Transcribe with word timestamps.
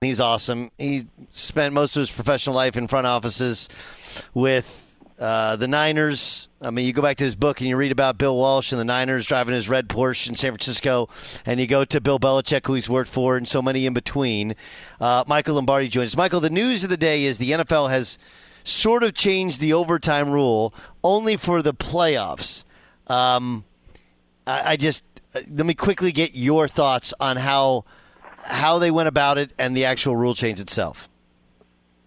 He's 0.00 0.20
awesome. 0.20 0.70
He 0.78 1.06
spent 1.30 1.72
most 1.72 1.96
of 1.96 2.00
his 2.00 2.10
professional 2.10 2.54
life 2.54 2.76
in 2.76 2.86
front 2.86 3.06
offices 3.06 3.68
with 4.34 4.82
uh, 5.18 5.56
the 5.56 5.68
Niners. 5.68 6.48
I 6.60 6.70
mean, 6.70 6.86
you 6.86 6.92
go 6.92 7.02
back 7.02 7.16
to 7.18 7.24
his 7.24 7.34
book 7.34 7.60
and 7.60 7.68
you 7.68 7.76
read 7.76 7.92
about 7.92 8.18
Bill 8.18 8.36
Walsh 8.36 8.72
and 8.72 8.80
the 8.80 8.84
Niners 8.84 9.26
driving 9.26 9.54
his 9.54 9.68
red 9.68 9.88
Porsche 9.88 10.28
in 10.28 10.36
San 10.36 10.52
Francisco, 10.52 11.08
and 11.46 11.58
you 11.58 11.66
go 11.66 11.84
to 11.84 12.00
Bill 12.00 12.18
Belichick, 12.18 12.66
who 12.66 12.74
he's 12.74 12.88
worked 12.88 13.10
for, 13.10 13.36
and 13.36 13.48
so 13.48 13.62
many 13.62 13.86
in 13.86 13.94
between. 13.94 14.54
Uh, 15.00 15.24
Michael 15.26 15.54
Lombardi 15.54 15.88
joins 15.88 16.10
us. 16.10 16.16
Michael, 16.16 16.40
the 16.40 16.50
news 16.50 16.84
of 16.84 16.90
the 16.90 16.96
day 16.96 17.24
is 17.24 17.38
the 17.38 17.52
NFL 17.52 17.88
has 17.90 18.18
sort 18.64 19.02
of 19.02 19.14
changed 19.14 19.60
the 19.60 19.72
overtime 19.72 20.30
rule 20.30 20.74
only 21.02 21.36
for 21.36 21.62
the 21.62 21.72
playoffs. 21.72 22.64
Um, 23.06 23.64
I, 24.46 24.72
I 24.72 24.76
just 24.76 25.02
uh, 25.34 25.40
let 25.50 25.64
me 25.64 25.74
quickly 25.74 26.12
get 26.12 26.34
your 26.34 26.68
thoughts 26.68 27.14
on 27.20 27.38
how 27.38 27.84
how 28.46 28.78
they 28.78 28.90
went 28.90 29.08
about 29.08 29.38
it 29.38 29.52
and 29.58 29.76
the 29.76 29.84
actual 29.84 30.16
rule 30.16 30.34
change 30.34 30.60
itself. 30.60 31.08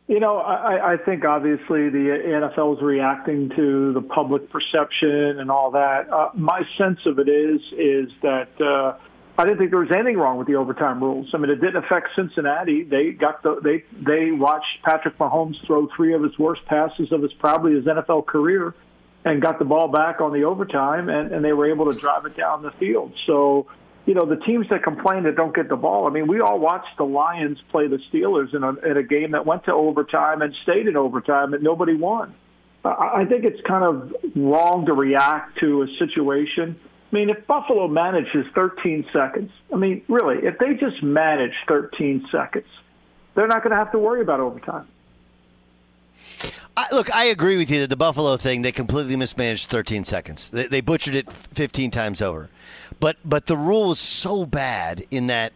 You 0.08 0.20
know, 0.20 0.38
I, 0.38 0.94
I 0.94 0.98
think 0.98 1.24
obviously 1.24 1.90
the 1.90 2.18
NFL 2.26 2.78
is 2.78 2.82
reacting 2.82 3.50
to 3.56 3.94
the 3.94 4.02
public 4.02 4.50
perception 4.50 5.40
and 5.40 5.52
all 5.52 5.72
that. 5.72 6.12
Uh, 6.12 6.30
my 6.34 6.64
sense 6.80 7.00
of 7.06 7.20
it 7.20 7.30
is 7.30 7.62
is 7.74 8.10
that 8.24 8.50
uh, 8.60 8.98
I 9.38 9.44
didn't 9.44 9.60
think 9.60 9.70
there 9.70 9.80
was 9.80 9.92
anything 9.94 10.18
wrong 10.18 10.38
with 10.38 10.48
the 10.48 10.56
overtime 10.56 11.02
rules. 11.02 11.30
I 11.34 11.38
mean, 11.38 11.52
it 11.52 11.62
didn't 11.62 11.78
affect 11.78 12.10
Cincinnati. 12.16 12.84
They 12.84 13.12
got 13.12 13.44
the 13.44 13.62
they 13.64 13.84
they 14.02 14.32
watched 14.32 14.82
Patrick 14.84 15.18
Mahomes 15.20 15.64
throw 15.68 15.88
three 15.96 16.16
of 16.16 16.24
his 16.24 16.38
worst 16.40 16.66
passes 16.66 17.12
of 17.12 17.22
his 17.22 17.32
probably 17.34 17.76
his 17.76 17.86
NFL 17.86 18.26
career, 18.26 18.74
and 19.26 19.42
got 19.42 19.60
the 19.60 19.66
ball 19.66 19.90
back 19.90 20.22
on 20.22 20.34
the 20.34 20.44
overtime, 20.44 21.08
and, 21.08 21.32
and 21.32 21.46
they 21.46 21.54
were 21.54 21.70
able 21.70 21.94
to 21.94 21.98
drive 21.98 22.26
it 22.26 22.36
down 22.36 22.64
the 22.64 22.72
field. 22.72 23.14
So 23.28 23.68
you 24.10 24.16
know, 24.16 24.26
the 24.26 24.38
teams 24.38 24.66
that 24.72 24.82
complain 24.82 25.22
that 25.26 25.36
don't 25.36 25.56
get 25.56 25.70
the 25.70 25.76
ball. 25.76 26.08
I 26.08 26.10
mean, 26.10 26.26
we 26.28 26.42
all 26.42 26.58
watched 26.58 26.98
the 26.98 27.04
Lions 27.04 27.60
play 27.70 27.88
the 27.88 28.00
Steelers 28.12 28.56
in 28.56 28.64
a, 28.64 28.70
in 28.80 28.98
a 28.98 29.04
game 29.04 29.34
that 29.34 29.46
went 29.46 29.66
to 29.66 29.72
overtime 29.72 30.42
and 30.42 30.52
stayed 30.64 30.88
in 30.88 30.98
overtime 30.98 31.54
and 31.54 31.62
nobody 31.62 31.94
won. 31.94 32.34
I 32.84 33.26
think 33.30 33.46
it's 33.46 33.62
kind 33.68 33.84
of 33.84 34.16
wrong 34.36 34.88
to 34.88 34.94
react 34.94 35.60
to 35.60 35.84
a 35.84 35.88
situation. 36.00 36.80
I 36.82 37.16
mean, 37.16 37.30
if 37.30 37.46
Buffalo 37.46 37.88
manages 37.88 38.48
13 38.56 39.06
seconds, 39.14 39.52
I 39.72 39.76
mean, 39.76 40.02
really, 40.08 40.38
if 40.44 40.58
they 40.58 40.74
just 40.74 41.04
manage 41.04 41.54
13 41.68 42.30
seconds, 42.32 42.66
they're 43.36 43.46
not 43.46 43.62
going 43.62 43.72
to 43.72 43.78
have 43.78 43.92
to 43.92 44.00
worry 44.00 44.22
about 44.22 44.40
overtime. 44.40 44.88
I, 46.76 46.88
look, 46.92 47.14
I 47.14 47.26
agree 47.26 47.58
with 47.58 47.70
you 47.70 47.82
that 47.82 47.90
the 47.90 47.96
Buffalo 47.96 48.38
thing 48.38 48.64
they 48.64 48.72
completely 48.72 49.16
mismanaged 49.16 49.70
13 49.70 50.04
seconds. 50.04 50.50
They, 50.50 50.66
they 50.66 50.82
butchered 50.82 51.14
it 51.14 51.32
15 51.32 51.92
times 51.92 52.24
over. 52.24 52.50
But 53.00 53.18
but 53.24 53.46
the 53.46 53.58
rule 53.58 53.92
is 53.92 54.00
so 54.00 54.46
bad 54.46 55.06
in 55.12 55.28
that 55.28 55.54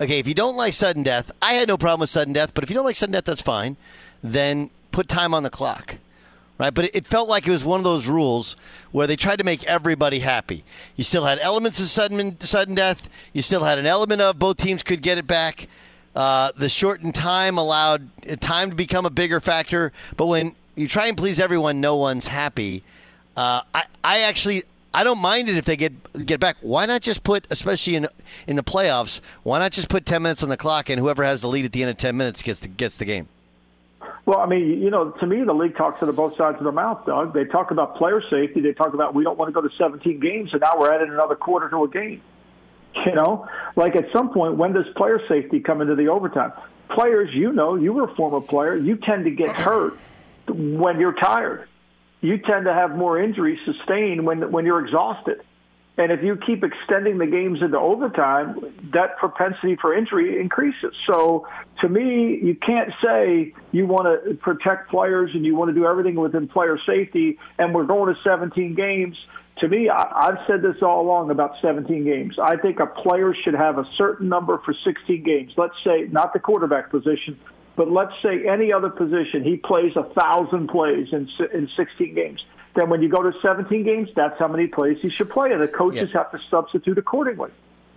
okay, 0.00 0.18
if 0.18 0.28
you 0.28 0.34
don't 0.34 0.56
like 0.56 0.74
sudden 0.74 1.02
death, 1.02 1.30
I 1.40 1.54
had 1.54 1.68
no 1.68 1.76
problem 1.76 2.00
with 2.00 2.10
sudden 2.10 2.32
death, 2.32 2.52
but 2.54 2.64
if 2.64 2.70
you 2.70 2.74
don't 2.74 2.84
like 2.84 2.96
sudden 2.96 3.12
death, 3.12 3.24
that's 3.24 3.42
fine. 3.42 3.76
Then 4.22 4.70
put 4.92 5.08
time 5.08 5.34
on 5.34 5.42
the 5.42 5.50
clock. 5.50 5.96
Right, 6.58 6.72
but 6.72 6.88
it 6.94 7.06
felt 7.06 7.28
like 7.28 7.46
it 7.46 7.50
was 7.50 7.66
one 7.66 7.80
of 7.80 7.84
those 7.84 8.06
rules 8.06 8.56
where 8.90 9.06
they 9.06 9.16
tried 9.16 9.36
to 9.36 9.44
make 9.44 9.62
everybody 9.64 10.20
happy. 10.20 10.64
You 10.96 11.04
still 11.04 11.26
had 11.26 11.38
elements 11.40 11.78
of 11.80 11.86
sudden 11.86 12.40
sudden 12.40 12.74
death. 12.74 13.10
You 13.34 13.42
still 13.42 13.64
had 13.64 13.78
an 13.78 13.84
element 13.84 14.22
of 14.22 14.38
both 14.38 14.56
teams 14.56 14.82
could 14.82 15.02
get 15.02 15.18
it 15.18 15.26
back. 15.26 15.68
Uh, 16.14 16.52
the 16.56 16.70
shortened 16.70 17.14
time 17.14 17.58
allowed 17.58 18.08
time 18.40 18.70
to 18.70 18.76
become 18.76 19.04
a 19.04 19.10
bigger 19.10 19.38
factor. 19.38 19.92
But 20.16 20.26
when 20.26 20.54
you 20.76 20.88
try 20.88 21.08
and 21.08 21.16
please 21.16 21.38
everyone, 21.38 21.82
no 21.82 21.96
one's 21.96 22.28
happy. 22.28 22.82
Uh, 23.36 23.60
I, 23.74 23.84
I 24.02 24.20
actually 24.20 24.64
I 24.96 25.04
don't 25.04 25.18
mind 25.18 25.50
it 25.50 25.58
if 25.58 25.66
they 25.66 25.76
get 25.76 26.24
get 26.24 26.40
back. 26.40 26.56
Why 26.62 26.86
not 26.86 27.02
just 27.02 27.22
put, 27.22 27.46
especially 27.50 27.96
in 27.96 28.08
in 28.46 28.56
the 28.56 28.62
playoffs, 28.62 29.20
why 29.42 29.58
not 29.58 29.72
just 29.72 29.90
put 29.90 30.06
ten 30.06 30.22
minutes 30.22 30.42
on 30.42 30.48
the 30.48 30.56
clock 30.56 30.88
and 30.88 30.98
whoever 30.98 31.22
has 31.22 31.42
the 31.42 31.48
lead 31.48 31.66
at 31.66 31.72
the 31.72 31.82
end 31.82 31.90
of 31.90 31.98
ten 31.98 32.16
minutes 32.16 32.40
gets 32.40 32.60
the, 32.60 32.68
gets 32.68 32.96
the 32.96 33.04
game? 33.04 33.28
Well, 34.24 34.38
I 34.38 34.46
mean, 34.46 34.82
you 34.82 34.88
know, 34.88 35.10
to 35.10 35.26
me, 35.26 35.44
the 35.44 35.52
league 35.52 35.76
talks 35.76 36.02
out 36.02 36.08
of 36.08 36.16
both 36.16 36.34
sides 36.38 36.56
of 36.56 36.62
their 36.62 36.72
mouth, 36.72 37.04
Doug. 37.04 37.34
They 37.34 37.44
talk 37.44 37.72
about 37.72 37.96
player 37.96 38.22
safety. 38.30 38.62
They 38.62 38.72
talk 38.72 38.94
about 38.94 39.14
we 39.14 39.22
don't 39.22 39.38
want 39.38 39.50
to 39.50 39.52
go 39.52 39.60
to 39.60 39.68
17 39.76 40.18
games, 40.18 40.52
and 40.52 40.62
now 40.62 40.78
we're 40.78 40.90
adding 40.90 41.10
another 41.10 41.36
quarter 41.36 41.68
to 41.68 41.84
a 41.84 41.88
game. 41.88 42.22
You 43.04 43.14
know, 43.14 43.46
like 43.76 43.96
at 43.96 44.10
some 44.14 44.30
point, 44.30 44.56
when 44.56 44.72
does 44.72 44.86
player 44.96 45.20
safety 45.28 45.60
come 45.60 45.82
into 45.82 45.94
the 45.94 46.08
overtime? 46.08 46.54
Players, 46.88 47.28
you 47.34 47.52
know, 47.52 47.74
you 47.74 47.92
were 47.92 48.04
a 48.04 48.14
former 48.14 48.40
player. 48.40 48.74
You 48.74 48.96
tend 48.96 49.26
to 49.26 49.30
get 49.30 49.50
hurt 49.50 49.98
when 50.48 50.98
you're 50.98 51.12
tired 51.12 51.68
you 52.20 52.38
tend 52.38 52.64
to 52.66 52.72
have 52.72 52.96
more 52.96 53.20
injuries 53.20 53.58
sustained 53.64 54.24
when 54.24 54.50
when 54.50 54.64
you're 54.64 54.84
exhausted. 54.84 55.42
And 55.98 56.12
if 56.12 56.22
you 56.22 56.36
keep 56.36 56.62
extending 56.62 57.16
the 57.16 57.26
games 57.26 57.62
into 57.62 57.78
overtime, 57.78 58.60
that 58.92 59.16
propensity 59.16 59.76
for 59.80 59.96
injury 59.96 60.38
increases. 60.38 60.94
So 61.06 61.48
to 61.80 61.88
me, 61.88 62.38
you 62.42 62.54
can't 62.54 62.90
say 63.02 63.54
you 63.72 63.86
want 63.86 64.04
to 64.04 64.34
protect 64.34 64.90
players 64.90 65.30
and 65.32 65.46
you 65.46 65.56
want 65.56 65.70
to 65.70 65.74
do 65.74 65.86
everything 65.86 66.16
within 66.16 66.48
player 66.48 66.78
safety 66.86 67.38
and 67.58 67.74
we're 67.74 67.86
going 67.86 68.14
to 68.14 68.20
17 68.22 68.74
games. 68.74 69.16
To 69.60 69.68
me, 69.68 69.88
I, 69.88 70.28
I've 70.28 70.38
said 70.46 70.60
this 70.60 70.82
all 70.82 71.00
along 71.00 71.30
about 71.30 71.52
17 71.62 72.04
games. 72.04 72.38
I 72.38 72.58
think 72.58 72.78
a 72.78 72.86
player 72.86 73.34
should 73.34 73.54
have 73.54 73.78
a 73.78 73.84
certain 73.96 74.28
number 74.28 74.60
for 74.66 74.74
16 74.84 75.22
games. 75.22 75.52
Let's 75.56 75.76
say 75.82 76.08
not 76.10 76.34
the 76.34 76.40
quarterback 76.40 76.90
position, 76.90 77.38
but 77.76 77.90
let's 77.90 78.14
say 78.22 78.48
any 78.48 78.72
other 78.72 78.88
position, 78.88 79.44
he 79.44 79.56
plays 79.58 79.92
a 79.96 80.02
thousand 80.02 80.68
plays 80.68 81.12
in 81.12 81.28
in 81.52 81.68
16 81.76 82.14
games. 82.14 82.44
Then 82.74 82.90
when 82.90 83.02
you 83.02 83.08
go 83.08 83.22
to 83.22 83.32
17 83.40 83.84
games, 83.84 84.10
that's 84.14 84.38
how 84.38 84.48
many 84.48 84.66
plays 84.66 84.98
he 85.00 85.08
should 85.08 85.30
play, 85.30 85.52
and 85.52 85.62
the 85.62 85.68
coaches 85.68 86.12
have 86.12 86.30
to 86.32 86.40
substitute 86.50 86.98
accordingly. 86.98 87.50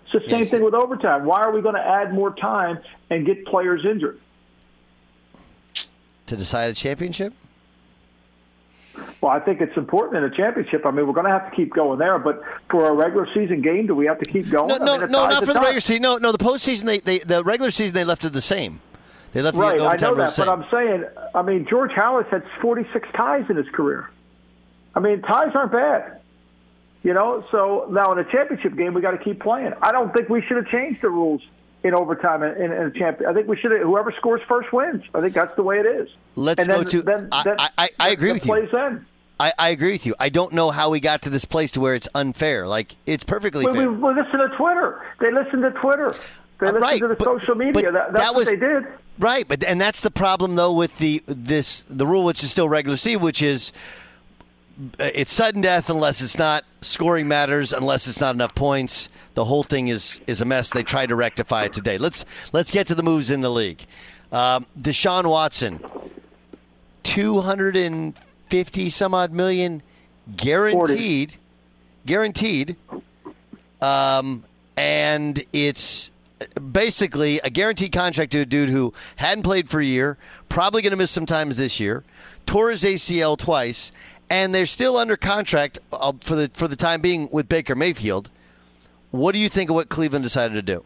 It's 0.03 0.23
the 0.23 0.29
same 0.29 0.39
yes. 0.39 0.51
thing 0.51 0.63
with 0.63 0.73
overtime. 0.73 1.25
Why 1.25 1.41
are 1.41 1.51
we 1.51 1.61
going 1.61 1.75
to 1.75 1.85
add 1.85 2.13
more 2.13 2.33
time 2.33 2.79
and 3.09 3.25
get 3.25 3.45
players 3.45 3.85
injured? 3.85 4.19
To 6.27 6.35
decide 6.35 6.71
a 6.71 6.73
championship? 6.73 7.33
Well, 9.21 9.31
I 9.31 9.39
think 9.39 9.61
it's 9.61 9.75
important 9.77 10.23
in 10.23 10.31
a 10.31 10.35
championship. 10.35 10.85
I 10.85 10.91
mean, 10.91 11.07
we're 11.07 11.13
going 11.13 11.25
to 11.25 11.31
have 11.31 11.49
to 11.49 11.55
keep 11.55 11.73
going 11.73 11.99
there, 11.99 12.17
but 12.17 12.41
for 12.69 12.89
a 12.89 12.93
regular 12.93 13.27
season 13.33 13.61
game, 13.61 13.87
do 13.87 13.95
we 13.95 14.05
have 14.05 14.19
to 14.19 14.25
keep 14.25 14.49
going? 14.49 14.67
No, 14.69 14.77
no, 14.77 14.95
I 14.95 14.97
mean, 14.99 15.11
no 15.11 15.27
not 15.27 15.45
for 15.45 15.53
the 15.53 15.59
regular 15.59 15.79
season. 15.79 16.03
No, 16.03 16.17
no, 16.17 16.31
the 16.31 16.37
postseason. 16.37 16.85
They, 16.85 16.99
they, 16.99 17.19
the 17.19 17.43
regular 17.43 17.71
season, 17.71 17.93
they 17.93 18.03
left 18.03 18.23
it 18.23 18.33
the 18.33 18.41
same. 18.41 18.81
They 19.33 19.41
left 19.41 19.57
right, 19.57 19.77
the 19.77 19.85
I 19.85 19.97
know 19.97 20.15
that, 20.15 20.33
but 20.35 20.49
I'm 20.49 20.65
saying, 20.71 21.05
I 21.35 21.41
mean, 21.41 21.67
George 21.69 21.91
Halas 21.91 22.27
had 22.29 22.43
46 22.61 23.07
ties 23.15 23.45
in 23.49 23.55
his 23.57 23.69
career. 23.69 24.09
I 24.95 24.99
mean, 24.99 25.21
ties 25.21 25.51
aren't 25.53 25.71
bad. 25.71 26.19
You 27.03 27.13
know, 27.13 27.45
so 27.51 27.87
now 27.91 28.11
in 28.11 28.19
a 28.19 28.25
championship 28.25 28.75
game, 28.75 28.93
we 28.93 29.01
got 29.01 29.11
to 29.11 29.17
keep 29.17 29.39
playing. 29.39 29.73
I 29.81 29.91
don't 29.91 30.13
think 30.13 30.27
we 30.27 30.41
should 30.41 30.57
have 30.57 30.67
changed 30.67 31.01
the 31.01 31.09
rules 31.09 31.41
in 31.83 31.93
overtime 31.93 32.43
in, 32.43 32.55
in, 32.61 32.71
in 32.73 32.81
a 32.87 32.91
champion. 32.91 33.29
I 33.29 33.33
think 33.33 33.47
we 33.47 33.55
should. 33.55 33.71
have 33.71 33.81
Whoever 33.81 34.11
scores 34.17 34.41
first 34.49 34.73
wins. 34.73 35.03
I 35.13 35.21
think 35.21 35.33
that's 35.33 35.55
the 35.55 35.63
way 35.63 35.79
it 35.79 35.85
is. 35.85 36.09
Let's 36.35 36.59
and 36.59 36.67
go 36.67 36.83
to. 36.83 37.01
Then, 37.01 37.29
I, 37.31 37.55
I, 37.57 37.69
I, 37.77 37.89
I 37.99 38.09
agree 38.09 38.33
with 38.33 38.43
plays 38.43 38.69
you. 38.73 38.77
End. 38.77 39.05
I, 39.39 39.53
I 39.57 39.69
agree 39.69 39.93
with 39.93 40.05
you. 40.05 40.15
I 40.19 40.27
don't 40.27 40.51
know 40.51 40.71
how 40.71 40.89
we 40.89 40.99
got 40.99 41.21
to 41.21 41.29
this 41.29 41.45
place 41.45 41.71
to 41.71 41.79
where 41.79 41.95
it's 41.95 42.09
unfair. 42.13 42.67
Like 42.67 42.95
it's 43.05 43.23
perfectly 43.23 43.63
well, 43.63 43.73
fair. 43.73 43.89
We, 43.89 43.95
we 43.97 44.13
listen 44.15 44.39
to 44.39 44.49
Twitter. 44.57 45.01
They 45.21 45.31
listen 45.31 45.61
to 45.61 45.71
Twitter. 45.71 46.13
They 46.59 46.67
Uh, 46.67 46.71
listen 46.71 46.81
right, 46.81 46.99
to 46.99 47.07
the 47.07 47.15
but- 47.15 47.25
social 47.25 47.55
media. 47.55 47.91
That, 47.93 48.11
that's 48.11 48.25
that 48.27 48.35
was- 48.35 48.47
what 48.47 48.59
they 48.59 48.67
did. 48.67 48.83
Right, 49.19 49.45
but 49.45 49.65
and 49.65 49.81
that's 49.81 49.99
the 49.99 50.11
problem 50.11 50.55
though 50.55 50.73
with 50.73 50.97
the 50.97 51.21
this 51.27 51.83
the 51.89 52.07
rule 52.07 52.23
which 52.23 52.41
is 52.41 52.51
still 52.51 52.69
regular 52.69 52.95
season, 52.95 53.21
which 53.21 53.41
is 53.41 53.73
uh, 54.97 55.09
it's 55.13 55.33
sudden 55.33 55.59
death 55.59 55.89
unless 55.89 56.21
it's 56.21 56.37
not 56.37 56.63
scoring 56.81 57.27
matters, 57.27 57.73
unless 57.73 58.07
it's 58.07 58.21
not 58.21 58.33
enough 58.33 58.55
points. 58.55 59.09
The 59.33 59.43
whole 59.43 59.63
thing 59.63 59.89
is 59.89 60.21
is 60.25 60.39
a 60.39 60.45
mess. 60.45 60.69
They 60.71 60.83
tried 60.83 61.09
to 61.09 61.17
rectify 61.17 61.65
it 61.65 61.73
today. 61.73 61.97
Let's 61.97 62.23
let's 62.53 62.71
get 62.71 62.87
to 62.87 62.95
the 62.95 63.03
moves 63.03 63.29
in 63.29 63.41
the 63.41 63.49
league. 63.49 63.85
Um, 64.31 64.65
Deshaun 64.79 65.29
Watson, 65.29 65.83
two 67.03 67.41
hundred 67.41 67.75
and 67.75 68.13
fifty 68.49 68.89
some 68.89 69.13
odd 69.13 69.33
million 69.33 69.83
guaranteed, 70.37 71.35
guaranteed, 72.05 72.77
um, 73.81 74.45
and 74.77 75.43
it's 75.51 76.11
basically 76.71 77.39
a 77.39 77.49
guaranteed 77.49 77.91
contract 77.91 78.31
to 78.33 78.39
a 78.39 78.45
dude 78.45 78.69
who 78.69 78.93
hadn't 79.17 79.43
played 79.43 79.69
for 79.69 79.79
a 79.79 79.85
year, 79.85 80.17
probably 80.47 80.81
going 80.81 80.91
to 80.91 80.97
miss 80.97 81.11
some 81.11 81.25
times 81.25 81.57
this 81.57 81.79
year, 81.79 82.03
tore 82.45 82.69
his 82.69 82.83
ACL 82.83 83.37
twice, 83.37 83.91
and 84.29 84.53
they're 84.53 84.65
still 84.65 84.97
under 84.97 85.17
contract 85.17 85.79
uh, 85.91 86.13
for 86.21 86.35
the 86.35 86.51
for 86.53 86.67
the 86.67 86.75
time 86.75 87.01
being 87.01 87.29
with 87.31 87.49
Baker 87.49 87.75
Mayfield. 87.75 88.29
What 89.11 89.31
do 89.31 89.39
you 89.39 89.49
think 89.49 89.69
of 89.69 89.75
what 89.75 89.89
Cleveland 89.89 90.23
decided 90.23 90.53
to 90.53 90.61
do? 90.61 90.83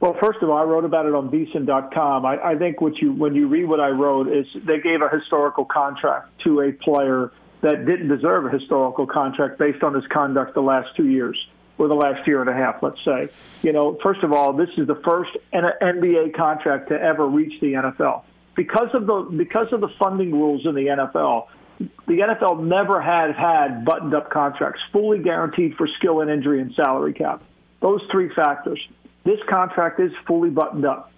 Well, 0.00 0.16
first 0.20 0.40
of 0.42 0.50
all, 0.50 0.58
I 0.58 0.62
wrote 0.62 0.84
about 0.84 1.06
it 1.06 1.14
on 1.14 1.28
VSiN.com. 1.28 2.24
I, 2.24 2.40
I 2.40 2.56
think 2.56 2.80
what 2.80 2.96
you 2.98 3.12
when 3.12 3.34
you 3.34 3.48
read 3.48 3.64
what 3.64 3.80
I 3.80 3.88
wrote 3.88 4.28
is 4.28 4.46
they 4.64 4.80
gave 4.80 5.02
a 5.02 5.08
historical 5.08 5.64
contract 5.64 6.28
to 6.44 6.60
a 6.60 6.72
player 6.72 7.32
that 7.60 7.86
didn't 7.86 8.08
deserve 8.08 8.46
a 8.46 8.50
historical 8.50 9.06
contract 9.06 9.58
based 9.58 9.82
on 9.82 9.94
his 9.94 10.06
conduct 10.06 10.54
the 10.54 10.62
last 10.62 10.94
two 10.96 11.08
years 11.08 11.36
or 11.78 11.88
the 11.88 11.94
last 11.94 12.26
year 12.26 12.40
and 12.40 12.50
a 12.50 12.54
half, 12.54 12.82
let's 12.82 13.02
say. 13.04 13.28
You 13.62 13.72
know, 13.72 13.98
first 14.02 14.22
of 14.22 14.32
all, 14.32 14.52
this 14.52 14.70
is 14.76 14.86
the 14.86 14.96
first 14.96 15.30
NBA 15.52 16.34
contract 16.34 16.88
to 16.88 17.00
ever 17.00 17.26
reach 17.26 17.60
the 17.60 17.74
NFL 17.74 18.24
because 18.58 18.88
of 18.92 19.06
the 19.06 19.22
because 19.36 19.72
of 19.72 19.80
the 19.80 19.88
funding 20.00 20.32
rules 20.32 20.66
in 20.66 20.74
the 20.74 20.86
NFL. 20.86 21.46
The 21.78 22.18
NFL 22.18 22.64
never 22.64 23.00
had 23.00 23.36
had 23.36 23.84
buttoned 23.84 24.12
up 24.12 24.30
contracts, 24.30 24.80
fully 24.92 25.20
guaranteed 25.20 25.76
for 25.76 25.86
skill 25.86 26.20
and 26.20 26.30
injury 26.30 26.60
and 26.60 26.74
salary 26.74 27.12
cap. 27.12 27.42
Those 27.80 28.02
three 28.10 28.34
factors. 28.34 28.80
This 29.24 29.38
contract 29.48 30.00
is 30.00 30.10
fully 30.26 30.50
buttoned 30.50 30.84
up, 30.84 31.12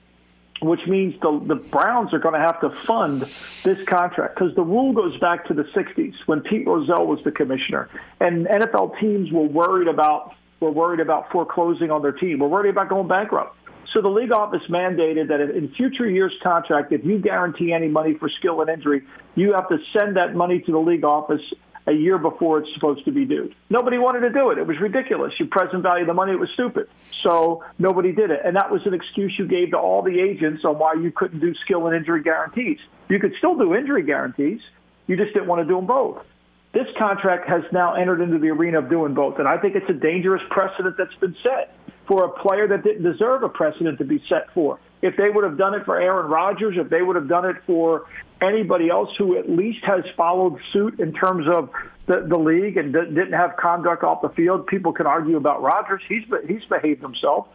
which 0.61 0.87
means 0.87 1.19
the, 1.23 1.41
the 1.47 1.55
Browns 1.55 2.13
are 2.13 2.19
going 2.19 2.35
to 2.35 2.41
have 2.41 2.61
to 2.61 2.71
fund 2.85 3.23
this 3.63 3.83
contract 3.87 4.35
because 4.35 4.55
the 4.55 4.63
rule 4.63 4.93
goes 4.93 5.19
back 5.19 5.47
to 5.47 5.55
the 5.55 5.63
60s 5.63 6.15
when 6.27 6.41
Pete 6.41 6.67
Rozelle 6.67 7.07
was 7.07 7.23
the 7.25 7.31
commissioner, 7.31 7.89
and 8.21 8.47
NFL 8.47 8.99
teams 9.01 9.33
were 9.33 9.45
worried 9.45 9.89
about 9.89 10.35
were 10.61 10.71
worried 10.71 11.01
about 11.01 11.31
foreclosing 11.33 11.91
on 11.91 12.03
their 12.03 12.13
team. 12.13 12.39
We're 12.39 12.49
worried 12.49 12.71
about 12.71 12.89
going 12.89 13.09
bankrupt. 13.09 13.57
So 13.93 14.01
the 14.01 14.09
league 14.09 14.33
office 14.33 14.63
mandated 14.69 15.29
that 15.29 15.41
in 15.41 15.73
future 15.75 16.09
years' 16.09 16.33
contract, 16.43 16.93
if 16.93 17.05
you 17.05 17.19
guarantee 17.19 17.73
any 17.73 17.89
money 17.89 18.15
for 18.15 18.29
skill 18.29 18.61
and 18.61 18.71
injury, 18.71 19.03
you 19.35 19.53
have 19.55 19.69
to 19.69 19.79
send 19.93 20.17
that 20.17 20.35
money 20.35 20.61
to 20.61 20.73
the 20.73 20.79
league 20.79 21.05
office 21.05 21.43
a 21.87 21.93
year 21.93 22.19
before 22.19 22.59
it's 22.59 22.73
supposed 22.75 23.05
to 23.05 23.11
be 23.11 23.25
due. 23.25 23.53
Nobody 23.69 23.99
wanted 23.99 24.21
to 24.21 24.31
do 24.31 24.51
it. 24.51 24.59
It 24.59 24.67
was 24.67 24.79
ridiculous. 24.79 25.33
You 25.41 25.47
present 25.47 25.83
value 25.83 26.07
the 26.07 26.15
money, 26.15 26.33
it 26.33 26.39
was 26.39 26.51
stupid. 26.51 26.89
So 27.11 27.65
nobody 27.79 28.13
did 28.13 28.31
it. 28.31 28.41
And 28.45 28.55
that 28.55 28.71
was 28.71 28.87
an 28.87 28.95
excuse 28.95 29.37
you 29.39 29.47
gave 29.47 29.71
to 29.71 29.79
all 29.79 30.03
the 30.03 30.21
agents 30.21 30.65
on 30.65 30.79
why 30.79 30.95
you 30.95 31.11
couldn't 31.11 31.41
do 31.41 31.55
skill 31.57 31.87
and 31.87 31.97
injury 31.97 32.23
guarantees. 32.23 32.79
You 33.09 33.19
could 33.19 33.35
still 33.39 33.57
do 33.57 33.75
injury 33.75 34.05
guarantees. 34.05 34.61
You 35.09 35.17
just 35.17 35.33
didn't 35.33 35.49
want 35.49 35.63
to 35.63 35.67
do 35.67 35.75
them 35.77 35.87
both. 35.87 36.25
This 36.73 36.87
contract 36.99 37.49
has 37.49 37.63
now 37.73 37.95
entered 37.95 38.21
into 38.21 38.39
the 38.39 38.49
arena 38.49 38.79
of 38.79 38.89
doing 38.89 39.15
both. 39.15 39.39
And 39.39 39.49
I 39.49 39.59
think 39.59 39.75
it's 39.75 39.91
a 39.91 39.95
dangerous 39.95 40.43
precedent 40.51 40.97
that's 40.97 41.15
been 41.17 41.37
set 41.43 41.77
for 42.07 42.25
a 42.25 42.29
player 42.29 42.69
that 42.69 42.85
didn't 42.85 43.03
deserve 43.03 43.43
a 43.43 43.49
precedent 43.49 43.99
to 43.99 44.05
be 44.05 44.23
set 44.29 44.53
for. 44.55 44.79
If 45.03 45.17
they 45.17 45.31
would 45.31 45.45
have 45.45 45.59
done 45.59 45.75
it 45.75 45.85
for 45.85 46.01
Aaron 46.01 46.31
Rodgers, 46.31 46.77
if 46.77 46.91
they 46.91 47.03
would 47.03 47.17
have 47.17 47.29
done 47.29 47.45
it 47.47 47.57
for 47.67 48.07
anybody 48.41 48.89
else 48.89 49.09
who 49.19 49.39
at 49.39 49.49
least 49.49 49.85
has 49.85 50.05
followed 50.17 50.59
suit 50.73 51.01
in 51.01 51.13
terms 51.13 51.47
of 51.53 51.71
the, 52.07 52.27
the 52.29 52.39
league 52.39 52.77
and 52.77 52.93
d- 52.93 53.07
didn't 53.09 53.33
have 53.33 53.57
conduct 53.57 54.03
off 54.03 54.23
the 54.23 54.29
field. 54.31 54.67
People 54.67 54.93
can 54.93 55.07
argue 55.07 55.37
about 55.37 55.63
Rodgers. 55.63 56.03
He's 56.09 56.25
he's 56.47 56.65
behaved 56.69 57.03
himself. 57.03 57.49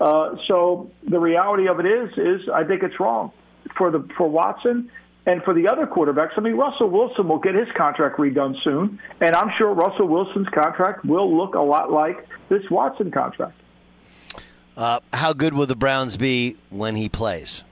Uh, 0.00 0.36
so 0.48 0.90
the 1.08 1.18
reality 1.18 1.68
of 1.68 1.78
it 1.80 1.86
is, 1.86 2.10
is 2.16 2.48
I 2.52 2.64
think 2.64 2.82
it's 2.82 2.98
wrong 2.98 3.32
for 3.76 3.90
the 3.90 4.06
for 4.16 4.28
Watson 4.28 4.90
and 5.26 5.42
for 5.42 5.54
the 5.54 5.68
other 5.68 5.86
quarterbacks. 5.86 6.32
I 6.36 6.40
mean, 6.40 6.54
Russell 6.54 6.90
Wilson 6.90 7.28
will 7.28 7.38
get 7.38 7.54
his 7.54 7.68
contract 7.76 8.18
redone 8.18 8.54
soon, 8.62 8.98
and 9.20 9.34
I'm 9.34 9.50
sure 9.56 9.72
Russell 9.72 10.08
Wilson's 10.08 10.48
contract 10.48 11.04
will 11.04 11.36
look 11.36 11.54
a 11.54 11.60
lot 11.60 11.92
like 11.92 12.26
this 12.48 12.62
Watson 12.70 13.10
contract. 13.10 13.58
Uh, 14.76 15.00
how 15.12 15.32
good 15.32 15.54
will 15.54 15.66
the 15.66 15.76
Browns 15.76 16.16
be 16.16 16.56
when 16.70 16.96
he 16.96 17.08
plays? 17.08 17.62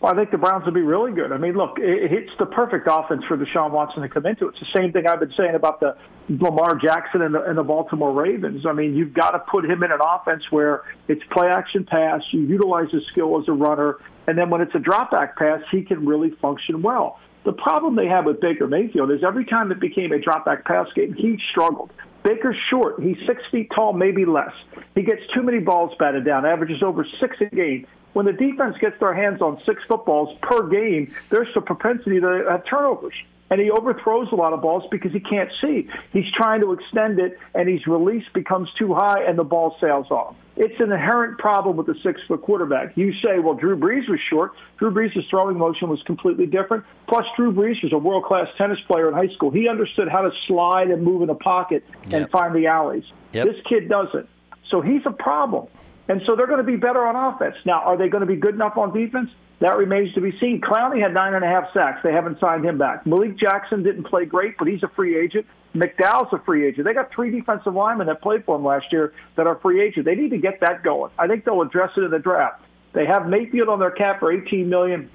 Well, 0.00 0.14
I 0.14 0.16
think 0.16 0.30
the 0.30 0.38
Browns 0.38 0.64
will 0.64 0.72
be 0.72 0.80
really 0.80 1.12
good. 1.12 1.30
I 1.30 1.36
mean, 1.36 1.52
look, 1.52 1.76
it's 1.76 2.30
the 2.38 2.46
perfect 2.46 2.88
offense 2.90 3.22
for 3.28 3.36
Deshaun 3.36 3.70
Watson 3.70 4.00
to 4.02 4.08
come 4.08 4.24
into. 4.24 4.48
It's 4.48 4.58
the 4.58 4.66
same 4.74 4.92
thing 4.92 5.06
I've 5.06 5.20
been 5.20 5.34
saying 5.36 5.54
about 5.54 5.80
the 5.80 5.94
Lamar 6.30 6.76
Jackson 6.76 7.20
and 7.20 7.34
the, 7.34 7.42
and 7.42 7.58
the 7.58 7.62
Baltimore 7.62 8.10
Ravens. 8.10 8.64
I 8.66 8.72
mean, 8.72 8.94
you've 8.94 9.12
got 9.12 9.32
to 9.32 9.40
put 9.40 9.66
him 9.66 9.82
in 9.82 9.92
an 9.92 9.98
offense 10.00 10.42
where 10.48 10.84
it's 11.06 11.20
play 11.30 11.48
action 11.48 11.84
pass, 11.84 12.22
you 12.32 12.40
utilize 12.40 12.90
his 12.90 13.02
skill 13.12 13.38
as 13.42 13.48
a 13.48 13.52
runner, 13.52 13.98
and 14.26 14.38
then 14.38 14.48
when 14.48 14.62
it's 14.62 14.74
a 14.74 14.78
drop 14.78 15.10
back 15.10 15.36
pass, 15.36 15.60
he 15.70 15.82
can 15.82 16.06
really 16.06 16.30
function 16.40 16.80
well. 16.80 17.18
The 17.44 17.52
problem 17.52 17.94
they 17.94 18.06
have 18.06 18.24
with 18.24 18.40
Baker 18.40 18.66
Mayfield 18.66 19.10
is 19.10 19.20
every 19.22 19.44
time 19.44 19.70
it 19.70 19.80
became 19.80 20.12
a 20.12 20.18
drop 20.18 20.46
back 20.46 20.64
pass 20.64 20.86
game, 20.94 21.12
he 21.12 21.38
struggled. 21.50 21.90
Baker's 22.22 22.56
short. 22.70 23.02
He's 23.02 23.16
six 23.26 23.42
feet 23.50 23.70
tall, 23.74 23.92
maybe 23.92 24.24
less. 24.24 24.52
He 24.94 25.02
gets 25.02 25.22
too 25.34 25.42
many 25.42 25.58
balls 25.58 25.92
batted 25.98 26.24
down, 26.24 26.46
averages 26.46 26.82
over 26.82 27.06
six 27.18 27.36
a 27.40 27.54
game 27.54 27.86
when 28.12 28.26
the 28.26 28.32
defense 28.32 28.76
gets 28.80 28.98
their 29.00 29.14
hands 29.14 29.40
on 29.40 29.60
six 29.64 29.82
footballs 29.88 30.36
per 30.42 30.68
game, 30.68 31.14
there's 31.28 31.48
a 31.56 31.60
propensity 31.60 32.20
to 32.20 32.46
have 32.48 32.64
turnovers. 32.64 33.14
And 33.50 33.60
he 33.60 33.68
overthrows 33.68 34.28
a 34.30 34.36
lot 34.36 34.52
of 34.52 34.62
balls 34.62 34.84
because 34.92 35.10
he 35.12 35.18
can't 35.18 35.50
see. 35.60 35.88
He's 36.12 36.30
trying 36.36 36.60
to 36.60 36.72
extend 36.72 37.18
it, 37.18 37.36
and 37.52 37.68
his 37.68 37.84
release 37.88 38.24
becomes 38.32 38.68
too 38.78 38.94
high, 38.94 39.24
and 39.24 39.36
the 39.36 39.44
ball 39.44 39.76
sails 39.80 40.08
off. 40.08 40.36
It's 40.56 40.78
an 40.78 40.92
inherent 40.92 41.38
problem 41.38 41.76
with 41.76 41.86
the 41.86 41.96
six 42.02 42.20
foot 42.28 42.42
quarterback. 42.42 42.96
You 42.96 43.12
say, 43.14 43.40
well, 43.40 43.54
Drew 43.54 43.76
Brees 43.76 44.08
was 44.08 44.20
short. 44.28 44.52
Drew 44.78 44.92
Brees' 44.92 45.28
throwing 45.28 45.58
motion 45.58 45.88
was 45.88 46.00
completely 46.02 46.46
different. 46.46 46.84
Plus, 47.08 47.24
Drew 47.36 47.52
Brees 47.52 47.82
was 47.82 47.92
a 47.92 47.98
world 47.98 48.24
class 48.24 48.46
tennis 48.56 48.78
player 48.86 49.08
in 49.08 49.14
high 49.14 49.34
school. 49.34 49.50
He 49.50 49.68
understood 49.68 50.08
how 50.08 50.20
to 50.20 50.30
slide 50.46 50.90
and 50.90 51.02
move 51.02 51.22
in 51.22 51.30
a 51.30 51.34
pocket 51.34 51.84
and 52.12 52.30
find 52.30 52.54
the 52.54 52.66
alleys. 52.66 53.04
Yep. 53.32 53.46
This 53.46 53.56
kid 53.68 53.88
doesn't. 53.88 54.28
So 54.68 54.80
he's 54.80 55.02
a 55.06 55.12
problem. 55.12 55.66
And 56.10 56.20
so 56.26 56.34
they're 56.34 56.48
going 56.48 56.58
to 56.58 56.64
be 56.64 56.74
better 56.74 57.06
on 57.06 57.14
offense. 57.14 57.54
Now, 57.64 57.82
are 57.82 57.96
they 57.96 58.08
going 58.08 58.22
to 58.22 58.26
be 58.26 58.34
good 58.34 58.56
enough 58.56 58.76
on 58.76 58.92
defense? 58.92 59.30
That 59.60 59.78
remains 59.78 60.12
to 60.14 60.20
be 60.20 60.36
seen. 60.40 60.60
Clowney 60.60 61.00
had 61.00 61.14
nine 61.14 61.34
and 61.34 61.44
a 61.44 61.46
half 61.46 61.72
sacks. 61.72 62.00
They 62.02 62.12
haven't 62.12 62.40
signed 62.40 62.64
him 62.64 62.78
back. 62.78 63.06
Malik 63.06 63.38
Jackson 63.38 63.84
didn't 63.84 64.04
play 64.04 64.24
great, 64.24 64.58
but 64.58 64.66
he's 64.66 64.82
a 64.82 64.88
free 64.88 65.16
agent. 65.16 65.46
McDowell's 65.72 66.32
a 66.32 66.40
free 66.40 66.66
agent. 66.66 66.84
They 66.84 66.94
got 66.94 67.12
three 67.12 67.30
defensive 67.30 67.72
linemen 67.72 68.08
that 68.08 68.22
played 68.22 68.44
for 68.44 68.56
him 68.56 68.64
last 68.64 68.86
year 68.90 69.14
that 69.36 69.46
are 69.46 69.54
free 69.60 69.80
agents. 69.80 70.04
They 70.04 70.16
need 70.16 70.30
to 70.30 70.38
get 70.38 70.58
that 70.62 70.82
going. 70.82 71.12
I 71.16 71.28
think 71.28 71.44
they'll 71.44 71.62
address 71.62 71.92
it 71.96 72.02
in 72.02 72.10
the 72.10 72.18
draft. 72.18 72.60
They 72.92 73.06
have 73.06 73.28
Mayfield 73.28 73.68
on 73.68 73.78
their 73.78 73.92
cap 73.92 74.18
for 74.18 74.32
18 74.32 74.68
million. 74.68 75.10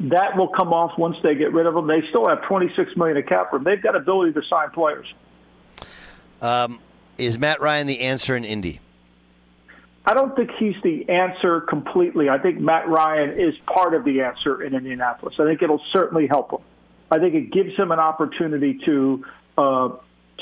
That 0.00 0.36
will 0.36 0.48
come 0.48 0.72
off 0.72 0.98
once 0.98 1.16
they 1.22 1.36
get 1.36 1.52
rid 1.52 1.66
of 1.66 1.76
him. 1.76 1.86
They 1.86 2.02
still 2.08 2.28
have 2.28 2.42
26 2.42 2.96
million 2.96 3.18
of 3.18 3.26
cap 3.26 3.52
room. 3.52 3.62
They've 3.62 3.80
got 3.80 3.94
ability 3.94 4.32
to 4.32 4.42
sign 4.50 4.70
players. 4.70 5.06
Um, 6.42 6.80
is 7.18 7.38
Matt 7.38 7.60
Ryan 7.60 7.86
the 7.86 8.00
answer 8.00 8.34
in 8.34 8.44
Indy? 8.44 8.80
I 10.06 10.12
don't 10.12 10.36
think 10.36 10.50
he's 10.58 10.74
the 10.82 11.08
answer 11.08 11.62
completely. 11.62 12.28
I 12.28 12.38
think 12.38 12.60
Matt 12.60 12.88
Ryan 12.88 13.40
is 13.40 13.54
part 13.66 13.94
of 13.94 14.04
the 14.04 14.20
answer 14.20 14.62
in 14.62 14.74
Indianapolis. 14.74 15.36
I 15.38 15.44
think 15.44 15.62
it'll 15.62 15.82
certainly 15.92 16.26
help 16.26 16.52
him. 16.52 16.60
I 17.10 17.18
think 17.18 17.34
it 17.34 17.52
gives 17.52 17.74
him 17.76 17.90
an 17.90 18.00
opportunity 18.00 18.80
to 18.84 19.24
uh, 19.56 19.88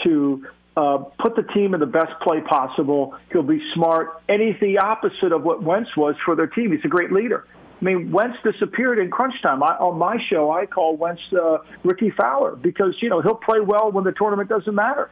to 0.05 0.47
uh, 0.77 0.99
put 1.21 1.37
the 1.37 1.43
team 1.55 1.75
in 1.75 1.81
the 1.81 1.87
best 1.87 2.13
play 2.23 2.41
possible. 2.41 3.17
He'll 3.31 3.43
be 3.43 3.61
smart, 3.75 4.23
and 4.29 4.41
he's 4.41 4.59
the 4.61 4.79
opposite 4.79 5.33
of 5.33 5.43
what 5.43 5.63
Wentz 5.63 5.97
was 5.97 6.17
for 6.25 6.35
their 6.35 6.47
team. 6.47 6.73
He's 6.73 6.85
a 6.85 6.89
great 6.89 7.13
leader. 7.13 7.47
I 7.81 7.85
mean, 7.85 8.11
Wentz 8.11 8.39
disappeared 8.43 8.99
in 8.99 9.11
crunch 9.11 9.35
time. 9.43 9.63
I, 9.63 9.77
on 9.77 9.99
my 9.99 10.17
show, 10.31 10.51
I 10.51 10.67
call 10.67 10.97
Wentz 10.97 11.21
uh, 11.33 11.59
Rickie 11.85 12.11
Fowler 12.11 12.57
because 12.57 12.97
you 13.01 13.11
know 13.11 13.21
he'll 13.21 13.35
play 13.35 13.61
well 13.61 13.93
when 13.93 14.05
the 14.05 14.13
tournament 14.13 14.49
doesn't 14.49 14.75
matter. 14.75 15.11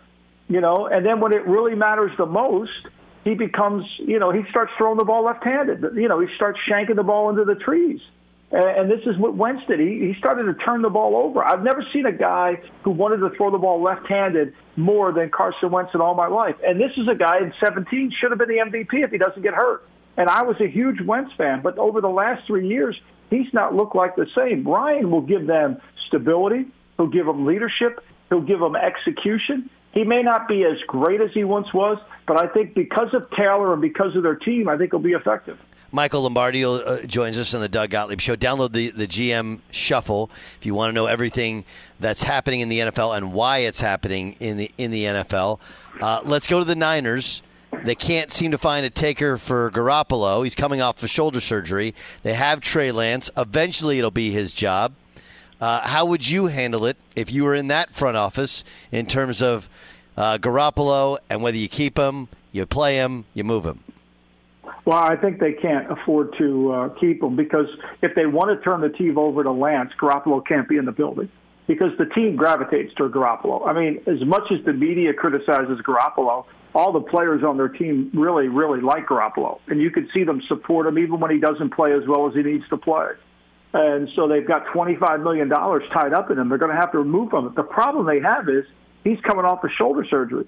You 0.49 0.61
know, 0.61 0.87
and 0.87 1.07
then 1.07 1.21
when 1.21 1.33
it 1.33 1.47
really 1.47 1.77
matters 1.77 2.11
the 2.19 2.27
most 2.27 2.89
he 3.25 3.35
becomes, 3.35 3.85
you 3.99 4.19
know, 4.19 4.31
he 4.31 4.43
starts 4.51 4.73
throwing 4.79 4.99
the 4.99 5.05
ball 5.05 5.25
left-handed. 5.25 5.85
You 5.95 6.09
know, 6.09 6.21
he 6.21 6.27
starts 6.37 6.59
shanking 6.69 6.97
the 6.97 7.03
ball 7.03 7.31
into 7.31 7.45
the 7.45 7.55
trees. 7.55 8.01
And 8.53 8.91
this 8.91 9.01
is 9.07 9.17
what 9.17 9.37
Wentz 9.37 9.63
did. 9.69 9.79
He, 9.79 10.09
he 10.09 10.15
started 10.19 10.45
to 10.45 10.55
turn 10.55 10.83
the 10.83 10.91
ball 10.91 11.15
over. 11.17 11.45
I've 11.45 11.63
never 11.63 11.85
seen 11.93 12.07
a 12.07 12.13
guy 12.13 12.61
who 12.83 12.91
wanted 12.91 13.19
to 13.19 13.31
throw 13.37 13.51
the 13.53 13.59
ball 13.59 13.81
left-handed 13.81 14.55
more 14.77 15.13
than 15.13 15.31
Carson 15.31 15.71
Wentz 15.71 15.93
in 15.95 16.01
all 16.01 16.15
my 16.15 16.27
life. 16.27 16.57
And 16.67 16.81
this 16.81 16.91
is 16.97 17.07
a 17.07 17.15
guy 17.15 17.39
in 17.39 17.53
17 17.65 18.13
should 18.21 18.33
have 18.33 18.39
been 18.39 18.49
the 18.49 18.57
MVP 18.57 19.05
if 19.05 19.13
he 19.13 19.19
doesn't 19.19 19.43
get 19.43 19.55
hurt. 19.55 19.85
And 20.17 20.29
I 20.29 20.43
was 20.43 20.57
a 20.61 20.67
huge 20.67 21.01
Wentz 21.01 21.33
fan, 21.39 21.63
but 21.63 21.79
over 21.79 22.01
the 22.01 22.09
last 22.09 22.47
three 22.49 22.67
years, 22.67 22.97
he's 23.31 23.47
not 23.53 23.75
looked 23.75 23.95
like 23.95 24.17
the 24.17 24.27
same. 24.37 24.67
Ryan 24.67 25.13
will 25.13 25.23
give 25.23 25.47
them 25.47 25.81
stability. 26.09 26.67
He'll 26.97 27.07
give 27.07 27.27
them 27.27 27.47
leadership. 27.47 28.05
He'll 28.31 28.41
give 28.41 28.59
them 28.59 28.75
execution. 28.75 29.71
He 29.93 30.05
may 30.05 30.23
not 30.23 30.47
be 30.47 30.65
as 30.65 30.79
great 30.87 31.21
as 31.21 31.31
he 31.33 31.45
once 31.45 31.73
was, 31.75 31.99
but 32.27 32.37
I 32.37 32.47
think 32.53 32.75
because 32.75 33.13
of 33.13 33.29
Taylor 33.31 33.73
and 33.73 33.83
because 33.83 34.15
of 34.15 34.23
their 34.23 34.37
team, 34.37 34.69
I 34.69 34.77
think 34.77 34.93
he'll 34.93 35.01
be 35.01 35.13
effective. 35.13 35.59
Michael 35.93 36.23
Lombardi 36.23 36.65
uh, 36.65 37.03
joins 37.07 37.37
us 37.37 37.53
on 37.53 37.61
the 37.61 37.69
Doug 37.69 37.91
Gottlieb 37.91 38.21
Show. 38.21 38.37
Download 38.37 38.73
the, 38.73 38.91
the 38.91 39.09
GM 39.09 39.59
Shuffle 39.73 40.31
if 40.59 40.65
you 40.65 40.73
want 40.75 40.91
to 40.91 40.93
know 40.93 41.07
everything 41.07 41.65
that's 41.99 42.23
happening 42.23 42.61
in 42.61 42.69
the 42.69 42.79
NFL 42.79 43.17
and 43.17 43.33
why 43.33 43.59
it's 43.59 43.81
happening 43.81 44.37
in 44.39 44.57
the 44.57 44.71
in 44.79 44.93
the 44.93 45.05
NFL. 45.05 45.59
Uh, 46.01 46.21
let's 46.25 46.47
go 46.47 46.61
to 46.61 46.65
the 46.65 46.77
Niners. 46.77 47.43
They 47.85 47.95
can't 47.95 48.31
seem 48.31 48.51
to 48.51 48.59
find 48.59 48.85
a 48.85 48.91
taker 48.91 49.37
for 49.37 49.71
Garoppolo. 49.71 50.45
He's 50.45 50.55
coming 50.55 50.81
off 50.81 51.03
of 51.03 51.11
shoulder 51.11 51.41
surgery. 51.41 51.95
They 52.23 52.35
have 52.35 52.61
Trey 52.61 52.93
Lance. 52.93 53.31
Eventually, 53.37 53.99
it'll 53.99 54.11
be 54.11 54.31
his 54.31 54.53
job. 54.53 54.93
Uh, 55.61 55.81
how 55.81 56.07
would 56.07 56.29
you 56.29 56.47
handle 56.47 56.87
it 56.87 56.97
if 57.15 57.31
you 57.31 57.45
were 57.45 57.55
in 57.55 57.69
that 57.69 57.95
front 57.95 58.17
office 58.17 58.65
in 58.91 59.07
terms 59.07 59.43
of 59.43 59.69
uh, 60.17 60.39
Garoppolo 60.39 61.19
and 61.29 61.43
whether 61.43 61.57
you 61.57 61.69
keep 61.69 61.99
him, 61.99 62.29
you 62.53 62.65
play 62.67 62.97
him, 62.97 63.25
you 63.35 63.45
move 63.45 63.65
him? 63.65 63.85
Well, 64.85 64.99
I 64.99 65.17
think 65.17 65.39
they 65.39 65.53
can't 65.53 65.91
afford 65.91 66.35
to 66.39 66.73
uh, 66.73 66.89
keep 67.01 67.23
him 67.23 67.37
because 67.37 67.67
if 68.03 68.15
they 68.15 68.27
want 68.27 68.57
to 68.57 68.65
turn 68.65 68.81
the 68.81 68.89
team 68.89 69.19
over 69.19 69.43
to 69.43 69.53
Lance, 69.53 69.93
Garoppolo 70.01 70.45
can't 70.47 70.69
be 70.69 70.79
in 70.79 70.87
the 70.87 70.93
building. 70.93 71.29
because 71.71 71.97
the 71.99 72.07
team 72.07 72.35
gravitates 72.35 72.93
toward 72.95 73.13
Garoppolo. 73.13 73.65
I 73.65 73.73
mean, 73.73 74.01
as 74.09 74.27
much 74.27 74.51
as 74.51 74.65
the 74.65 74.73
media 74.73 75.13
criticizes 75.15 75.79
Garoppolo, 75.87 76.45
all 76.75 76.93
the 76.93 77.01
players 77.01 77.45
on 77.45 77.59
their 77.59 77.69
team 77.69 78.11
really, 78.13 78.49
really 78.49 78.81
like 78.81 79.07
Garoppolo, 79.07 79.61
and 79.69 79.81
you 79.81 79.91
can 79.91 80.09
see 80.13 80.25
them 80.25 80.43
support 80.49 80.89
him 80.89 80.99
even 80.99 81.21
when 81.21 81.31
he 81.31 81.39
doesn't 81.39 81.71
play 81.73 81.93
as 81.93 82.03
well 82.09 82.29
as 82.29 82.35
he 82.35 82.43
needs 82.43 82.69
to 82.71 82.77
play. 82.77 83.11
And 83.73 84.09
so 84.17 84.27
they've 84.27 84.47
got 84.47 84.67
$25 84.67 85.23
million 85.23 85.49
tied 85.49 86.13
up 86.13 86.31
in 86.31 86.39
him. 86.39 86.49
They're 86.49 86.59
going 86.59 86.75
to 86.75 86.81
have 86.81 86.93
to 86.93 86.99
remove 86.99 87.33
him. 87.33 87.53
The 87.55 87.63
problem 87.63 88.07
they 88.07 88.21
have 88.21 88.49
is 88.49 88.65
he's 89.05 89.21
coming 89.21 89.45
off 89.45 89.63
a 89.63 89.69
shoulder 89.71 90.05
surgery. 90.09 90.47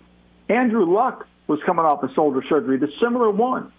Andrew 0.48 0.84
Luck 0.92 1.26
was 1.46 1.60
coming 1.64 1.84
off 1.84 2.02
a 2.02 2.12
shoulder 2.14 2.42
surgery, 2.48 2.78
the 2.78 2.88
similar 3.00 3.30
one. 3.30 3.72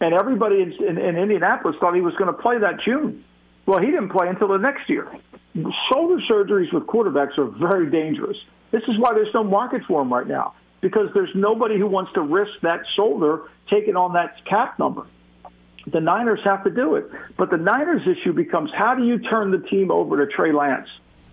And 0.00 0.14
everybody 0.14 0.62
in, 0.62 0.72
in, 0.72 0.98
in 0.98 1.16
Indianapolis 1.16 1.76
thought 1.80 1.94
he 1.94 2.00
was 2.00 2.14
going 2.14 2.34
to 2.34 2.40
play 2.40 2.58
that 2.58 2.80
June. 2.84 3.24
Well, 3.66 3.80
he 3.80 3.86
didn't 3.86 4.10
play 4.10 4.28
until 4.28 4.48
the 4.48 4.58
next 4.58 4.88
year. 4.88 5.10
Shoulder 5.92 6.22
surgeries 6.30 6.72
with 6.72 6.84
quarterbacks 6.84 7.38
are 7.38 7.46
very 7.46 7.90
dangerous. 7.90 8.36
This 8.70 8.82
is 8.88 8.98
why 8.98 9.14
there's 9.14 9.32
no 9.32 9.44
market 9.44 9.82
for 9.88 10.02
him 10.02 10.12
right 10.12 10.26
now 10.26 10.54
because 10.80 11.08
there's 11.14 11.34
nobody 11.34 11.78
who 11.78 11.86
wants 11.86 12.12
to 12.12 12.20
risk 12.20 12.52
that 12.62 12.80
shoulder 12.94 13.42
taking 13.70 13.96
on 13.96 14.12
that 14.12 14.44
cap 14.44 14.78
number. 14.78 15.06
The 15.86 16.00
Niners 16.00 16.40
have 16.44 16.64
to 16.64 16.70
do 16.70 16.96
it. 16.96 17.10
But 17.36 17.50
the 17.50 17.56
Niners 17.56 18.02
issue 18.02 18.32
becomes 18.32 18.70
how 18.76 18.94
do 18.94 19.04
you 19.04 19.18
turn 19.18 19.50
the 19.50 19.58
team 19.68 19.90
over 19.90 20.24
to 20.24 20.30
Trey 20.32 20.52
Lance 20.52 20.88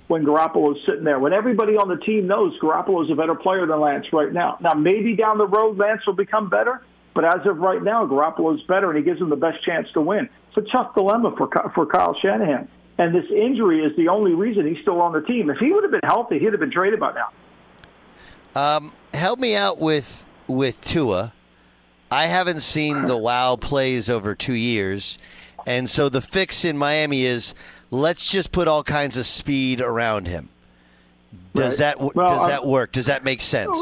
when 0.08 0.24
Garoppolo's 0.24 0.80
sitting 0.88 1.04
there? 1.04 1.20
When 1.20 1.34
everybody 1.34 1.74
on 1.74 1.90
the 1.90 1.98
team 1.98 2.28
knows 2.28 2.58
Garoppolo's 2.60 3.12
a 3.12 3.16
better 3.16 3.36
player 3.36 3.66
than 3.66 3.80
Lance 3.80 4.06
right 4.14 4.32
now. 4.32 4.58
Now, 4.62 4.74
maybe 4.74 5.16
down 5.16 5.38
the 5.38 5.48
road 5.48 5.78
Lance 5.78 6.06
will 6.06 6.14
become 6.14 6.50
better, 6.50 6.84
but 7.16 7.26
as 7.26 7.46
of 7.46 7.58
right 7.58 7.82
now, 7.82 8.06
Garoppolo's 8.06 8.62
better 8.64 8.90
and 8.90 8.98
he 8.98 9.04
gives 9.04 9.20
them 9.20 9.30
the 9.30 9.36
best 9.36 9.64
chance 9.64 9.88
to 9.94 10.02
win. 10.02 10.30
It's 10.50 10.58
a 10.58 10.72
tough 10.72 10.94
dilemma 10.94 11.34
for, 11.36 11.50
for 11.74 11.86
Kyle 11.86 12.16
Shanahan. 12.22 12.68
And 12.98 13.16
this 13.16 13.26
injury 13.32 13.84
is 13.84 13.96
the 13.98 14.08
only 14.10 14.34
reason 14.34 14.68
he's 14.68 14.82
still 14.82 15.02
on 15.02 15.14
the 15.14 15.22
team. 15.22 15.50
If 15.50 15.58
he 15.58 15.72
would 15.72 15.84
have 15.84 15.92
been 15.92 16.02
healthy, 16.04 16.38
he'd 16.38 16.52
have 16.52 16.60
been 16.60 16.72
traded 16.72 17.00
by 17.00 17.14
now. 17.14 17.30
Um, 18.56 18.94
help 19.14 19.40
me 19.40 19.56
out 19.56 19.80
with 19.80 20.26
with 20.48 20.80
Tua. 20.82 21.34
I 22.14 22.28
haven't 22.28 22.60
seen 22.62 23.06
the 23.06 23.18
wow 23.18 23.56
plays 23.56 24.08
over 24.08 24.36
two 24.36 24.54
years, 24.54 25.18
and 25.66 25.90
so 25.90 26.10
the 26.10 26.22
fix 26.22 26.64
in 26.64 26.78
Miami 26.78 27.24
is 27.26 27.56
let's 27.90 28.30
just 28.30 28.52
put 28.52 28.68
all 28.68 28.84
kinds 28.84 29.18
of 29.18 29.26
speed 29.26 29.82
around 29.82 30.28
him. 30.28 30.50
Does 31.56 31.80
Right. 31.80 31.98
that 31.98 32.00
Well, 32.00 32.28
does 32.28 32.42
I'm- 32.42 32.50
that 32.52 32.66
work? 32.68 32.92
Does 32.92 33.08
that 33.08 33.24
make 33.24 33.42
sense? 33.42 33.76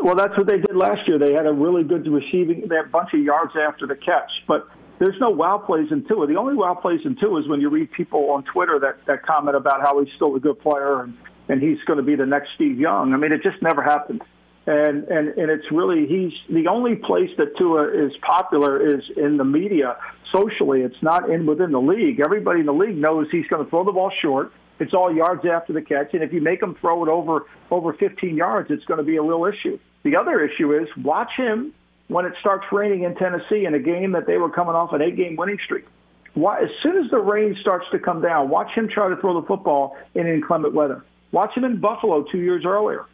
Well, 0.00 0.14
that's 0.14 0.34
what 0.38 0.46
they 0.46 0.56
did 0.58 0.74
last 0.76 1.06
year. 1.06 1.18
They 1.18 1.34
had 1.34 1.46
a 1.46 1.52
really 1.52 1.82
good 1.84 2.06
receiving, 2.08 2.66
they 2.68 2.76
had 2.76 2.86
a 2.86 2.88
bunch 2.88 3.12
of 3.12 3.20
yards 3.20 3.52
after 3.54 3.86
the 3.86 3.96
catch. 3.96 4.30
But 4.46 4.66
there's 4.98 5.20
no 5.20 5.28
wow 5.28 5.58
plays 5.58 5.92
in 5.92 6.04
Tua. 6.04 6.26
The 6.26 6.36
only 6.36 6.54
wow 6.54 6.72
plays 6.74 7.00
in 7.04 7.16
Tua 7.16 7.40
is 7.40 7.48
when 7.48 7.60
you 7.60 7.68
read 7.68 7.92
people 7.92 8.30
on 8.30 8.44
Twitter 8.44 8.78
that, 8.78 9.04
that 9.04 9.26
comment 9.26 9.56
about 9.56 9.82
how 9.82 10.02
he's 10.02 10.12
still 10.14 10.34
a 10.36 10.40
good 10.40 10.58
player 10.60 11.02
and, 11.02 11.14
and 11.50 11.60
he's 11.60 11.78
going 11.84 11.98
to 11.98 12.02
be 12.02 12.14
the 12.14 12.24
next 12.26 12.48
Steve 12.54 12.80
Young. 12.80 13.12
I 13.12 13.18
mean, 13.18 13.32
it 13.32 13.42
just 13.42 13.60
never 13.60 13.82
happened. 13.82 14.22
And, 14.68 15.04
and, 15.04 15.28
and 15.28 15.50
it's 15.50 15.64
really, 15.72 16.06
he's 16.06 16.32
the 16.54 16.68
only 16.68 16.94
place 16.94 17.30
that 17.38 17.56
Tua 17.56 17.88
is 17.88 18.12
popular 18.20 18.86
is 18.86 19.02
in 19.16 19.38
the 19.38 19.44
media 19.44 19.96
socially. 20.30 20.82
It's 20.82 21.02
not 21.02 21.30
in 21.30 21.46
within 21.46 21.72
the 21.72 21.80
league. 21.80 22.20
Everybody 22.20 22.60
in 22.60 22.66
the 22.66 22.74
league 22.74 22.98
knows 22.98 23.28
he's 23.32 23.46
going 23.46 23.64
to 23.64 23.70
throw 23.70 23.82
the 23.82 23.92
ball 23.92 24.12
short. 24.20 24.52
It's 24.78 24.92
all 24.92 25.10
yards 25.10 25.46
after 25.50 25.72
the 25.72 25.80
catch, 25.80 26.12
and 26.12 26.22
if 26.22 26.34
you 26.34 26.42
make 26.42 26.62
him 26.62 26.76
throw 26.82 27.02
it 27.02 27.08
over 27.08 27.46
over 27.70 27.94
15 27.94 28.36
yards, 28.36 28.70
it's 28.70 28.84
going 28.84 28.98
to 28.98 29.04
be 29.04 29.16
a 29.16 29.22
real 29.22 29.46
issue. 29.46 29.78
The 30.02 30.16
other 30.16 30.44
issue 30.44 30.76
is 30.76 30.86
watch 31.02 31.30
him 31.34 31.72
when 32.08 32.26
it 32.26 32.34
starts 32.38 32.66
raining 32.70 33.04
in 33.04 33.14
Tennessee 33.14 33.64
in 33.64 33.72
a 33.72 33.78
game 33.78 34.12
that 34.12 34.26
they 34.26 34.36
were 34.36 34.50
coming 34.50 34.74
off 34.74 34.92
an 34.92 35.00
eight-game 35.00 35.36
winning 35.36 35.58
streak. 35.64 35.86
Why, 36.34 36.60
as 36.60 36.68
soon 36.82 37.02
as 37.02 37.10
the 37.10 37.18
rain 37.18 37.56
starts 37.62 37.86
to 37.92 37.98
come 37.98 38.20
down, 38.20 38.50
watch 38.50 38.70
him 38.74 38.86
try 38.86 39.08
to 39.08 39.16
throw 39.16 39.40
the 39.40 39.46
football 39.46 39.96
in 40.14 40.26
inclement 40.26 40.74
weather. 40.74 41.06
Watch 41.32 41.56
him 41.56 41.64
in 41.64 41.80
Buffalo 41.80 42.24
two 42.30 42.38
years 42.38 42.64
earlier. 42.66 43.06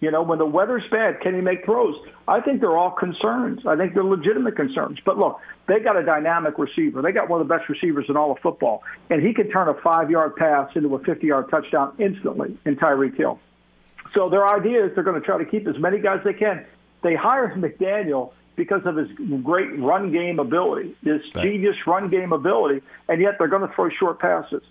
You 0.00 0.12
know, 0.12 0.22
when 0.22 0.38
the 0.38 0.46
weather's 0.46 0.84
bad, 0.90 1.20
can 1.20 1.34
he 1.34 1.40
make 1.40 1.64
throws? 1.64 1.96
I 2.28 2.40
think 2.40 2.60
they're 2.60 2.76
all 2.76 2.92
concerns. 2.92 3.66
I 3.66 3.74
think 3.74 3.94
they're 3.94 4.04
legitimate 4.04 4.54
concerns. 4.54 5.00
But 5.04 5.18
look, 5.18 5.40
they 5.66 5.80
got 5.80 5.96
a 5.96 6.04
dynamic 6.04 6.56
receiver. 6.56 7.02
They 7.02 7.10
got 7.10 7.28
one 7.28 7.40
of 7.40 7.48
the 7.48 7.52
best 7.52 7.68
receivers 7.68 8.06
in 8.08 8.16
all 8.16 8.30
of 8.30 8.38
football. 8.38 8.84
And 9.10 9.20
he 9.26 9.34
can 9.34 9.50
turn 9.50 9.68
a 9.68 9.74
five 9.74 10.08
yard 10.08 10.36
pass 10.36 10.70
into 10.76 10.94
a 10.94 11.00
50 11.00 11.26
yard 11.26 11.50
touchdown 11.50 11.94
instantly 11.98 12.56
in 12.64 12.76
Tyreek 12.76 13.16
Hill. 13.16 13.40
So 14.14 14.28
their 14.28 14.46
idea 14.46 14.86
is 14.86 14.94
they're 14.94 15.02
going 15.04 15.20
to 15.20 15.26
try 15.26 15.38
to 15.38 15.44
keep 15.44 15.66
as 15.66 15.78
many 15.78 15.98
guys 15.98 16.20
they 16.24 16.32
can. 16.32 16.64
They 17.02 17.16
hired 17.16 17.54
McDaniel 17.54 18.32
because 18.54 18.82
of 18.86 18.96
his 18.96 19.08
great 19.42 19.78
run 19.78 20.12
game 20.12 20.38
ability, 20.38 20.94
his 21.04 21.22
Right. 21.34 21.44
genius 21.44 21.76
run 21.86 22.08
game 22.08 22.32
ability, 22.32 22.82
and 23.08 23.20
yet 23.20 23.36
they're 23.38 23.48
going 23.48 23.66
to 23.66 23.72
throw 23.74 23.88
short 23.90 24.18
passes. 24.20 24.62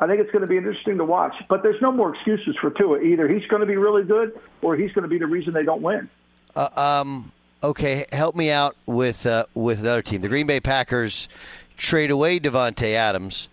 I 0.00 0.06
think 0.06 0.20
it's 0.20 0.30
going 0.30 0.42
to 0.42 0.48
be 0.48 0.56
interesting 0.56 0.98
to 0.98 1.04
watch. 1.04 1.34
But 1.48 1.62
there's 1.62 1.80
no 1.82 1.90
more 1.90 2.14
excuses 2.14 2.56
for 2.60 2.70
Tua. 2.70 3.00
Either 3.00 3.28
he's 3.28 3.46
going 3.46 3.60
to 3.60 3.66
be 3.66 3.76
really 3.76 4.04
good 4.04 4.38
or 4.62 4.76
he's 4.76 4.92
going 4.92 5.02
to 5.02 5.08
be 5.08 5.18
the 5.18 5.26
reason 5.26 5.52
they 5.52 5.64
don't 5.64 5.82
win. 5.82 6.08
Uh, 6.54 6.68
um, 6.76 7.32
okay, 7.62 8.06
help 8.12 8.36
me 8.36 8.50
out 8.50 8.76
with 8.86 9.26
uh, 9.26 9.46
with 9.54 9.80
another 9.80 10.02
team. 10.02 10.20
The 10.20 10.28
Green 10.28 10.46
Bay 10.46 10.60
Packers 10.60 11.28
trade 11.76 12.10
away 12.10 12.38
Davante 12.40 12.94
Adams. 12.94 13.48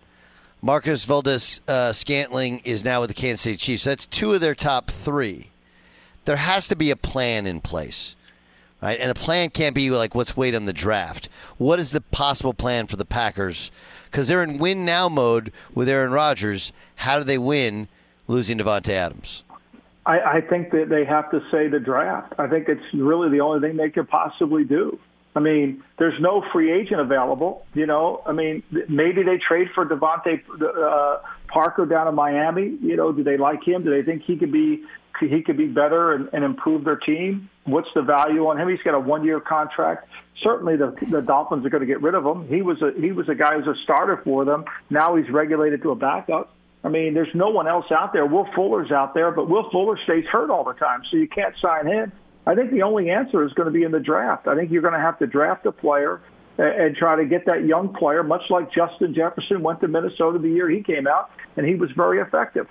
Marquez 0.62 1.04
Valdes 1.04 1.60
uh, 1.68 1.92
Scantling 1.92 2.60
is 2.64 2.82
now 2.82 3.00
with 3.00 3.08
the 3.08 3.14
Kansas 3.14 3.42
City 3.42 3.56
Chiefs. 3.56 3.84
That's 3.84 4.06
two 4.06 4.32
of 4.32 4.40
their 4.40 4.54
top 4.54 4.90
three. 4.90 5.50
There 6.24 6.36
has 6.36 6.66
to 6.68 6.76
be 6.76 6.90
a 6.90 6.96
plan 6.96 7.46
in 7.46 7.60
place, 7.60 8.15
right? 8.86 9.00
And 9.00 9.10
the 9.10 9.14
plan 9.14 9.50
can't 9.50 9.74
be 9.74 9.90
like 9.90 10.14
let's 10.14 10.36
wait 10.36 10.54
on 10.54 10.64
the 10.64 10.72
draft. 10.72 11.28
What 11.58 11.80
is 11.80 11.90
the 11.90 12.00
possible 12.00 12.54
plan 12.54 12.86
for 12.86 12.96
the 12.96 13.04
Packers? 13.04 13.72
Because 14.04 14.28
they're 14.28 14.44
in 14.44 14.58
win 14.58 14.84
now 14.84 15.08
mode 15.08 15.52
with 15.74 15.88
Aaron 15.88 16.12
Rodgers. 16.12 16.72
How 16.96 17.18
do 17.18 17.24
they 17.24 17.38
win 17.38 17.88
losing 18.28 18.58
Davante 18.58 18.90
Adams? 18.90 19.42
I, 20.06 20.20
I 20.20 20.40
think 20.40 20.70
that 20.70 20.88
they 20.88 21.04
have 21.04 21.28
to 21.32 21.40
say 21.50 21.66
the 21.66 21.80
draft. 21.80 22.34
I 22.38 22.46
think 22.46 22.68
it's 22.68 22.94
really 22.94 23.28
the 23.28 23.40
only 23.40 23.66
thing 23.66 23.76
they 23.76 23.90
could 23.90 24.08
possibly 24.08 24.62
do. 24.62 25.00
I 25.36 25.40
mean, 25.40 25.84
there's 25.98 26.18
no 26.18 26.42
free 26.50 26.72
agent 26.72 26.98
available. 26.98 27.66
You 27.74 27.86
know, 27.86 28.22
I 28.26 28.32
mean, 28.32 28.62
maybe 28.88 29.22
they 29.22 29.36
trade 29.36 29.68
for 29.74 29.84
DeVante 29.84 30.40
uh, 30.62 31.18
Parker 31.48 31.84
down 31.84 32.08
in 32.08 32.14
Miami. 32.14 32.78
You 32.80 32.96
know, 32.96 33.12
do 33.12 33.22
they 33.22 33.36
like 33.36 33.62
him? 33.62 33.84
Do 33.84 33.90
they 33.90 34.02
think 34.02 34.22
he 34.22 34.38
could 34.38 34.50
be 34.50 34.84
he 35.20 35.42
could 35.42 35.56
be 35.56 35.66
better 35.66 36.12
and, 36.12 36.30
and 36.32 36.42
improve 36.42 36.84
their 36.84 36.96
team? 36.96 37.50
What's 37.64 37.88
the 37.94 38.02
value 38.02 38.46
on 38.46 38.58
him? 38.58 38.68
He's 38.68 38.82
got 38.82 38.94
a 38.94 39.00
one 39.00 39.24
year 39.24 39.40
contract. 39.40 40.08
Certainly, 40.42 40.76
the 40.76 40.96
the 41.08 41.20
Dolphins 41.20 41.66
are 41.66 41.70
going 41.70 41.82
to 41.82 41.86
get 41.86 42.00
rid 42.00 42.14
of 42.14 42.24
him. 42.24 42.48
He 42.48 42.62
was 42.62 42.80
a 42.80 42.98
he 42.98 43.12
was 43.12 43.28
a 43.28 43.34
guy 43.34 43.58
who's 43.58 43.66
a 43.66 43.78
starter 43.84 44.20
for 44.24 44.46
them. 44.46 44.64
Now 44.88 45.16
he's 45.16 45.28
regulated 45.28 45.82
to 45.82 45.90
a 45.90 45.96
backup. 45.96 46.54
I 46.82 46.88
mean, 46.88 47.14
there's 47.14 47.34
no 47.34 47.50
one 47.50 47.68
else 47.68 47.86
out 47.90 48.12
there. 48.12 48.24
Will 48.24 48.48
Fuller's 48.54 48.92
out 48.92 49.12
there, 49.12 49.32
but 49.32 49.50
Will 49.50 49.68
Fuller 49.70 49.98
stays 50.04 50.24
hurt 50.30 50.50
all 50.50 50.64
the 50.64 50.74
time, 50.74 51.02
so 51.10 51.16
you 51.16 51.28
can't 51.28 51.54
sign 51.60 51.86
him. 51.86 52.12
I 52.46 52.54
think 52.54 52.70
the 52.70 52.82
only 52.82 53.10
answer 53.10 53.44
is 53.44 53.52
going 53.54 53.66
to 53.66 53.72
be 53.72 53.82
in 53.82 53.90
the 53.90 54.00
draft. 54.00 54.46
I 54.46 54.54
think 54.54 54.70
you're 54.70 54.82
going 54.82 54.94
to 54.94 55.00
have 55.00 55.18
to 55.18 55.26
draft 55.26 55.66
a 55.66 55.72
player 55.72 56.20
and, 56.58 56.96
try 56.96 57.16
to 57.16 57.24
get 57.26 57.44
that 57.46 57.66
young 57.66 57.92
player, 57.92 58.22
much 58.22 58.42
like 58.48 58.72
Justin 58.72 59.14
Jefferson 59.14 59.62
went 59.62 59.80
to 59.80 59.88
Minnesota 59.88 60.38
the 60.38 60.48
year 60.48 60.70
he 60.70 60.82
came 60.82 61.06
out, 61.06 61.30
and 61.56 61.66
he 61.66 61.74
was 61.74 61.90
very 61.90 62.18
effective. 62.18 62.66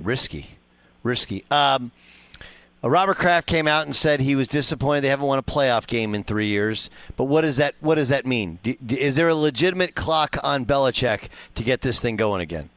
Risky, 0.00 0.46
risky. 1.02 1.44
Um, 1.50 1.90
uh, 2.82 2.88
Robert 2.88 3.18
Kraft 3.18 3.46
came 3.46 3.68
out 3.68 3.86
and 3.86 3.94
said 3.94 4.20
he 4.20 4.34
was 4.34 4.48
disappointed 4.48 5.02
they 5.02 5.08
haven't 5.08 5.26
won 5.26 5.38
a 5.38 5.42
playoff 5.42 5.86
game 5.86 6.14
in 6.14 6.24
three 6.24 6.48
years. 6.48 6.90
But 7.16 7.24
what 7.24 7.42
does 7.42 7.58
that 7.58 7.74
what 7.80 7.96
does 7.96 8.08
that 8.08 8.26
mean? 8.26 8.58
Is 8.88 9.16
there 9.16 9.28
a 9.28 9.34
legitimate 9.34 9.94
clock 9.94 10.36
on 10.42 10.64
Belichick 10.64 11.28
to 11.54 11.62
get 11.62 11.82
this 11.82 12.00
thing 12.00 12.16
going 12.16 12.40
again? 12.40 12.70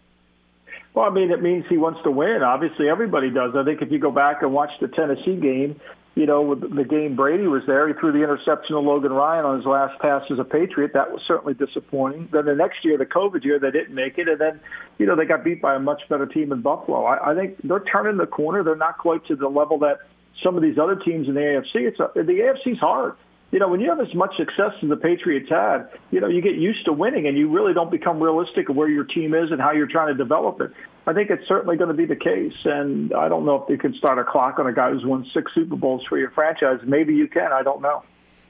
Well, 0.95 1.05
I 1.05 1.09
mean, 1.09 1.29
it 1.29 1.41
means 1.41 1.65
he 1.67 1.77
wants 1.77 1.99
to 2.03 2.11
win. 2.11 2.41
Obviously, 2.41 2.87
everybody 2.87 3.29
does. 3.29 3.51
I 3.53 3.65
think 3.65 3.81
if 3.81 3.91
you 3.91 3.99
go 3.99 4.11
back 4.11 4.41
and 4.41 4.53
watch 4.53 4.71
the 4.79 4.87
Tennessee 4.87 5.35
game, 5.35 5.79
you 6.15 6.25
know, 6.25 6.41
with 6.41 6.61
the 6.61 6.85
game 6.85 7.17
Brady 7.17 7.47
was 7.47 7.63
there, 7.67 7.85
he 7.89 7.93
threw 7.99 8.13
the 8.13 8.23
interception 8.23 8.75
to 8.75 8.79
Logan 8.79 9.11
Ryan 9.11 9.43
on 9.43 9.57
his 9.57 9.65
last 9.65 9.99
pass 9.99 10.23
as 10.31 10.39
a 10.39 10.45
Patriot. 10.45 10.91
That 10.93 11.11
was 11.11 11.21
certainly 11.27 11.53
disappointing. 11.53 12.29
Then 12.31 12.45
the 12.45 12.55
next 12.55 12.85
year, 12.85 12.97
the 12.97 13.05
COVID 13.05 13.43
year, 13.43 13.59
they 13.59 13.71
didn't 13.71 13.93
make 13.93 14.17
it, 14.17 14.29
and 14.29 14.39
then, 14.39 14.61
you 14.97 15.05
know, 15.05 15.17
they 15.17 15.25
got 15.25 15.43
beat 15.43 15.61
by 15.61 15.75
a 15.75 15.79
much 15.79 16.01
better 16.07 16.25
team 16.25 16.53
in 16.53 16.61
Buffalo. 16.61 17.03
I, 17.03 17.31
I 17.31 17.35
think 17.35 17.57
they're 17.65 17.83
turning 17.83 18.15
the 18.15 18.25
corner. 18.25 18.63
They're 18.63 18.77
not 18.77 18.97
quite 18.97 19.25
to 19.25 19.35
the 19.35 19.49
level 19.49 19.77
that 19.79 19.97
some 20.41 20.55
of 20.55 20.63
these 20.63 20.77
other 20.77 20.95
teams 20.95 21.27
in 21.27 21.33
the 21.33 21.41
AFC. 21.41 21.75
It's 21.75 21.99
a, 21.99 22.09
the 22.15 22.21
AFC's 22.21 22.79
hard. 22.79 23.15
You 23.51 23.59
know, 23.59 23.69
when 23.69 23.79
you 23.79 23.89
have 23.89 24.01
as 24.01 24.13
much 24.13 24.35
success 24.37 24.71
as 24.81 24.89
the 24.89 24.97
Patriots 24.97 25.49
had, 25.49 25.87
you 26.11 26.19
know, 26.19 26.27
you 26.27 26.41
get 26.41 26.55
used 26.55 26.85
to 26.85 26.93
winning 26.93 27.27
and 27.27 27.37
you 27.37 27.49
really 27.49 27.73
don't 27.73 27.91
become 27.91 28.21
realistic 28.21 28.69
of 28.69 28.75
where 28.75 28.89
your 28.89 29.05
team 29.05 29.33
is 29.33 29.51
and 29.51 29.61
how 29.61 29.71
you're 29.71 29.87
trying 29.87 30.07
to 30.07 30.15
develop 30.15 30.59
it. 30.61 30.71
I 31.07 31.13
think 31.13 31.29
it's 31.29 31.47
certainly 31.47 31.77
going 31.77 31.89
to 31.89 31.93
be 31.93 32.05
the 32.05 32.15
case. 32.15 32.55
And 32.65 33.13
I 33.13 33.29
don't 33.29 33.45
know 33.45 33.63
if 33.63 33.69
you 33.69 33.77
can 33.77 33.93
start 33.95 34.17
a 34.19 34.23
clock 34.23 34.59
on 34.59 34.67
a 34.67 34.73
guy 34.73 34.91
who's 34.91 35.05
won 35.05 35.25
six 35.33 35.53
Super 35.53 35.75
Bowls 35.75 36.03
for 36.09 36.17
your 36.17 36.31
franchise. 36.31 36.79
Maybe 36.83 37.15
you 37.15 37.27
can. 37.27 37.53
I 37.53 37.63
don't 37.63 37.81
know. 37.81 38.03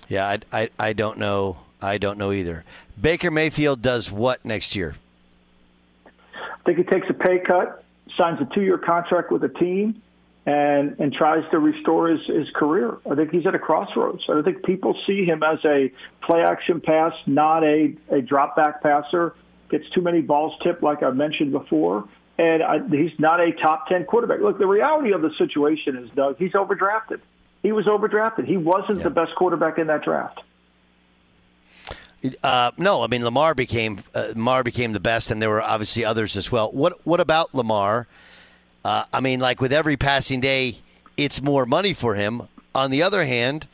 Yeah, 0.08 0.28
I, 0.28 0.40
I, 0.52 0.70
I 0.80 0.94
don't 0.94 1.18
know. 1.18 1.58
I 1.82 1.98
don't 1.98 2.18
know 2.18 2.32
either. 2.32 2.64
Baker 3.00 3.30
Mayfield 3.30 3.82
does 3.82 4.12
what 4.12 4.44
next 4.46 4.76
year? 4.76 4.96
I 6.06 6.10
think 6.66 6.78
he 6.78 6.84
takes 6.84 7.08
a 7.10 7.14
pay 7.14 7.40
cut, 7.46 7.84
signs 8.18 8.40
a 8.42 8.56
two 8.56 8.62
year 8.62 8.78
contract 8.78 9.32
with 9.32 9.44
a 9.44 9.50
team, 9.50 10.02
and 10.46 11.00
and 11.00 11.12
tries 11.14 11.44
to 11.52 11.60
restore 11.60 12.08
his, 12.10 12.20
his 12.28 12.48
career. 12.56 12.98
I 13.10 13.16
think 13.16 13.32
he's 13.32 13.46
at 13.48 13.56
a 13.56 13.60
crossroads. 13.60 14.24
I 14.30 14.42
think 14.44 14.64
people 14.64 14.96
see 15.08 15.26
him 15.26 15.42
as 15.44 15.60
a 15.66 15.92
play 16.22 16.42
action 16.44 16.82
pass, 16.82 17.14
not 17.26 17.64
a, 17.64 17.96
a 18.10 18.22
drop 18.22 18.56
back 18.56 18.82
passer. 18.84 19.34
Gets 19.70 19.90
too 19.90 20.02
many 20.02 20.22
balls 20.22 20.54
tipped, 20.64 20.84
like 20.84 21.02
I 21.02 21.10
mentioned 21.10 21.52
before. 21.52 22.08
and 22.38 22.62
I, 22.62 22.78
he's 22.90 23.18
not 23.20 23.40
a 23.40 23.52
top 23.54 23.88
ten 23.88 24.06
quarterback. 24.06 24.40
Look, 24.42 24.60
the 24.60 24.68
reality 24.68 25.12
of 25.14 25.22
the 25.24 25.32
situation 25.40 25.98
is, 25.98 26.10
Doug, 26.16 26.38
he's 26.38 26.52
overdrafted. 26.52 27.22
He 27.64 27.72
was 27.72 27.86
overdrafted. 27.88 28.46
He 28.46 28.58
wasn't 28.58 29.00
Yeah. 29.00 29.06
the 29.06 29.10
best 29.10 29.34
quarterback 29.36 29.80
in 29.80 29.88
that 29.88 30.04
draft. 30.04 30.40
Uh, 32.44 32.72
no, 32.78 33.04
I 33.04 33.08
mean 33.08 33.24
Lamar 33.24 33.54
became 33.54 34.00
uh, 34.16 34.28
Lamar 34.30 34.64
became 34.64 34.94
the 34.94 35.00
best, 35.00 35.30
and 35.30 35.40
there 35.42 35.50
were 35.50 35.62
obviously 35.62 36.04
others 36.04 36.36
as 36.38 36.52
well. 36.52 36.72
What 36.72 36.94
what 37.06 37.20
about 37.20 37.54
Lamar? 37.54 38.08
Uh, 38.86 39.04
I 39.12 39.20
mean, 39.20 39.40
like 39.40 39.62
with 39.62 39.74
every 39.74 39.98
passing 39.98 40.42
day, 40.42 40.78
it's 41.18 41.42
more 41.42 41.66
money 41.66 41.94
for 41.94 42.14
him. 42.14 42.44
On 42.76 42.92
the 42.92 43.02
other 43.02 43.26
hand, 43.26 43.68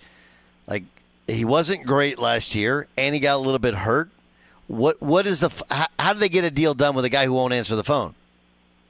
like 0.67 0.83
he 1.27 1.43
wasn't 1.43 1.85
great 1.85 2.17
last 2.17 2.55
year, 2.55 2.87
and 2.97 3.13
he 3.13 3.19
got 3.19 3.35
a 3.35 3.39
little 3.39 3.59
bit 3.59 3.73
hurt. 3.73 4.09
What 4.67 5.01
what 5.01 5.25
is 5.25 5.41
the 5.41 5.49
how, 5.69 5.87
how 5.99 6.13
do 6.13 6.19
they 6.19 6.29
get 6.29 6.45
a 6.45 6.49
deal 6.49 6.73
done 6.73 6.95
with 6.95 7.03
a 7.03 7.09
guy 7.09 7.25
who 7.25 7.33
won't 7.33 7.51
answer 7.51 7.75
the 7.75 7.83
phone? 7.83 8.15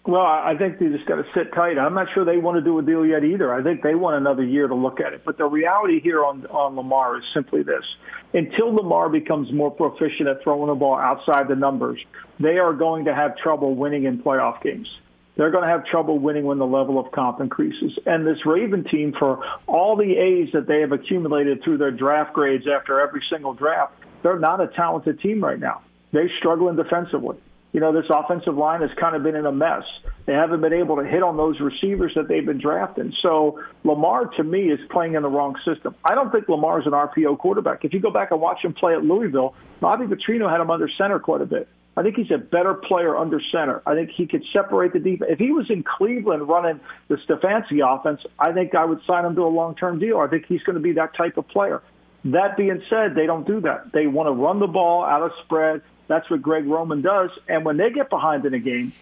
Well, 0.06 0.22
I 0.22 0.56
think 0.60 0.78
they 0.78 0.90
just 0.90 1.08
got 1.08 1.16
to 1.16 1.26
sit 1.34 1.54
tight. 1.56 1.80
I'm 1.80 1.96
not 1.96 2.08
sure 2.14 2.24
they 2.24 2.38
want 2.38 2.58
to 2.58 2.62
do 2.62 2.78
a 2.78 2.84
deal 2.84 3.04
yet 3.04 3.24
either. 3.24 3.52
I 3.52 3.64
think 3.64 3.82
they 3.82 3.96
want 3.96 4.18
another 4.18 4.44
year 4.44 4.68
to 4.68 4.76
look 4.76 5.00
at 5.00 5.14
it. 5.14 5.24
But 5.26 5.40
the 5.40 5.46
reality 5.46 6.02
here 6.02 6.24
on 6.24 6.46
on 6.48 6.76
Lamar 6.76 7.18
is 7.18 7.24
simply 7.34 7.64
this: 7.64 7.84
until 8.32 8.76
Lamar 8.76 9.10
becomes 9.10 9.52
more 9.52 9.72
proficient 9.72 10.30
at 10.30 10.44
throwing 10.44 10.68
the 10.68 10.76
ball 10.76 11.00
outside 11.00 11.48
the 11.48 11.56
numbers, 11.56 12.00
they 12.40 12.60
are 12.60 12.74
going 12.74 13.06
to 13.06 13.16
have 13.16 13.38
trouble 13.38 13.74
winning 13.74 14.04
in 14.04 14.20
playoff 14.20 14.62
games. 14.62 14.88
They're 15.36 15.52
going 15.52 15.64
to 15.64 15.70
have 15.70 15.86
trouble 15.86 16.20
winning 16.20 16.46
when 16.46 16.58
the 16.60 16.68
level 16.68 17.00
of 17.00 17.12
comp 17.12 17.40
increases. 17.40 17.98
And 18.06 18.28
this 18.28 18.46
Raven 18.46 18.84
team, 18.84 19.14
for 19.18 19.44
all 19.66 19.96
the 19.96 20.18
A's 20.18 20.50
that 20.54 20.68
they 20.68 20.82
have 20.82 20.92
accumulated 20.92 21.64
through 21.64 21.78
their 21.78 21.92
draft 21.92 22.34
grades 22.34 22.66
after 22.68 23.00
every 23.00 23.24
single 23.32 23.54
draft, 23.54 23.94
they're 24.24 24.40
not 24.40 24.60
a 24.60 24.68
talented 24.68 25.20
team 25.22 25.44
right 25.44 25.60
now. 25.60 25.82
They're 26.12 26.30
struggling 26.40 26.76
defensively 26.76 27.38
you 27.74 27.80
know, 27.80 27.94
this 27.94 28.10
offensive 28.10 28.58
line 28.58 28.82
has 28.82 28.90
kind 29.00 29.16
of 29.16 29.24
been 29.24 29.36
in 29.36 29.46
a 29.46 29.52
mess. 29.52 29.84
They 30.26 30.34
haven't 30.34 30.62
been 30.62 30.74
able 30.74 30.98
to 30.98 31.06
hit 31.06 31.24
on 31.24 31.38
those 31.38 31.60
receivers 31.60 32.12
that 32.16 32.28
they've 32.28 32.46
been 32.46 32.60
drafting. 32.60 33.14
So 33.22 33.62
Lamar, 33.84 34.26
to 34.26 34.44
me, 34.44 34.70
is 34.72 34.80
playing 34.90 35.16
in 35.16 35.24
the 35.24 35.30
wrong 35.30 35.56
system. 35.66 35.96
I 36.04 36.14
don't 36.14 36.32
think 36.32 36.50
Lamar 36.50 36.82
is 36.82 36.86
an 36.86 36.92
RPO 36.92 37.40
quarterback. 37.40 37.86
If 37.86 37.94
you 37.94 38.00
go 38.00 38.12
back 38.12 38.32
and 38.32 38.42
watch 38.42 38.64
him 38.64 38.74
play 38.74 38.94
at 38.94 39.04
Louisville, 39.04 39.56
Bobby 39.80 40.06
Petrino 40.06 40.52
had 40.52 40.60
him 40.60 40.70
under 40.70 40.90
center 40.98 41.20
quite 41.20 41.42
a 41.42 41.46
bit. 41.46 41.68
I 41.98 42.04
think 42.04 42.16
he's 42.16 42.32
a 42.32 42.38
better 42.38 42.74
player 42.74 43.18
under 43.18 43.42
center. 43.52 43.82
I 43.86 43.96
think 43.96 44.12
he 44.12 44.26
could 44.26 44.44
separate 44.54 44.94
the 44.94 45.00
defense. 45.00 45.30
If 45.32 45.40
he 45.40 45.52
was 45.52 45.70
in 45.70 45.84
Cleveland 45.84 46.48
running 46.48 46.80
the 47.10 47.16
Stefanski 47.18 47.82
offense, 47.86 48.22
I 48.40 48.54
think 48.54 48.74
I 48.76 48.86
would 48.86 49.02
sign 49.06 49.26
him 49.26 49.36
to 49.36 49.42
a 49.44 49.50
long-term 49.50 50.00
deal. 50.00 50.20
I 50.20 50.28
think 50.28 50.46
he's 50.46 50.64
going 50.64 50.76
to 50.76 50.82
be 50.82 50.94
that 50.94 51.14
type 51.16 51.38
of 51.38 51.48
player. 51.50 51.82
That 52.26 52.56
being 52.56 52.82
said, 52.90 53.16
they 53.16 53.26
don't 53.26 53.46
do 53.46 53.60
that. 53.62 53.92
They 53.92 54.08
want 54.08 54.28
to 54.28 54.32
run 54.32 54.60
the 54.60 54.68
ball 54.68 55.04
out 55.04 55.22
of 55.22 55.32
spread. 55.44 55.82
That's 56.08 56.30
what 56.30 56.42
Greg 56.42 56.66
Roman 56.66 57.02
does. 57.02 57.30
And 57.50 57.66
when 57.66 57.78
they 57.78 57.90
get 57.90 58.10
behind 58.10 58.46
in 58.46 58.54
a 58.54 58.60
game, 58.60 58.94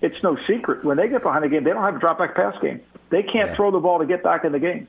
it's 0.00 0.22
no 0.22 0.38
secret. 0.46 0.84
When 0.84 0.96
they 0.96 1.08
get 1.08 1.22
behind 1.22 1.44
a 1.44 1.48
game, 1.48 1.64
they 1.64 1.70
don't 1.70 1.82
have 1.82 1.96
a 1.96 1.98
drop 1.98 2.18
back 2.18 2.34
pass 2.34 2.54
game. 2.62 2.80
They 3.10 3.22
can't 3.22 3.50
Yeah. 3.50 3.54
throw 3.56 3.70
the 3.70 3.80
ball 3.80 3.98
to 3.98 4.06
get 4.06 4.22
back 4.22 4.44
in 4.44 4.52
the 4.52 4.58
game. 4.58 4.86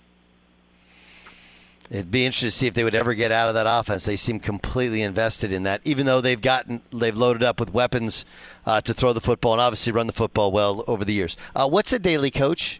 It'd 1.91 2.11
be 2.11 2.25
interesting 2.25 2.49
to 2.49 2.51
see 2.51 2.67
if 2.67 2.75
they 2.75 2.83
would 2.83 2.93
ever 2.93 3.15
get 3.15 3.31
out 3.31 3.47
of 3.47 3.55
that 3.55 3.65
offense. 3.67 4.05
They 4.05 4.15
seem 4.15 4.39
completely 4.39 5.01
invested 5.01 5.51
in 5.51 5.63
that, 5.63 5.81
even 5.83 6.05
though 6.05 6.21
they've 6.21 6.39
gotten 6.39 6.81
they've 6.93 7.17
loaded 7.17 7.41
up 7.41 7.59
with 7.59 7.73
weapons 7.73 8.25
uh, 8.65 8.79
to 8.81 8.93
throw 8.93 9.11
the 9.11 9.21
football 9.21 9.53
and 9.53 9.61
obviously 9.61 9.91
run 9.91 10.05
the 10.05 10.13
football 10.13 10.51
well 10.51 10.83
over 10.85 11.03
the 11.03 11.13
years. 11.13 11.35
Uh, 11.55 11.67
what's 11.67 11.91
a 11.91 11.97
daily 11.97 12.29
coach? 12.29 12.79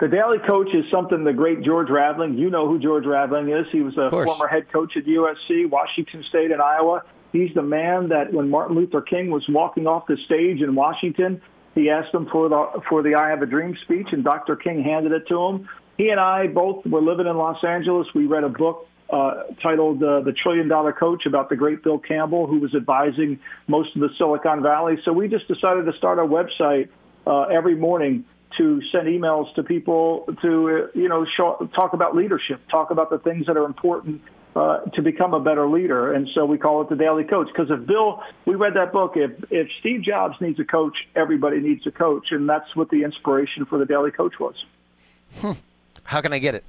The 0.00 0.08
daily 0.08 0.38
coach 0.38 0.68
is 0.74 0.84
something 0.90 1.22
the 1.22 1.32
great 1.32 1.62
George 1.62 1.88
Raveling. 1.88 2.36
You 2.36 2.50
know 2.50 2.68
who 2.68 2.80
George 2.80 3.04
Raveling 3.04 3.50
is. 3.50 3.66
He 3.70 3.80
was 3.80 3.96
a 3.96 4.10
former 4.10 4.48
head 4.48 4.70
coach 4.72 4.96
at 4.96 5.04
USC, 5.04 5.68
Washington 5.68 6.24
State, 6.28 6.50
and 6.50 6.60
Iowa. 6.60 7.02
He's 7.32 7.52
the 7.54 7.62
man 7.62 8.08
that 8.08 8.32
when 8.32 8.48
Martin 8.48 8.76
Luther 8.76 9.02
King 9.02 9.30
was 9.30 9.44
walking 9.48 9.86
off 9.86 10.06
the 10.06 10.16
stage 10.24 10.62
in 10.62 10.74
Washington, 10.74 11.40
he 11.74 11.90
asked 11.90 12.12
him 12.12 12.26
for 12.26 12.48
the 12.48 12.82
for 12.88 13.02
the 13.02 13.14
"I 13.14 13.28
Have 13.28 13.42
a 13.42 13.46
Dream" 13.46 13.76
speech, 13.84 14.08
and 14.12 14.24
Dr. 14.24 14.56
King 14.56 14.82
handed 14.82 15.12
it 15.12 15.28
to 15.28 15.40
him. 15.46 15.68
He 15.98 16.10
and 16.10 16.20
I 16.20 16.46
both 16.46 16.86
were 16.86 17.02
living 17.02 17.26
in 17.26 17.36
Los 17.36 17.62
Angeles. 17.64 18.06
We 18.14 18.26
read 18.26 18.44
a 18.44 18.48
book 18.48 18.88
uh, 19.10 19.42
titled 19.60 20.00
uh, 20.00 20.20
"The 20.20 20.32
Trillion 20.32 20.68
Dollar 20.68 20.92
Coach" 20.92 21.26
about 21.26 21.48
the 21.50 21.56
great 21.56 21.82
Bill 21.82 21.98
Campbell, 21.98 22.46
who 22.46 22.60
was 22.60 22.72
advising 22.74 23.40
most 23.66 23.94
of 23.96 24.02
the 24.02 24.08
Silicon 24.16 24.62
Valley. 24.62 24.98
So 25.04 25.12
we 25.12 25.26
just 25.28 25.48
decided 25.48 25.86
to 25.86 25.92
start 25.98 26.20
a 26.20 26.22
website 26.22 26.88
uh, 27.26 27.42
every 27.52 27.74
morning 27.74 28.24
to 28.56 28.80
send 28.92 29.08
emails 29.08 29.52
to 29.56 29.64
people 29.64 30.24
to 30.40 30.88
uh, 30.94 30.98
you 30.98 31.08
know 31.08 31.26
show, 31.36 31.68
talk 31.74 31.94
about 31.94 32.14
leadership, 32.14 32.60
talk 32.70 32.92
about 32.92 33.10
the 33.10 33.18
things 33.18 33.46
that 33.46 33.56
are 33.56 33.66
important 33.66 34.22
uh, 34.54 34.82
to 34.94 35.02
become 35.02 35.34
a 35.34 35.40
better 35.40 35.68
leader. 35.68 36.12
And 36.12 36.28
so 36.32 36.44
we 36.46 36.58
call 36.58 36.80
it 36.82 36.90
the 36.90 36.96
Daily 36.96 37.24
Coach 37.24 37.48
because 37.48 37.72
if 37.72 37.86
Bill, 37.88 38.22
we 38.46 38.54
read 38.54 38.74
that 38.74 38.92
book. 38.92 39.14
If 39.16 39.32
if 39.50 39.66
Steve 39.80 40.02
Jobs 40.04 40.36
needs 40.40 40.60
a 40.60 40.64
coach, 40.64 40.96
everybody 41.16 41.58
needs 41.58 41.84
a 41.88 41.90
coach, 41.90 42.28
and 42.30 42.48
that's 42.48 42.76
what 42.76 42.88
the 42.88 43.02
inspiration 43.02 43.66
for 43.66 43.78
the 43.78 43.84
Daily 43.84 44.12
Coach 44.12 44.34
was. 44.38 44.54
How 46.08 46.22
can 46.22 46.32
I 46.32 46.38
get 46.38 46.54
it? 46.54 46.64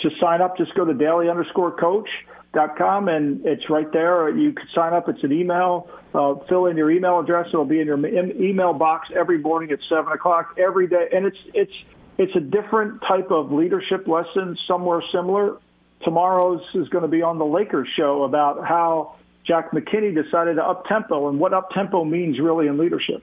Just 0.00 0.18
sign 0.18 0.42
up. 0.42 0.58
Just 0.58 0.74
go 0.74 0.84
to 0.84 0.92
daily 0.92 1.30
underscore 1.30 1.70
coach 1.70 2.08
dot 2.52 2.76
com 2.76 3.06
and 3.06 3.46
it's 3.46 3.70
right 3.70 3.90
there. 3.92 4.28
You 4.36 4.52
can 4.52 4.66
sign 4.74 4.92
up. 4.92 5.08
It's 5.08 5.22
an 5.22 5.30
email. 5.30 5.88
Uh, 6.12 6.34
fill 6.48 6.66
in 6.66 6.76
your 6.76 6.90
email 6.90 7.20
address. 7.20 7.46
It'll 7.46 7.64
be 7.64 7.78
in 7.78 7.86
your 7.86 8.04
em- 8.04 8.42
email 8.42 8.72
box 8.72 9.06
every 9.14 9.38
morning 9.38 9.70
at 9.70 9.78
seven 9.88 10.12
o'clock 10.12 10.56
every 10.58 10.88
day. 10.88 11.08
And 11.12 11.26
it's 11.26 11.38
it's 11.54 11.72
it's 12.18 12.34
a 12.34 12.40
different 12.40 13.02
type 13.02 13.30
of 13.30 13.52
leadership 13.52 14.08
lesson, 14.08 14.58
somewhere 14.66 15.00
similar. 15.12 15.56
Tomorrow's 16.02 16.62
is 16.74 16.88
going 16.88 17.02
to 17.02 17.08
be 17.08 17.22
on 17.22 17.38
the 17.38 17.46
Lakers 17.46 17.88
show 17.96 18.24
about 18.24 18.66
how 18.66 19.14
Jack 19.44 19.70
McKinney 19.70 20.12
decided 20.12 20.56
to 20.56 20.64
up 20.64 20.86
tempo 20.86 21.28
and 21.28 21.38
what 21.38 21.52
up 21.54 21.70
tempo 21.70 22.04
means 22.04 22.40
really 22.40 22.66
in 22.66 22.78
leadership. 22.78 23.22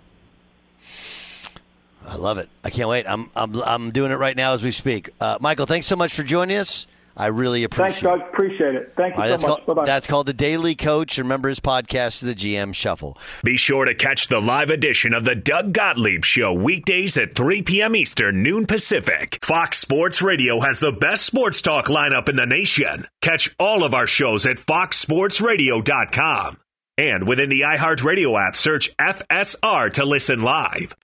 I 2.08 2.15
love 2.18 2.38
it. 2.38 2.50
I 2.63 2.70
can't 2.70 2.89
wait. 2.89 3.06
I'm 3.08 3.30
I'm 3.36 3.56
I'm 3.63 3.91
doing 3.91 4.12
it 4.12 4.15
right 4.15 4.36
now 4.36 4.54
as 4.54 4.63
we 4.63 4.72
speak. 4.72 5.10
Uh, 5.20 5.38
Michael, 5.41 5.65
thanks 5.65 5.88
so 5.88 5.96
much 5.96 6.13
for 6.13 6.22
joining 6.24 6.58
us. 6.58 6.86
I 7.18 7.28
really 7.28 7.63
appreciate 7.63 8.02
Thanks, 8.02 8.02
Doug. 8.02 8.20
it. 8.20 8.26
Appreciate 8.34 8.76
it. 8.76 8.94
Thank 8.98 9.15
you 9.15 9.24
All 9.24 9.30
right, 9.30 9.39
so 9.39 9.48
much. 9.48 9.63
called, 9.63 9.68
Bye 9.68 9.74
bye. 9.74 9.86
that's 9.86 10.06
called 10.06 10.26
the 10.26 10.34
Daily 10.34 10.76
Coach. 10.76 11.18
Remember 11.18 11.48
his 11.48 11.62
podcast, 11.62 12.20
The 12.20 12.36
GM 12.36 12.76
Shuffle. 12.76 13.18
Be 13.41 13.56
sure 13.56 13.86
to 13.86 13.96
catch 13.96 14.28
the 14.28 14.41
live 14.41 14.70
edition 14.70 15.13
of 15.13 15.24
the 15.24 15.34
Doug 15.34 15.72
Gottlieb 15.72 16.26
Show 16.26 16.52
weekdays 16.52 17.18
at 17.18 17.34
3 17.34 17.62
p.m. 17.62 17.96
Eastern, 17.96 18.44
noon 18.44 18.65
Pacific. 18.68 19.39
Fox 19.41 19.78
Sports 19.78 20.22
Radio 20.22 20.60
has 20.60 20.82
the 20.82 20.91
best 20.91 21.26
sports 21.26 21.62
talk 21.62 21.86
lineup 21.86 22.28
in 22.28 22.36
the 22.36 22.46
nation. 22.46 23.08
Catch 23.22 23.56
all 23.58 23.86
of 23.86 23.94
our 23.94 24.08
shows 24.08 24.46
at 24.46 24.58
foxsportsradio.com. 24.58 26.58
And 26.98 27.26
within 27.28 27.50
the 27.50 27.62
iHeartRadio 27.62 28.46
app, 28.46 28.58
search 28.58 28.89
FSR 28.98 29.94
to 29.94 30.04
listen 30.06 30.41
live. 30.41 30.96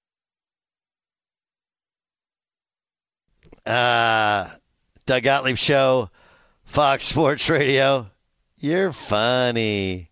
Uh, 3.66 4.48
Doug 5.06 5.24
Gottlieb 5.24 5.58
Show, 5.58 6.10
Fox 6.64 7.04
Sports 7.04 7.50
Radio. 7.50 8.10
You're 8.58 8.92
funny. 8.92 10.10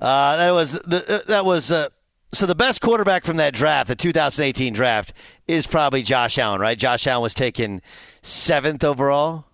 Uh, 0.00 0.36
that 0.36 0.50
was 0.50 0.72
the, 0.72 1.04
uh, 1.08 1.20
that 1.28 1.44
was 1.44 1.70
uh, 1.70 1.88
so 2.32 2.46
the 2.46 2.54
best 2.54 2.80
quarterback 2.80 3.24
from 3.24 3.36
that 3.36 3.54
draft, 3.54 3.88
the 3.88 3.96
2018 3.96 4.72
draft, 4.72 5.12
is 5.46 5.66
probably 5.66 6.02
Josh 6.02 6.38
Allen, 6.38 6.60
right? 6.60 6.78
Josh 6.78 7.06
Allen 7.06 7.22
was 7.22 7.34
taken 7.34 7.82
seventh 8.22 8.82
overall. 8.82 9.44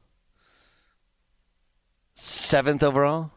Seventh 2.14 2.82
overall. 2.82 3.32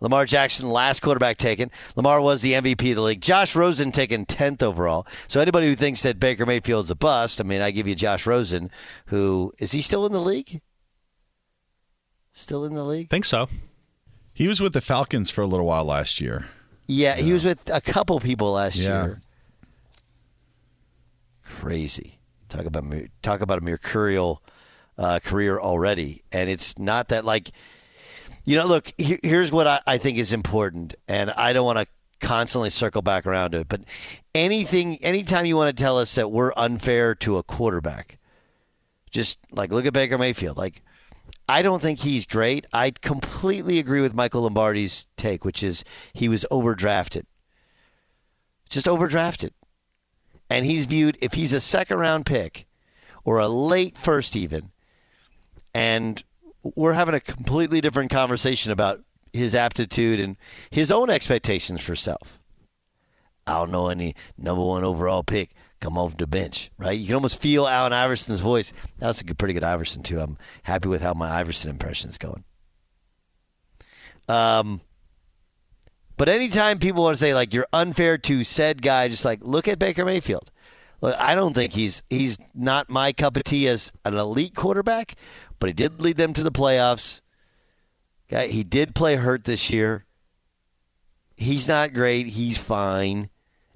Lamar 0.00 0.26
Jackson, 0.26 0.68
last 0.68 1.00
quarterback 1.00 1.38
taken. 1.38 1.70
Lamar 1.96 2.20
was 2.20 2.42
the 2.42 2.52
MVP 2.52 2.90
of 2.90 2.96
the 2.96 3.02
league. 3.02 3.20
Josh 3.22 3.54
Rosen 3.56 3.90
taken 3.92 4.26
10th 4.26 4.62
overall. 4.62 5.06
So 5.28 5.40
anybody 5.40 5.68
who 5.68 5.76
thinks 5.76 6.02
that 6.02 6.20
Baker 6.20 6.44
Mayfield's 6.44 6.90
a 6.90 6.94
bust, 6.94 7.40
I 7.40 7.44
mean, 7.44 7.62
I 7.62 7.70
give 7.70 7.86
you 7.88 7.94
Josh 7.94 8.26
Rosen, 8.26 8.70
who 9.06 9.52
is 9.58 9.72
he 9.72 9.80
still 9.80 10.04
in 10.04 10.12
the 10.12 10.20
league? 10.20 10.60
Still 12.32 12.64
in 12.64 12.74
the 12.74 12.84
league? 12.84 13.08
think 13.08 13.24
so. 13.24 13.48
He 14.32 14.48
was 14.48 14.60
with 14.60 14.72
the 14.72 14.80
Falcons 14.80 15.30
for 15.30 15.42
a 15.42 15.46
little 15.46 15.64
while 15.66 15.84
last 15.84 16.20
year. 16.20 16.48
Yeah, 16.86 17.14
he 17.16 17.32
was 17.32 17.44
with 17.44 17.70
a 17.72 17.80
couple 17.80 18.18
people 18.20 18.52
last 18.52 18.76
Yeah. 18.76 19.04
year. 19.04 19.22
Crazy. 21.44 22.18
Talk 22.48 22.66
about 22.66 22.84
talk 23.22 23.40
about 23.40 23.58
a 23.58 23.60
mercurial 23.62 24.42
uh, 24.98 25.18
career 25.20 25.58
already, 25.58 26.22
and 26.32 26.50
it's 26.50 26.78
not 26.78 27.08
that 27.08 27.24
like 27.24 27.50
you 28.44 28.56
know. 28.56 28.66
Look, 28.66 28.92
here, 28.98 29.18
here's 29.22 29.52
what 29.52 29.66
I, 29.66 29.80
I 29.86 29.98
think 29.98 30.18
is 30.18 30.32
important, 30.32 30.94
and 31.08 31.30
I 31.30 31.52
don't 31.52 31.64
want 31.64 31.78
to 31.78 31.86
constantly 32.20 32.70
circle 32.70 33.02
back 33.02 33.26
around 33.26 33.52
to 33.52 33.60
it, 33.60 33.68
but 33.68 33.82
anything, 34.34 34.96
anytime 35.02 35.44
you 35.46 35.56
want 35.56 35.76
to 35.76 35.82
tell 35.82 35.98
us 35.98 36.14
that 36.14 36.30
we're 36.30 36.52
unfair 36.56 37.14
to 37.16 37.36
a 37.36 37.42
quarterback, 37.42 38.18
just 39.10 39.38
like 39.50 39.72
look 39.72 39.86
at 39.86 39.92
Baker 39.92 40.18
Mayfield, 40.18 40.56
like. 40.56 40.82
I 41.46 41.60
don't 41.60 41.82
think 41.82 41.98
he's 41.98 42.24
great. 42.24 42.66
I 42.72 42.90
completely 42.90 43.78
agree 43.78 44.00
with 44.00 44.14
Michael 44.14 44.42
Lombardi's 44.42 45.06
take, 45.18 45.44
which 45.44 45.62
is 45.62 45.84
he 46.14 46.26
was 46.26 46.46
overdrafted. 46.50 47.24
Just 48.70 48.86
overdrafted. 48.86 49.50
And 50.48 50.64
he's 50.64 50.86
viewed, 50.86 51.18
if 51.20 51.34
he's 51.34 51.52
a 51.52 51.60
second 51.60 51.98
round 51.98 52.24
pick 52.24 52.66
or 53.24 53.38
a 53.38 53.48
late 53.48 53.98
first, 53.98 54.36
even, 54.36 54.70
and 55.74 56.22
we're 56.74 56.94
having 56.94 57.14
a 57.14 57.20
completely 57.20 57.80
different 57.80 58.10
conversation 58.10 58.72
about 58.72 59.02
his 59.32 59.54
aptitude 59.54 60.20
and 60.20 60.36
his 60.70 60.90
own 60.90 61.10
expectations 61.10 61.80
for 61.80 61.94
self. 61.94 62.40
I 63.46 63.54
don't 63.54 63.70
know 63.70 63.88
any 63.88 64.14
number 64.38 64.62
one 64.62 64.84
overall 64.84 65.22
pick 65.22 65.50
come 65.80 65.98
off 65.98 66.16
the 66.16 66.26
bench, 66.26 66.70
right? 66.78 66.98
You 66.98 67.06
can 67.06 67.14
almost 67.14 67.38
feel 67.38 67.66
Allen 67.66 67.92
Iverson's 67.92 68.40
voice. 68.40 68.72
That's 68.98 69.20
a 69.20 69.24
good, 69.24 69.38
pretty 69.38 69.52
good 69.52 69.64
Iverson 69.64 70.02
too. 70.02 70.18
I'm 70.18 70.38
happy 70.62 70.88
with 70.88 71.02
how 71.02 71.12
my 71.12 71.30
Iverson 71.30 71.70
impression 71.70 72.08
is 72.08 72.16
going. 72.16 72.44
Um, 74.28 74.80
but 76.16 76.30
anytime 76.30 76.78
people 76.78 77.02
want 77.02 77.16
to 77.16 77.20
say 77.20 77.34
like 77.34 77.52
you're 77.52 77.66
unfair 77.72 78.16
to 78.18 78.44
said 78.44 78.80
guy, 78.80 79.08
just 79.08 79.26
like 79.26 79.40
look 79.42 79.68
at 79.68 79.78
Baker 79.78 80.04
Mayfield. 80.06 80.50
Look, 81.02 81.16
I 81.18 81.34
don't 81.34 81.52
think 81.52 81.74
he's 81.74 82.02
he's 82.08 82.38
not 82.54 82.88
my 82.88 83.12
cup 83.12 83.36
of 83.36 83.44
tea 83.44 83.68
as 83.68 83.92
an 84.06 84.14
elite 84.14 84.54
quarterback, 84.54 85.16
but 85.58 85.68
he 85.68 85.72
did 85.72 86.00
lead 86.00 86.16
them 86.16 86.32
to 86.34 86.42
the 86.42 86.52
playoffs. 86.52 87.20
He 88.28 88.64
did 88.64 88.94
play 88.94 89.16
hurt 89.16 89.44
this 89.44 89.70
year. 89.70 90.06
He's 91.36 91.68
not 91.68 91.92
great. 91.92 92.28
He's 92.28 92.58
fine. 92.58 93.30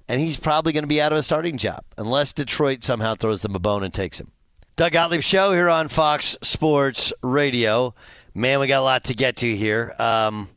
And 0.07 0.19
he's 0.19 0.37
probably 0.37 0.73
going 0.73 0.83
to 0.83 0.87
be 0.87 1.01
out 1.01 1.11
of 1.11 1.19
a 1.19 1.23
starting 1.23 1.57
job 1.57 1.83
unless 1.97 2.33
Detroit 2.33 2.83
somehow 2.83 3.15
throws 3.15 3.41
them 3.41 3.55
a 3.55 3.59
bone 3.59 3.83
and 3.83 3.93
takes 3.93 4.19
him. 4.19 4.31
Doug 4.75 4.93
Gottlieb 4.93 5.21
Show 5.21 5.51
here 5.51 5.69
on 5.69 5.87
Fox 5.87 6.37
Sports 6.41 7.13
Radio. 7.21 7.93
Man, 8.33 8.59
we 8.59 8.67
got 8.67 8.79
a 8.79 8.83
lot 8.83 9.03
to 9.05 9.13
get 9.13 9.35
to 9.37 9.55
here. 9.55 9.93
Um, 9.99 10.49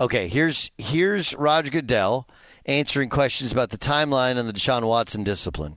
okay, 0.00 0.28
here's 0.28 0.70
here's 0.78 1.34
Roger 1.34 1.70
Goodell 1.70 2.28
answering 2.66 3.08
questions 3.08 3.52
about 3.52 3.70
the 3.70 3.78
timeline 3.78 4.38
on 4.38 4.46
the 4.46 4.52
Deshaun 4.52 4.86
Watson 4.86 5.24
discipline. 5.24 5.76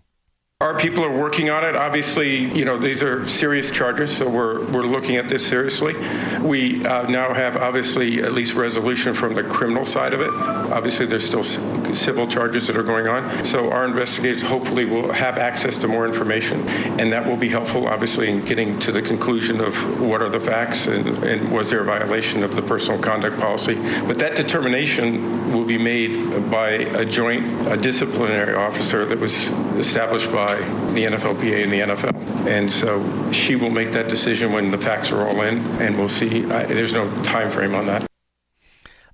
Our 0.60 0.76
people 0.76 1.06
are 1.06 1.16
working 1.16 1.52
on 1.52 1.64
it. 1.64 1.76
Obviously, 1.76 2.52
you 2.52 2.66
know, 2.66 2.80
these 2.80 3.04
are 3.04 3.28
serious 3.28 3.70
charges, 3.70 4.18
so 4.18 4.28
we're, 4.28 4.66
we're 4.72 4.82
looking 4.82 5.16
at 5.18 5.30
this 5.30 5.46
seriously. 5.46 5.94
We 6.42 6.84
uh, 6.84 7.08
now 7.08 7.32
have, 7.32 7.58
obviously, 7.58 8.24
at 8.24 8.32
least 8.32 8.56
resolution 8.56 9.14
from 9.14 9.36
the 9.36 9.44
criminal 9.44 9.86
side 9.86 10.16
of 10.16 10.22
it. 10.22 10.32
Obviously, 10.32 11.06
there's 11.06 11.24
still 11.24 11.44
civil 11.44 12.26
charges 12.26 12.66
that 12.66 12.76
are 12.76 12.82
going 12.82 13.08
on. 13.08 13.46
So 13.46 13.72
our 13.72 13.86
investigators 13.86 14.42
hopefully 14.42 14.86
will 14.86 15.14
have 15.14 15.38
access 15.38 15.76
to 15.76 15.88
more 15.88 16.08
information, 16.08 16.68
and 16.68 17.12
that 17.12 17.28
will 17.28 17.38
be 17.38 17.50
helpful, 17.50 17.88
obviously, 17.88 18.28
in 18.28 18.44
getting 18.44 18.80
to 18.80 18.92
the 18.92 19.04
conclusion 19.04 19.62
of 19.62 20.02
what 20.02 20.24
are 20.24 20.30
the 20.30 20.40
facts 20.40 20.88
and, 20.88 21.24
and 21.24 21.52
was 21.52 21.70
there 21.70 21.82
a 21.82 21.86
violation 21.86 22.42
of 22.42 22.56
the 22.56 22.64
personal 22.64 23.00
conduct 23.00 23.40
policy. 23.40 23.76
But 24.08 24.18
that 24.18 24.36
determination 24.36 25.54
will 25.54 25.66
be 25.66 25.78
made 25.78 26.50
by 26.50 26.70
a 26.70 27.06
joint 27.06 27.46
a 27.68 27.78
disciplinary 27.78 28.56
officer 28.56 29.06
that 29.06 29.20
was 29.20 29.50
established 29.78 30.32
by 30.32 30.47
the 30.56 31.06
NFLPA 31.06 31.64
and 31.64 31.72
the 31.72 31.80
NFL. 31.82 32.48
And 32.48 32.72
so 32.72 33.32
she 33.32 33.56
will 33.56 33.70
make 33.70 33.92
that 33.92 34.08
decision 34.08 34.52
when 34.52 34.72
the 34.72 34.78
facts 34.78 35.12
are 35.12 35.28
all 35.28 35.42
in, 35.42 35.60
and 35.82 35.98
we'll 35.98 36.10
see. 36.10 36.46
I, 36.46 36.66
there's 36.66 36.94
no 36.94 37.10
time 37.24 37.50
frame 37.50 37.76
on 37.76 37.86
that. 37.88 38.08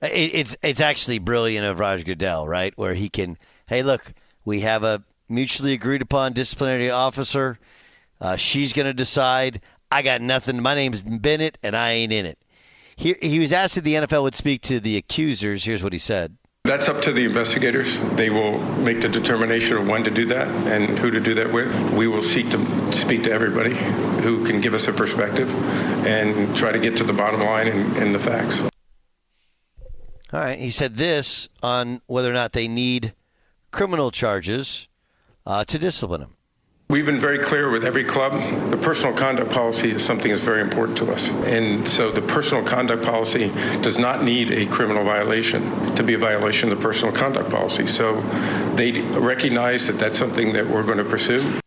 It, 0.01 0.35
it's 0.35 0.55
it's 0.61 0.81
actually 0.81 1.19
brilliant 1.19 1.65
of 1.65 1.79
Roger 1.79 2.03
Goodell, 2.03 2.47
right? 2.47 2.73
Where 2.77 2.93
he 2.93 3.09
can, 3.09 3.37
hey, 3.67 3.83
look, 3.83 4.13
we 4.45 4.61
have 4.61 4.83
a 4.83 5.03
mutually 5.29 5.73
agreed 5.73 6.01
upon 6.01 6.33
disciplinary 6.33 6.89
officer. 6.89 7.57
Uh, 8.21 8.35
she's 8.35 8.73
going 8.73 8.85
to 8.85 8.93
decide. 8.93 9.61
I 9.91 10.01
got 10.01 10.21
nothing. 10.21 10.61
My 10.61 10.75
name's 10.75 11.03
Bennett, 11.03 11.57
and 11.61 11.75
I 11.75 11.91
ain't 11.91 12.11
in 12.11 12.25
it. 12.25 12.39
He, 12.95 13.15
he 13.21 13.39
was 13.39 13.51
asked 13.51 13.77
if 13.77 13.83
the 13.83 13.95
NFL 13.95 14.23
would 14.23 14.35
speak 14.35 14.61
to 14.63 14.79
the 14.79 14.97
accusers. 14.97 15.65
Here's 15.65 15.83
what 15.83 15.93
he 15.93 15.99
said. 15.99 16.37
That's 16.65 16.87
up 16.87 17.01
to 17.01 17.11
the 17.11 17.25
investigators. 17.25 17.99
They 18.15 18.29
will 18.29 18.57
make 18.77 19.01
the 19.01 19.09
determination 19.09 19.75
of 19.75 19.85
when 19.85 20.05
to 20.05 20.09
do 20.09 20.25
that 20.27 20.47
and 20.47 20.97
who 20.97 21.11
to 21.11 21.19
do 21.19 21.33
that 21.33 21.51
with. 21.51 21.91
We 21.91 22.07
will 22.07 22.21
seek 22.21 22.51
to 22.51 22.93
speak 22.93 23.23
to 23.23 23.31
everybody 23.33 23.75
who 24.23 24.45
can 24.45 24.61
give 24.61 24.73
us 24.73 24.87
a 24.87 24.93
perspective 24.93 25.53
and 26.07 26.55
try 26.55 26.71
to 26.71 26.79
get 26.79 26.95
to 26.97 27.03
the 27.03 27.11
bottom 27.11 27.41
line 27.41 27.67
and, 27.67 27.97
and 27.97 28.15
the 28.15 28.19
facts. 28.19 28.61
All 28.61 28.69
right. 30.39 30.57
He 30.57 30.71
said 30.71 30.95
this 30.95 31.49
on 31.61 32.01
whether 32.07 32.29
or 32.29 32.33
not 32.33 32.53
they 32.53 32.69
need 32.69 33.13
criminal 33.71 34.09
charges 34.09 34.87
uh, 35.45 35.65
to 35.65 35.77
discipline 35.77 36.21
him. 36.21 36.37
We've 36.89 37.05
been 37.05 37.19
very 37.19 37.39
clear 37.39 37.71
with 37.71 37.85
every 37.85 38.03
club. 38.03 38.33
The 38.69 38.77
personal 38.77 39.15
conduct 39.15 39.51
policy 39.51 39.91
is 39.91 40.05
something 40.05 40.29
that's 40.29 40.41
very 40.43 40.61
important 40.61 40.97
to 40.99 41.11
us. 41.11 41.29
And 41.45 41.87
so 41.87 42.11
the 42.11 42.21
personal 42.21 42.63
conduct 42.63 43.03
policy 43.03 43.49
does 43.81 43.97
not 43.97 44.23
need 44.23 44.51
a 44.51 44.65
criminal 44.67 45.03
violation 45.03 45.63
to 45.95 46.03
be 46.03 46.13
a 46.13 46.17
violation 46.17 46.71
of 46.71 46.77
the 46.77 46.83
personal 46.83 47.13
conduct 47.13 47.49
policy. 47.49 47.87
So 47.87 48.21
they 48.75 49.01
recognize 49.01 49.87
that 49.87 49.97
that's 49.97 50.17
something 50.17 50.53
that 50.53 50.67
we're 50.67 50.83
going 50.83 50.99
to 50.99 51.05
pursue. 51.05 51.59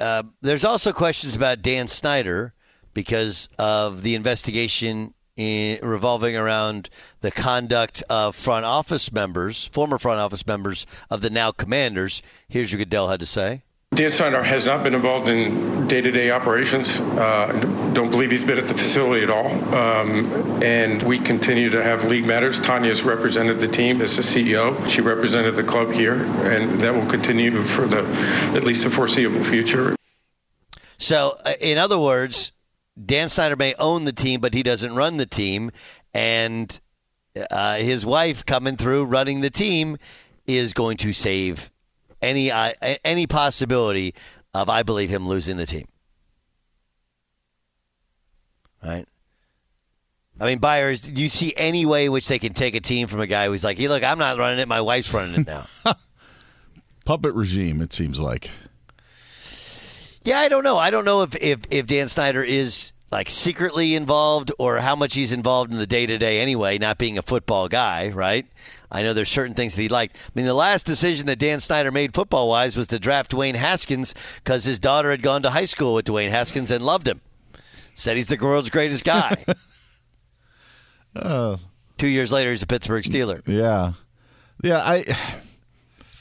Uh, 0.00 0.22
there's 0.40 0.64
also 0.64 0.92
questions 0.92 1.36
about 1.36 1.62
Dan 1.62 1.86
Snyder 1.86 2.54
because 2.92 3.48
of 3.58 4.02
the 4.02 4.14
investigation 4.14 5.14
in, 5.40 5.78
revolving 5.82 6.36
around 6.36 6.90
the 7.22 7.30
conduct 7.30 8.02
of 8.10 8.36
front 8.36 8.66
office 8.66 9.10
members, 9.10 9.66
former 9.66 9.98
front 9.98 10.20
office 10.20 10.46
members 10.46 10.86
of 11.08 11.22
the 11.22 11.30
now 11.30 11.50
Commanders. 11.50 12.22
Here's 12.48 12.72
what 12.72 12.78
Goodell 12.78 13.08
had 13.08 13.20
to 13.20 13.26
say. 13.26 13.62
Dan 13.92 14.12
Snyder 14.12 14.44
has 14.44 14.64
not 14.64 14.84
been 14.84 14.94
involved 14.94 15.28
in 15.28 15.88
day-to-day 15.88 16.30
operations. 16.30 17.00
Uh, 17.00 17.48
don't 17.92 18.08
believe 18.10 18.30
he's 18.30 18.44
been 18.44 18.56
at 18.56 18.68
the 18.68 18.74
facility 18.74 19.24
at 19.24 19.30
all. 19.30 19.50
Um, 19.74 20.62
and 20.62 21.02
we 21.02 21.18
continue 21.18 21.70
to 21.70 21.82
have 21.82 22.04
league 22.04 22.24
matters. 22.24 22.60
Tanya's 22.60 23.02
represented 23.02 23.58
the 23.58 23.66
team 23.66 24.00
as 24.00 24.14
the 24.14 24.22
CEO. 24.22 24.88
She 24.88 25.00
represented 25.00 25.56
the 25.56 25.64
club 25.64 25.90
here, 25.90 26.22
and 26.44 26.80
that 26.80 26.94
will 26.94 27.06
continue 27.06 27.64
for 27.64 27.88
the 27.88 28.06
at 28.54 28.62
least 28.62 28.84
the 28.84 28.90
foreseeable 28.90 29.42
future. 29.42 29.96
So, 30.98 31.38
uh, 31.44 31.54
in 31.60 31.76
other 31.76 31.98
words, 31.98 32.52
Dan 33.04 33.28
Snyder 33.28 33.56
may 33.56 33.74
own 33.74 34.04
the 34.04 34.12
team, 34.12 34.40
but 34.40 34.54
he 34.54 34.62
doesn't 34.62 34.94
run 34.94 35.16
the 35.16 35.26
team, 35.26 35.70
and 36.12 36.80
uh, 37.50 37.76
his 37.76 38.04
wife 38.04 38.44
coming 38.44 38.76
through 38.76 39.04
running 39.04 39.40
the 39.40 39.50
team 39.50 39.96
is 40.46 40.74
going 40.74 40.96
to 40.98 41.12
save 41.12 41.70
any 42.20 42.50
uh, 42.50 42.72
any 43.04 43.26
possibility 43.26 44.14
of 44.52 44.68
I 44.68 44.82
believe 44.82 45.10
him 45.10 45.26
losing 45.28 45.56
the 45.56 45.66
team. 45.66 45.86
Right. 48.82 49.06
I 50.40 50.46
mean, 50.46 50.58
buyers, 50.58 51.02
do 51.02 51.22
you 51.22 51.28
see 51.28 51.52
any 51.56 51.84
way 51.84 52.06
in 52.06 52.12
which 52.12 52.26
they 52.26 52.38
can 52.38 52.54
take 52.54 52.74
a 52.74 52.80
team 52.80 53.08
from 53.08 53.20
a 53.20 53.26
guy 53.26 53.46
who's 53.46 53.62
like, 53.62 53.76
hey, 53.76 53.88
look, 53.88 54.02
I'm 54.02 54.18
not 54.18 54.38
running 54.38 54.58
it, 54.58 54.68
my 54.68 54.80
wife's 54.80 55.12
running 55.12 55.42
it 55.42 55.46
now? 55.46 55.66
Puppet 57.04 57.34
regime, 57.34 57.82
it 57.82 57.92
seems 57.92 58.18
like. 58.18 58.50
Yeah, 60.22 60.38
I 60.38 60.48
don't 60.48 60.64
know. 60.64 60.76
I 60.78 60.90
don't 60.90 61.04
know 61.04 61.22
if, 61.22 61.34
if, 61.36 61.60
if 61.70 61.86
Dan 61.86 62.08
Snyder 62.08 62.42
is 62.42 62.92
like 63.10 63.30
secretly 63.30 63.94
involved 63.94 64.52
or 64.58 64.78
how 64.78 64.94
much 64.94 65.14
he's 65.14 65.32
involved 65.32 65.72
in 65.72 65.78
the 65.78 65.86
day 65.86 66.06
to 66.06 66.18
day 66.18 66.40
anyway, 66.40 66.78
not 66.78 66.98
being 66.98 67.18
a 67.18 67.22
football 67.22 67.68
guy, 67.68 68.08
right? 68.10 68.46
I 68.92 69.02
know 69.02 69.14
there's 69.14 69.28
certain 69.30 69.54
things 69.54 69.74
that 69.76 69.82
he 69.82 69.88
liked. 69.88 70.16
I 70.16 70.30
mean, 70.34 70.46
the 70.46 70.54
last 70.54 70.84
decision 70.84 71.26
that 71.26 71.38
Dan 71.38 71.60
Snyder 71.60 71.90
made 71.90 72.12
football 72.14 72.48
wise 72.48 72.76
was 72.76 72.88
to 72.88 72.98
draft 72.98 73.30
Dwayne 73.32 73.54
Haskins 73.54 74.14
because 74.36 74.64
his 74.64 74.78
daughter 74.78 75.10
had 75.10 75.22
gone 75.22 75.42
to 75.42 75.50
high 75.50 75.64
school 75.64 75.94
with 75.94 76.04
Dwayne 76.06 76.30
Haskins 76.30 76.70
and 76.70 76.84
loved 76.84 77.06
him. 77.08 77.20
Said 77.94 78.16
he's 78.16 78.28
the 78.28 78.36
world's 78.36 78.70
greatest 78.70 79.04
guy. 79.04 79.44
Uh, 81.14 81.56
Two 81.98 82.08
years 82.08 82.32
later, 82.32 82.50
he's 82.50 82.62
a 82.62 82.66
Pittsburgh 82.66 83.04
Steeler. 83.04 83.42
yeah. 83.46 83.92
Yeah, 84.62 84.78
I 84.78 85.04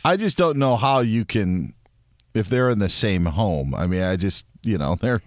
I 0.05 0.15
just 0.17 0.37
don't 0.37 0.57
know 0.57 0.77
how 0.77 0.99
you 1.01 1.25
can 1.25 1.73
if 2.33 2.47
they're 2.49 2.69
in 2.69 2.79
the 2.79 2.89
same 2.89 3.25
home. 3.25 3.73
I 3.75 3.87
mean, 3.87 4.01
I 4.01 4.15
just, 4.15 4.45
you 4.63 4.77
know, 4.77 4.95
they're 5.01 5.21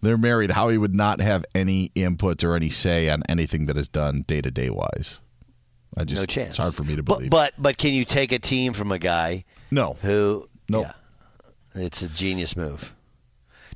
they're 0.00 0.18
married 0.18 0.50
how 0.52 0.68
he 0.68 0.78
would 0.78 0.94
not 0.94 1.20
have 1.20 1.44
any 1.54 1.92
input 1.94 2.42
or 2.42 2.56
any 2.56 2.70
say 2.70 3.08
on 3.08 3.22
anything 3.28 3.66
that 3.66 3.76
is 3.76 3.88
done 3.88 4.24
day 4.26 4.40
to 4.40 4.50
day 4.50 4.68
wise. 4.70 5.20
I 5.96 6.04
just 6.04 6.22
No 6.22 6.26
chance. 6.26 6.48
it's 6.50 6.56
hard 6.56 6.74
for 6.74 6.84
me 6.84 6.96
to 6.96 7.02
But, 7.02 7.14
believe. 7.16 7.30
but 7.30 7.54
but 7.58 7.76
can 7.78 7.92
you 7.92 8.04
take 8.04 8.32
a 8.32 8.38
team 8.38 8.72
from 8.72 8.90
a 8.90 8.98
guy 8.98 9.44
no. 9.70 9.96
who? 10.02 10.48
Nope. 10.68 10.86
Yeah, 11.74 11.82
it's 11.82 12.02
a 12.02 12.08
genius 12.08 12.56
move. 12.56 12.94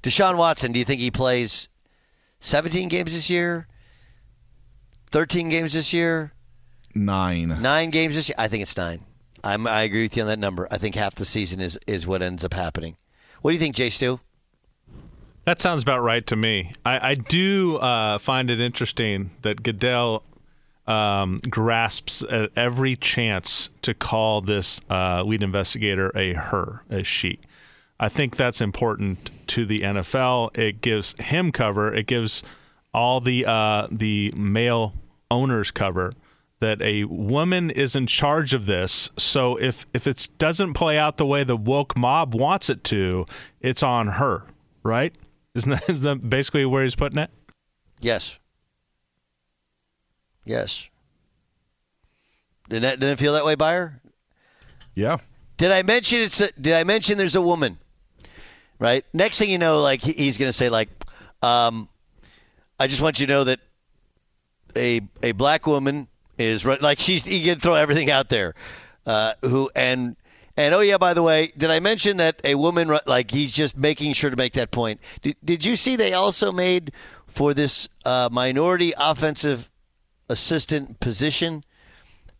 Deshaun 0.02 0.36
Watson, 0.36 0.72
do 0.72 0.78
you 0.78 0.84
think 0.84 1.00
he 1.00 1.10
plays 1.10 1.68
17 2.40 2.88
games 2.88 3.12
this 3.12 3.28
year? 3.30 3.66
13 5.10 5.48
games 5.48 5.72
this 5.72 5.92
year? 5.92 6.32
Nine. 6.94 7.60
Nine 7.60 7.90
games 7.90 8.14
this 8.14 8.28
year? 8.28 8.36
I 8.38 8.48
think 8.48 8.62
it's 8.62 8.76
nine. 8.76 9.00
I'm, 9.46 9.66
I 9.66 9.82
agree 9.82 10.02
with 10.02 10.16
you 10.16 10.22
on 10.22 10.28
that 10.28 10.38
number. 10.38 10.66
I 10.70 10.78
think 10.78 10.94
half 10.96 11.14
the 11.14 11.24
season 11.24 11.60
is, 11.60 11.78
is 11.86 12.06
what 12.06 12.20
ends 12.20 12.44
up 12.44 12.52
happening. 12.52 12.96
What 13.42 13.52
do 13.52 13.54
you 13.54 13.60
think, 13.60 13.76
Jay 13.76 13.90
Stu? 13.90 14.20
That 15.44 15.60
sounds 15.60 15.82
about 15.82 16.02
right 16.02 16.26
to 16.26 16.34
me. 16.34 16.72
I, 16.84 17.10
I 17.10 17.14
do 17.14 17.76
uh, 17.76 18.18
find 18.18 18.50
it 18.50 18.60
interesting 18.60 19.30
that 19.42 19.62
Goodell 19.62 20.24
um, 20.88 21.38
grasps 21.48 22.24
at 22.28 22.50
every 22.56 22.96
chance 22.96 23.70
to 23.82 23.94
call 23.94 24.40
this 24.40 24.80
uh, 24.90 25.22
lead 25.22 25.44
investigator 25.44 26.10
a 26.16 26.34
her, 26.34 26.82
a 26.90 27.04
she. 27.04 27.38
I 28.00 28.08
think 28.08 28.36
that's 28.36 28.60
important 28.60 29.30
to 29.48 29.64
the 29.64 29.78
NFL. 29.80 30.56
It 30.58 30.80
gives 30.80 31.14
him 31.20 31.52
cover. 31.52 31.94
It 31.94 32.06
gives 32.06 32.42
all 32.92 33.20
the 33.20 33.46
uh, 33.46 33.86
the 33.90 34.32
male 34.36 34.94
owners 35.30 35.70
cover 35.70 36.12
that 36.60 36.80
a 36.80 37.04
woman 37.04 37.70
is 37.70 37.94
in 37.94 38.06
charge 38.06 38.54
of 38.54 38.66
this. 38.66 39.10
So 39.18 39.56
if 39.56 39.86
if 39.92 40.06
it 40.06 40.28
doesn't 40.38 40.74
play 40.74 40.98
out 40.98 41.16
the 41.16 41.26
way 41.26 41.44
the 41.44 41.56
woke 41.56 41.96
mob 41.96 42.34
wants 42.34 42.70
it 42.70 42.84
to, 42.84 43.26
it's 43.60 43.82
on 43.82 44.08
her, 44.08 44.44
right? 44.82 45.14
Isn't 45.54 45.70
that, 45.70 45.88
is 45.88 46.00
that 46.02 46.28
basically 46.28 46.64
where 46.64 46.82
he's 46.82 46.94
putting 46.94 47.18
it? 47.18 47.30
Yes. 48.00 48.38
Yes. 50.44 50.88
Didn't, 52.68 52.82
that, 52.82 53.00
didn't 53.00 53.14
it 53.14 53.18
feel 53.18 53.32
that 53.34 53.44
way, 53.44 53.54
Beyer? 53.54 54.00
Yeah. 54.94 55.18
Did 55.56 55.70
I 55.70 55.82
mention 55.82 56.20
it's? 56.20 56.40
A, 56.40 56.50
did 56.52 56.74
I 56.74 56.84
mention 56.84 57.18
there's 57.18 57.36
a 57.36 57.40
woman? 57.40 57.78
Right. 58.78 59.04
Next 59.12 59.38
thing 59.38 59.50
you 59.50 59.58
know, 59.58 59.80
like 59.80 60.02
he's 60.02 60.36
going 60.36 60.48
to 60.48 60.52
say, 60.52 60.68
like, 60.68 60.88
um, 61.42 61.88
I 62.78 62.86
just 62.86 63.00
want 63.00 63.18
you 63.20 63.26
to 63.26 63.32
know 63.32 63.44
that 63.44 63.60
a 64.76 65.00
a 65.22 65.32
black 65.32 65.66
woman 65.66 66.08
is. 66.38 66.64
Like 66.64 66.98
she's 66.98 67.24
he 67.24 67.42
can 67.44 67.58
throw 67.58 67.74
everything 67.74 68.10
out 68.10 68.28
there. 68.28 68.54
Uh, 69.04 69.34
who 69.42 69.70
and 69.74 70.16
and 70.56 70.74
oh 70.74 70.80
yeah, 70.80 70.98
by 70.98 71.14
the 71.14 71.22
way, 71.22 71.52
did 71.56 71.70
I 71.70 71.80
mention 71.80 72.16
that 72.16 72.40
a 72.42 72.54
woman 72.54 72.98
like 73.06 73.30
he's 73.30 73.52
just 73.52 73.76
making 73.76 74.14
sure 74.14 74.30
to 74.30 74.36
make 74.36 74.54
that 74.54 74.70
point? 74.70 75.00
Did 75.22 75.36
Did 75.44 75.64
you 75.64 75.76
see 75.76 75.96
they 75.96 76.12
also 76.12 76.50
made 76.50 76.92
for 77.26 77.52
this 77.52 77.88
uh, 78.04 78.28
minority 78.32 78.94
offensive 78.98 79.70
assistant 80.28 80.98
position? 81.00 81.62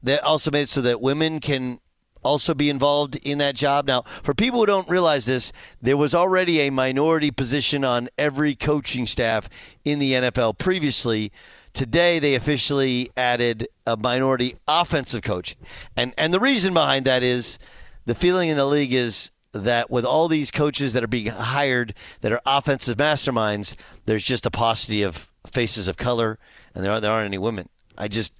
They 0.02 0.18
also 0.18 0.50
made 0.50 0.68
so 0.68 0.80
that 0.82 1.00
women 1.00 1.40
can 1.40 1.80
also 2.26 2.54
be 2.54 2.68
involved 2.68 3.16
in 3.16 3.38
that 3.38 3.54
job. 3.54 3.86
Now, 3.86 4.02
for 4.22 4.34
people 4.34 4.60
who 4.60 4.66
don't 4.66 4.88
realize 4.88 5.26
this, 5.26 5.52
there 5.80 5.96
was 5.96 6.14
already 6.14 6.60
a 6.60 6.70
minority 6.70 7.30
position 7.30 7.84
on 7.84 8.08
every 8.18 8.54
coaching 8.54 9.06
staff 9.06 9.48
in 9.84 9.98
the 9.98 10.12
NFL 10.12 10.58
previously. 10.58 11.32
Today, 11.76 12.18
they 12.18 12.34
officially 12.34 13.10
added 13.18 13.68
a 13.86 13.98
minority 13.98 14.56
offensive 14.66 15.22
coach. 15.22 15.56
And, 15.94 16.14
and 16.16 16.32
the 16.32 16.40
reason 16.40 16.72
behind 16.72 17.04
that 17.04 17.22
is 17.22 17.58
the 18.06 18.14
feeling 18.14 18.48
in 18.48 18.56
the 18.56 18.64
league 18.64 18.94
is 18.94 19.30
that 19.52 19.90
with 19.90 20.06
all 20.06 20.26
these 20.26 20.50
coaches 20.50 20.94
that 20.94 21.04
are 21.04 21.06
being 21.06 21.26
hired 21.26 21.92
that 22.22 22.32
are 22.32 22.40
offensive 22.46 22.96
masterminds, 22.96 23.76
there's 24.06 24.24
just 24.24 24.46
a 24.46 24.50
paucity 24.50 25.02
of 25.02 25.30
faces 25.46 25.86
of 25.86 25.98
color, 25.98 26.38
and 26.74 26.82
there 26.82 26.92
aren't, 26.92 27.02
there 27.02 27.12
aren't 27.12 27.26
any 27.26 27.36
women. 27.36 27.68
I 27.98 28.08
just 28.08 28.32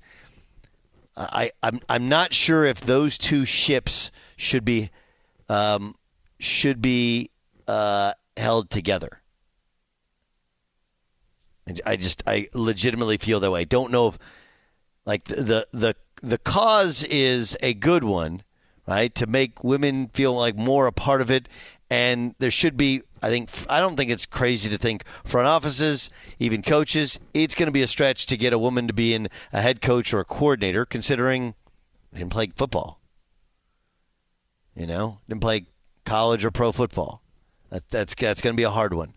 I, 1.15 1.51
I'm 1.63 1.81
I'm 1.91 2.09
not 2.09 2.33
sure 2.33 2.65
if 2.65 2.81
those 2.81 3.19
two 3.19 3.45
ships 3.45 4.11
should 4.39 4.65
be 4.65 4.91
um, 5.51 5.95
should 6.39 6.81
be 6.81 7.31
uh, 7.69 8.13
held 8.37 8.71
together. 8.71 9.21
I 11.85 11.97
just 11.97 12.23
I 12.27 12.49
legitimately 12.55 13.17
feel 13.17 13.41
that 13.41 13.51
way. 13.51 13.63
I 13.63 13.65
Don't 13.65 13.91
know 13.91 14.09
if 14.09 14.19
like 15.05 15.25
the 15.25 15.67
the 15.73 15.97
the 16.23 16.39
cause 16.39 17.05
is 17.05 17.57
a 17.63 17.75
good 17.75 18.05
one, 18.05 18.43
right? 18.87 19.15
To 19.15 19.27
make 19.27 19.65
women 19.65 20.09
feel 20.09 20.35
like 20.35 20.57
more 20.57 20.87
a 20.87 20.93
part 20.93 21.21
of 21.21 21.31
it, 21.31 21.49
and 21.91 22.35
there 22.39 22.51
should 22.51 22.77
be. 22.77 23.03
I 23.23 23.29
think 23.29 23.51
I 23.69 23.81
don't 23.81 23.97
think 23.97 24.11
it's 24.11 24.27
crazy 24.27 24.69
to 24.69 24.79
think 24.79 25.05
front 25.25 25.49
offices, 25.49 26.11
even 26.39 26.63
coaches. 26.63 27.19
It's 27.35 27.55
going 27.55 27.67
to 27.67 27.73
be 27.73 27.83
a 27.83 27.87
stretch 27.89 28.27
to 28.27 28.37
get 28.37 28.53
a 28.53 28.59
woman 28.59 28.87
to 28.87 28.93
be 28.93 29.15
in 29.15 29.29
a 29.53 29.63
head 29.63 29.81
coach 29.81 30.15
or 30.15 30.21
a 30.21 30.25
coordinator, 30.25 30.85
considering 30.85 31.55
didn't 32.15 32.31
play 32.31 32.49
football. 32.55 33.01
You 34.77 34.87
know, 34.87 35.19
didn't 35.29 35.41
play 35.41 35.67
college 36.05 36.45
or 36.45 36.51
pro 36.51 36.71
football. 36.71 37.23
That, 37.71 37.89
that's 37.89 38.15
that's 38.15 38.41
going 38.41 38.55
to 38.55 38.57
be 38.57 38.63
a 38.63 38.71
hard 38.71 38.95
one. 38.95 39.15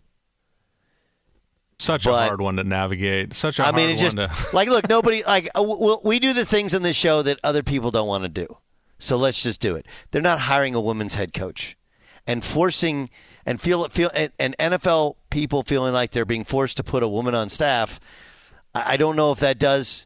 Such 1.80 2.06
a 2.06 2.12
hard 2.12 2.42
one 2.42 2.58
to 2.58 2.64
navigate. 2.64 3.34
Such 3.34 3.58
a 3.58 3.62
I 3.62 3.66
hard 3.66 3.78
mean, 3.78 3.90
it 3.90 3.98
just 3.98 4.18
to. 4.18 4.30
like 4.54 4.68
look, 4.68 4.90
nobody 4.90 5.24
like 5.24 5.48
uh, 5.56 5.62
w- 5.62 6.00
we 6.04 6.20
do 6.20 6.34
the 6.34 6.46
things 6.46 6.74
in 6.74 6.84
this 6.84 6.96
show 6.98 7.22
that 7.22 7.40
other 7.44 7.64
people 7.64 7.90
don't 7.90 8.08
want 8.08 8.24
to 8.24 8.30
do. 8.30 8.58
So 9.00 9.16
let's 9.16 9.42
just 9.42 9.62
do 9.62 9.76
it. 9.76 9.86
They're 10.12 10.22
not 10.22 10.42
hiring 10.42 10.76
a 10.76 10.82
women's 10.82 11.14
head 11.14 11.34
coach 11.34 11.78
and 12.28 12.44
forcing 12.44 13.10
and 13.46 13.62
feel 13.62 13.88
feel 13.88 14.12
and, 14.14 14.32
and 14.38 14.56
NFL 14.60 15.16
people 15.30 15.64
feeling 15.64 15.94
like 15.94 16.12
they're 16.12 16.26
being 16.26 16.44
forced 16.44 16.76
to 16.78 16.84
put 16.84 17.02
a 17.02 17.08
woman 17.08 17.34
on 17.34 17.48
staff. 17.48 18.00
I, 18.76 18.94
I 18.94 18.98
don't 18.98 19.16
know 19.16 19.32
if 19.32 19.40
that 19.40 19.58
does. 19.58 20.06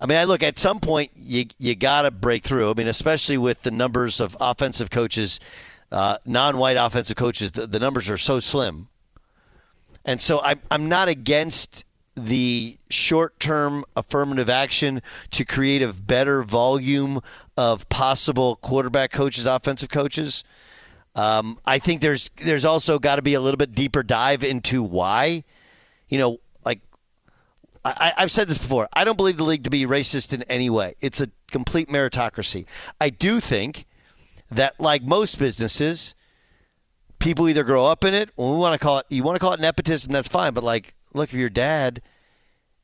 I 0.00 0.06
mean, 0.06 0.16
I 0.16 0.24
look 0.24 0.42
at 0.42 0.58
some 0.58 0.80
point 0.80 1.10
you 1.14 1.44
you 1.58 1.74
got 1.74 2.02
to 2.02 2.10
break 2.10 2.42
through. 2.42 2.70
I 2.70 2.74
mean, 2.74 2.88
especially 2.88 3.36
with 3.36 3.62
the 3.64 3.70
numbers 3.70 4.18
of 4.18 4.34
offensive 4.40 4.88
coaches, 4.88 5.38
uh, 5.92 6.16
non-white 6.24 6.78
offensive 6.78 7.16
coaches, 7.16 7.52
the, 7.52 7.66
the 7.66 7.78
numbers 7.78 8.08
are 8.08 8.16
so 8.16 8.40
slim. 8.40 8.88
And 10.04 10.20
so 10.20 10.40
I'm 10.42 10.60
I'm 10.70 10.88
not 10.88 11.08
against 11.08 11.84
the 12.16 12.76
short-term 12.90 13.84
affirmative 13.96 14.50
action 14.50 15.00
to 15.30 15.44
create 15.44 15.80
a 15.80 15.92
better 15.92 16.42
volume 16.42 17.20
of 17.56 17.88
possible 17.88 18.56
quarterback 18.56 19.10
coaches, 19.12 19.46
offensive 19.46 19.88
coaches. 19.88 20.44
Um, 21.14 21.58
I 21.66 21.78
think 21.78 22.00
there's 22.00 22.30
there's 22.36 22.64
also 22.64 22.98
got 22.98 23.16
to 23.16 23.22
be 23.22 23.34
a 23.34 23.40
little 23.40 23.58
bit 23.58 23.74
deeper 23.74 24.02
dive 24.02 24.42
into 24.42 24.82
why. 24.82 25.44
You 26.08 26.18
know, 26.18 26.40
like 26.64 26.80
I, 27.84 28.12
I've 28.16 28.30
said 28.30 28.48
this 28.48 28.58
before. 28.58 28.88
I 28.94 29.04
don't 29.04 29.16
believe 29.16 29.36
the 29.36 29.44
league 29.44 29.64
to 29.64 29.70
be 29.70 29.86
racist 29.86 30.32
in 30.32 30.42
any 30.44 30.70
way. 30.70 30.94
It's 31.00 31.20
a 31.20 31.28
complete 31.50 31.88
meritocracy. 31.88 32.66
I 33.00 33.10
do 33.10 33.40
think 33.40 33.86
that, 34.50 34.80
like 34.80 35.02
most 35.02 35.38
businesses, 35.38 36.14
people 37.20 37.48
either 37.48 37.62
grow 37.62 37.86
up 37.86 38.02
in 38.04 38.14
it, 38.14 38.30
or 38.36 38.52
we 38.52 38.58
want 38.58 38.78
to 38.78 38.84
call 38.84 38.98
it. 38.98 39.06
You 39.08 39.22
want 39.22 39.36
to 39.36 39.40
call 39.40 39.52
it 39.52 39.60
nepotism, 39.60 40.12
that's 40.12 40.28
fine. 40.28 40.52
But 40.52 40.64
like, 40.64 40.94
look, 41.14 41.28
if 41.28 41.38
your 41.38 41.50
dad 41.50 42.02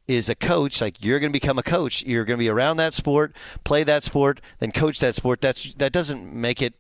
is 0.07 0.29
a 0.29 0.35
coach, 0.35 0.81
like 0.81 1.05
you're 1.05 1.19
going 1.19 1.33
to 1.33 1.39
become 1.39 1.59
a 1.59 1.63
coach. 1.63 2.03
You're 2.05 2.25
going 2.25 2.39
to 2.39 2.43
be 2.43 2.49
around 2.49 2.77
that 2.77 2.95
sport, 2.95 3.35
play 3.65 3.83
that 3.85 4.05
sport, 4.05 4.41
then 4.61 4.71
coach 4.71 5.01
that 5.01 5.15
sport. 5.15 5.41
That's 5.41 5.75
that 5.75 5.93
doesn't 5.93 6.33
make 6.33 6.63
it. 6.63 6.75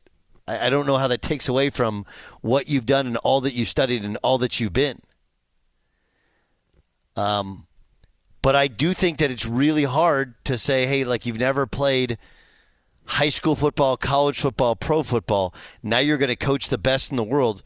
I, 0.47 0.67
I 0.67 0.71
don't 0.71 0.87
know 0.87 0.99
how 0.99 1.09
that 1.09 1.23
takes 1.23 1.49
away 1.49 1.71
from 1.71 2.07
what 2.41 2.69
you've 2.69 2.87
done 2.87 3.07
and 3.07 3.17
all 3.19 3.41
that 3.41 3.55
you 3.55 3.65
studied 3.65 4.05
and 4.05 4.17
all 4.23 4.39
that 4.39 4.61
you've 4.61 4.73
been. 4.73 5.01
Um, 7.17 7.67
but 8.43 8.55
I 8.55 8.69
do 8.69 8.95
think 8.95 9.19
that 9.19 9.31
it's 9.31 9.47
really 9.47 9.85
hard 9.85 10.35
to 10.45 10.57
say, 10.59 10.87
hey, 10.87 11.03
like 11.03 11.27
you've 11.27 11.39
never 11.39 11.67
played 11.67 12.19
high 13.07 13.29
school 13.29 13.57
football, 13.57 13.97
college 13.97 14.41
football, 14.41 14.77
pro 14.77 15.03
football. 15.03 15.55
Now 15.83 15.99
you're 15.99 16.19
going 16.19 16.29
to 16.29 16.37
coach 16.37 16.69
the 16.69 16.79
best 16.79 17.11
in 17.11 17.17
the 17.17 17.25
world. 17.25 17.63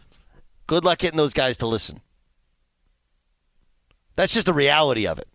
Good 0.66 0.84
luck 0.84 0.98
getting 0.98 1.16
those 1.16 1.32
guys 1.32 1.56
to 1.58 1.66
listen. 1.66 2.00
That's 4.16 4.34
just 4.34 4.46
the 4.46 4.54
reality 4.54 5.06
of 5.06 5.18
it. 5.18 5.28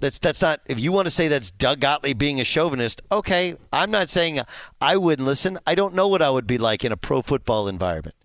That's 0.00 0.18
that's 0.18 0.42
not. 0.42 0.60
If 0.66 0.78
you 0.78 0.92
want 0.92 1.06
to 1.06 1.10
say 1.10 1.28
that's 1.28 1.50
Doug 1.50 1.80
Gottlieb 1.80 2.18
being 2.18 2.40
a 2.40 2.44
chauvinist, 2.44 3.00
okay. 3.10 3.56
I'm 3.72 3.90
not 3.90 4.10
saying 4.10 4.40
I 4.80 4.96
wouldn't 4.96 5.26
listen. 5.26 5.58
I 5.66 5.74
don't 5.74 5.94
know 5.94 6.08
what 6.08 6.20
I 6.20 6.30
would 6.30 6.46
be 6.46 6.58
like 6.58 6.84
in 6.84 6.92
a 6.92 6.96
pro 6.96 7.22
football 7.22 7.68
environment. 7.68 8.16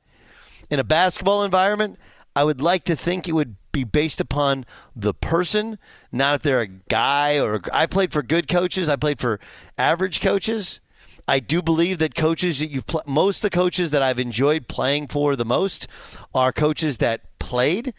In 0.69 0.80
a 0.80 0.84
basketball 0.84 1.43
environment, 1.43 1.98
I 2.36 2.43
would 2.43 2.62
like 2.62 2.84
to 2.86 2.95
think 2.95 3.28
it 3.28 3.34
would 3.34 3.56
be 3.79 3.83
based 3.83 4.19
upon 4.19 4.65
the 4.95 5.13
person, 5.13 5.79
not 6.11 6.35
if 6.35 6.41
they're 6.41 6.61
a 6.61 6.67
guy 6.67 7.39
or 7.39 7.61
I 7.71 7.85
played 7.85 8.11
for 8.11 8.21
good 8.21 8.47
coaches. 8.47 8.89
I 8.89 8.95
played 8.95 9.19
for 9.19 9.39
average 9.77 10.21
coaches. 10.21 10.79
I 11.27 11.39
do 11.39 11.61
believe 11.61 11.99
that 11.99 12.15
coaches 12.15 12.59
that 12.59 12.71
you've 12.71 12.87
pl- 12.87 13.03
most 13.05 13.37
of 13.37 13.51
the 13.51 13.55
coaches 13.55 13.91
that 13.91 14.01
I've 14.01 14.19
enjoyed 14.19 14.67
playing 14.67 15.07
for 15.07 15.35
the 15.35 15.45
most 15.45 15.87
are 16.33 16.51
coaches 16.51 16.97
that 16.97 17.39
played. 17.39 17.93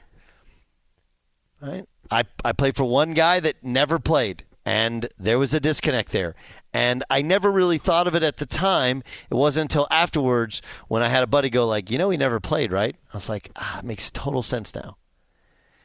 Right? 1.60 1.86
I 2.10 2.24
I 2.44 2.52
played 2.52 2.76
for 2.76 2.84
one 2.84 3.14
guy 3.14 3.40
that 3.40 3.62
never 3.62 3.98
played, 3.98 4.44
and 4.66 5.08
there 5.18 5.38
was 5.38 5.54
a 5.54 5.60
disconnect 5.60 6.10
there. 6.10 6.34
And 6.72 7.04
I 7.08 7.22
never 7.22 7.50
really 7.50 7.78
thought 7.78 8.06
of 8.06 8.14
it 8.14 8.22
at 8.22 8.36
the 8.36 8.46
time. 8.46 9.02
It 9.30 9.34
wasn't 9.34 9.72
until 9.72 9.88
afterwards 9.90 10.60
when 10.88 11.02
I 11.02 11.08
had 11.08 11.22
a 11.22 11.26
buddy 11.26 11.50
go 11.50 11.66
like, 11.66 11.90
you 11.90 11.98
know, 11.98 12.10
he 12.10 12.16
never 12.16 12.38
played, 12.38 12.70
right? 12.70 12.96
I 13.12 13.16
was 13.16 13.28
like, 13.28 13.50
ah, 13.56 13.80
it 13.80 13.84
makes 13.84 14.10
total 14.10 14.42
sense 14.42 14.74
now. 14.74 14.96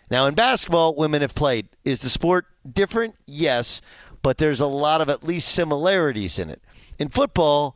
Now 0.10 0.26
in 0.28 0.36
basketball, 0.36 0.96
women 0.96 1.22
have 1.22 1.36
played. 1.36 1.68
Is 1.84 2.00
the 2.00 2.10
sport 2.10 2.46
different? 2.72 3.16
Yes, 3.26 3.82
but 4.22 4.38
there's 4.38 4.60
a 4.60 4.68
lot 4.68 5.02
of 5.02 5.10
at 5.10 5.24
least 5.24 5.50
similarities 5.50 6.40
in 6.40 6.50
it. 6.50 6.62
In 6.98 7.10
football, 7.10 7.76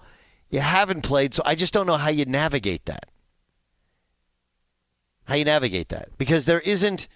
you 0.49 0.59
haven't 0.59 1.01
played, 1.01 1.33
so 1.33 1.43
I 1.45 1.55
just 1.55 1.73
don't 1.73 1.87
know 1.87 1.97
how 1.97 2.09
you 2.09 2.25
navigate 2.25 2.85
that. 2.85 3.05
How 5.25 5.35
you 5.35 5.45
navigate 5.45 5.89
that 5.89 6.09
because 6.17 6.45
there 6.45 6.61
isn't. 6.61 7.07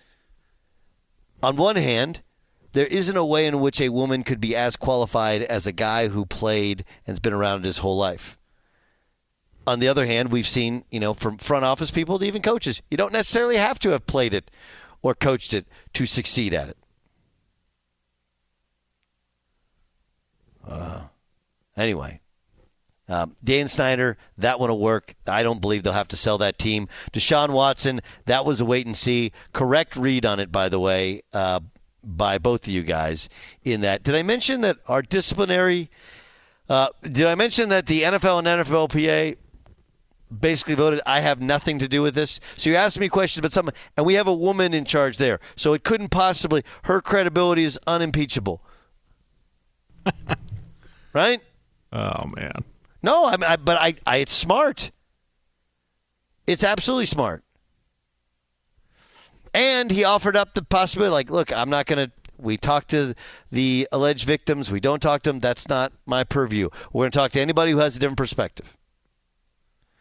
On 1.41 1.57
one 1.57 1.75
hand, 1.75 2.21
there 2.73 2.85
isn't 2.87 3.17
a 3.17 3.25
way 3.25 3.45
in 3.45 3.59
which 3.59 3.81
a 3.81 3.89
woman 3.89 4.23
could 4.23 4.39
be 4.39 4.55
as 4.55 4.75
qualified 4.75 5.41
as 5.41 5.67
a 5.67 5.71
guy 5.71 6.07
who 6.07 6.25
played 6.25 6.85
and's 7.05 7.19
been 7.19 7.33
around 7.33 7.65
his 7.65 7.79
whole 7.79 7.97
life. 7.97 8.37
On 9.65 9.79
the 9.79 9.87
other 9.87 10.05
hand, 10.05 10.31
we've 10.31 10.47
seen, 10.47 10.83
you 10.91 10.99
know, 10.99 11.13
from 11.13 11.37
front 11.37 11.65
office 11.65 11.91
people 11.91 12.19
to 12.19 12.25
even 12.25 12.41
coaches, 12.41 12.81
you 12.91 12.97
don't 12.97 13.13
necessarily 13.13 13.57
have 13.57 13.79
to 13.79 13.89
have 13.89 14.05
played 14.07 14.33
it 14.33 14.51
or 15.03 15.13
coached 15.13 15.53
it 15.53 15.67
to 15.93 16.07
succeed 16.07 16.53
at 16.53 16.69
it. 16.69 16.77
Uh, 20.67 21.01
anyway, 21.77 22.21
um, 23.09 23.35
Dan 23.43 23.67
Snyder, 23.67 24.17
that 24.37 24.59
one 24.59 24.69
will 24.69 24.79
work. 24.79 25.13
I 25.27 25.43
don't 25.43 25.61
believe 25.61 25.83
they'll 25.83 25.93
have 25.93 26.07
to 26.07 26.17
sell 26.17 26.37
that 26.39 26.57
team. 26.57 26.87
Deshaun 27.11 27.49
Watson, 27.49 27.99
that 28.25 28.45
was 28.45 28.61
a 28.61 28.65
wait 28.65 28.85
and 28.85 28.97
see. 28.97 29.33
Correct 29.51 29.95
read 29.95 30.25
on 30.25 30.39
it, 30.39 30.51
by 30.51 30.69
the 30.69 30.79
way, 30.79 31.21
uh, 31.33 31.59
by 32.01 32.37
both 32.37 32.63
of 32.63 32.73
you 32.73 32.81
guys. 32.81 33.27
In 33.63 33.81
that, 33.81 34.03
did 34.03 34.15
I 34.15 34.23
mention 34.23 34.61
that 34.61 34.77
our 34.87 35.01
disciplinary? 35.01 35.91
Uh, 36.69 36.89
did 37.01 37.27
I 37.27 37.35
mention 37.35 37.67
that 37.69 37.87
the 37.87 38.03
NFL 38.03 38.39
and 38.39 38.47
NFLPA 38.47 39.35
basically 40.39 40.75
voted 40.75 41.01
I 41.05 41.21
have 41.21 41.41
nothing 41.41 41.79
to 41.79 41.87
do 41.87 42.01
with 42.01 42.15
this? 42.15 42.39
So 42.57 42.69
you 42.69 42.75
asked 42.75 42.99
me 42.99 43.09
questions 43.09 43.39
about 43.39 43.53
something, 43.53 43.75
and 43.95 44.05
we 44.05 44.15
have 44.15 44.27
a 44.27 44.33
woman 44.33 44.73
in 44.73 44.85
charge 44.85 45.17
there, 45.17 45.39
so 45.55 45.73
it 45.73 45.83
couldn't 45.83 46.09
possibly. 46.09 46.63
Her 46.83 47.01
credibility 47.01 47.63
is 47.63 47.79
unimpeachable, 47.87 48.61
right? 51.13 51.41
Oh 51.91 52.27
man. 52.35 52.63
No, 53.01 53.25
I, 53.25 53.35
I 53.45 53.55
but 53.57 53.77
I, 53.79 53.95
I, 54.05 54.17
it's 54.17 54.33
smart. 54.33 54.91
It's 56.47 56.63
absolutely 56.63 57.05
smart. 57.05 57.43
And 59.53 59.91
he 59.91 60.03
offered 60.03 60.35
up 60.35 60.55
the 60.55 60.63
possibility, 60.63 61.11
like, 61.11 61.29
look, 61.29 61.55
I'm 61.55 61.69
not 61.69 61.85
going 61.85 62.07
to. 62.07 62.11
We 62.39 62.57
talk 62.57 62.87
to 62.87 63.13
the 63.51 63.87
alleged 63.91 64.25
victims. 64.25 64.71
We 64.71 64.79
don't 64.79 64.99
talk 64.99 65.21
to 65.23 65.29
them. 65.29 65.39
That's 65.39 65.69
not 65.69 65.93
my 66.05 66.23
purview. 66.23 66.69
We're 66.91 67.03
going 67.03 67.11
to 67.11 67.17
talk 67.17 67.31
to 67.33 67.39
anybody 67.39 67.71
who 67.71 67.77
has 67.77 67.95
a 67.95 67.99
different 67.99 68.17
perspective. 68.17 68.75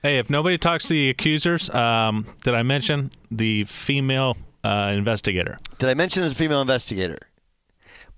Hey, 0.03 0.19
if 0.19 0.29
nobody 0.29 0.59
talks 0.59 0.87
to 0.87 0.95
the 0.95 1.11
accusers, 1.11 1.71
um, 1.71 2.27
did 2.43 2.55
I 2.55 2.65
mention 2.65 3.13
the 3.31 3.63
female 3.65 4.37
uh, 4.65 4.93
investigator? 4.97 5.61
Did 5.79 5.91
I 5.91 5.95
mention 5.95 6.23
there's 6.23 6.33
a 6.33 6.37
female 6.37 6.61
investigator? 6.61 7.29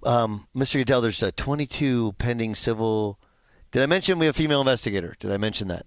Um, 0.02 0.46
Mr. 0.56 0.76
Goodell, 0.76 1.02
there's 1.02 1.22
a 1.22 1.30
22 1.30 2.14
pending 2.16 2.54
civil. 2.54 3.18
Did 3.70 3.82
I 3.82 3.86
mention 3.86 4.18
we 4.18 4.24
have 4.24 4.34
a 4.34 4.38
female 4.38 4.62
investigator? 4.62 5.14
Did 5.20 5.30
I 5.30 5.36
mention 5.36 5.68
that? 5.68 5.84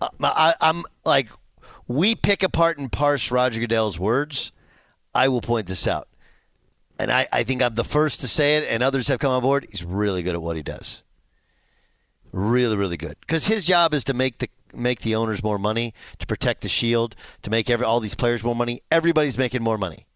Uh, 0.00 0.08
I, 0.20 0.54
I'm 0.60 0.82
like, 1.04 1.28
we 1.86 2.16
pick 2.16 2.42
apart 2.42 2.78
and 2.78 2.90
parse 2.90 3.30
Roger 3.30 3.60
Goodell's 3.60 3.96
words. 3.96 4.50
I 5.14 5.28
will 5.28 5.40
point 5.40 5.68
this 5.68 5.86
out. 5.86 6.08
And 6.98 7.12
I, 7.12 7.28
I 7.32 7.44
think 7.44 7.62
I'm 7.62 7.76
the 7.76 7.84
first 7.84 8.20
to 8.22 8.28
say 8.28 8.56
it, 8.56 8.66
and 8.68 8.82
others 8.82 9.06
have 9.06 9.20
come 9.20 9.30
on 9.30 9.42
board. 9.42 9.68
He's 9.70 9.84
really 9.84 10.24
good 10.24 10.34
at 10.34 10.42
what 10.42 10.56
he 10.56 10.64
does. 10.64 11.04
Really, 12.36 12.76
really 12.76 12.98
good. 12.98 13.16
Because 13.20 13.46
his 13.46 13.64
job 13.64 13.94
is 13.94 14.04
to 14.04 14.12
make 14.12 14.40
the 14.40 14.50
make 14.74 15.00
the 15.00 15.14
owners 15.14 15.42
more 15.42 15.58
money, 15.58 15.94
to 16.18 16.26
protect 16.26 16.60
the 16.60 16.68
shield, 16.68 17.16
to 17.40 17.48
make 17.48 17.70
every 17.70 17.86
all 17.86 17.98
these 17.98 18.14
players 18.14 18.44
more 18.44 18.54
money. 18.54 18.82
Everybody's 18.92 19.38
making 19.38 19.62
more 19.62 19.78
money. 19.78 20.06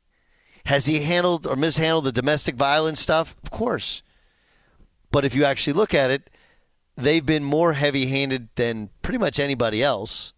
Has 0.66 0.84
he 0.84 1.00
handled 1.00 1.46
or 1.46 1.56
mishandled 1.56 2.04
the 2.04 2.12
domestic 2.12 2.56
violence 2.56 3.00
stuff? 3.00 3.34
Of 3.42 3.50
course. 3.50 4.02
But 5.10 5.24
if 5.24 5.34
you 5.34 5.44
actually 5.44 5.72
look 5.72 5.94
at 5.94 6.10
it, 6.10 6.28
they've 6.94 7.24
been 7.24 7.42
more 7.42 7.72
heavy 7.72 8.08
handed 8.08 8.50
than 8.54 8.90
pretty 9.00 9.18
much 9.18 9.38
anybody 9.38 9.82
else. 9.82 10.34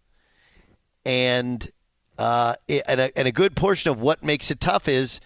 And, 1.05 1.69
uh, 2.17 2.55
and, 2.87 3.01
a, 3.01 3.17
and 3.17 3.27
a 3.27 3.33
good 3.33 3.57
portion 3.57 3.91
of 3.91 3.99
what 3.99 4.23
makes 4.23 4.49
it 4.49 4.61
tough 4.61 4.87
is 4.87 5.19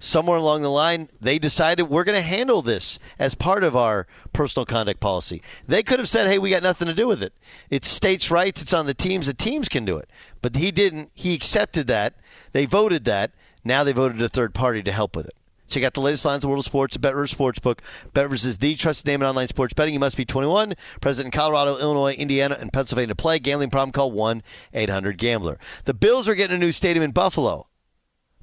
somewhere 0.00 0.38
along 0.38 0.62
the 0.62 0.70
line, 0.70 1.08
they 1.20 1.38
decided 1.38 1.84
we're 1.84 2.02
going 2.02 2.18
to 2.18 2.26
handle 2.26 2.62
this 2.62 2.98
as 3.18 3.36
part 3.36 3.62
of 3.62 3.76
our 3.76 4.08
personal 4.32 4.66
conduct 4.66 4.98
policy. 4.98 5.42
They 5.68 5.84
could 5.84 6.00
have 6.00 6.08
said, 6.08 6.26
hey, 6.26 6.38
we 6.38 6.50
got 6.50 6.64
nothing 6.64 6.88
to 6.88 6.94
do 6.94 7.06
with 7.06 7.22
it. 7.22 7.32
It's 7.68 7.86
states' 7.86 8.30
rights, 8.30 8.62
it's 8.62 8.72
on 8.72 8.86
the 8.86 8.94
teams, 8.94 9.26
the 9.26 9.34
teams 9.34 9.68
can 9.68 9.84
do 9.84 9.96
it. 9.96 10.10
But 10.42 10.56
he 10.56 10.72
didn't. 10.72 11.10
He 11.14 11.34
accepted 11.34 11.86
that. 11.86 12.14
They 12.52 12.64
voted 12.64 13.04
that. 13.04 13.30
Now 13.62 13.84
they 13.84 13.92
voted 13.92 14.20
a 14.20 14.28
third 14.28 14.54
party 14.54 14.82
to 14.82 14.90
help 14.90 15.14
with 15.14 15.26
it. 15.26 15.34
Check 15.68 15.84
out 15.84 15.94
the 15.94 16.00
latest 16.00 16.24
lines 16.24 16.42
of 16.42 16.50
world 16.50 16.62
of 16.62 16.64
sports 16.64 16.96
at 16.96 17.02
BetRivers 17.02 17.34
Sportsbook. 17.34 17.78
BetRivers 18.12 18.44
is 18.44 18.58
the 18.58 18.74
trusted 18.74 19.06
name 19.06 19.22
in 19.22 19.28
online 19.28 19.46
sports 19.46 19.72
betting. 19.72 19.94
You 19.94 20.00
must 20.00 20.16
be 20.16 20.24
21, 20.24 20.74
present 21.00 21.26
in 21.26 21.30
Colorado, 21.30 21.78
Illinois, 21.78 22.14
Indiana, 22.14 22.56
and 22.58 22.72
Pennsylvania 22.72 23.08
to 23.08 23.14
play. 23.14 23.38
Gambling 23.38 23.70
problem, 23.70 23.92
call 23.92 24.10
1-800-GAMBLER. 24.10 25.58
The 25.84 25.94
Bills 25.94 26.28
are 26.28 26.34
getting 26.34 26.56
a 26.56 26.58
new 26.58 26.72
stadium 26.72 27.04
in 27.04 27.12
Buffalo. 27.12 27.68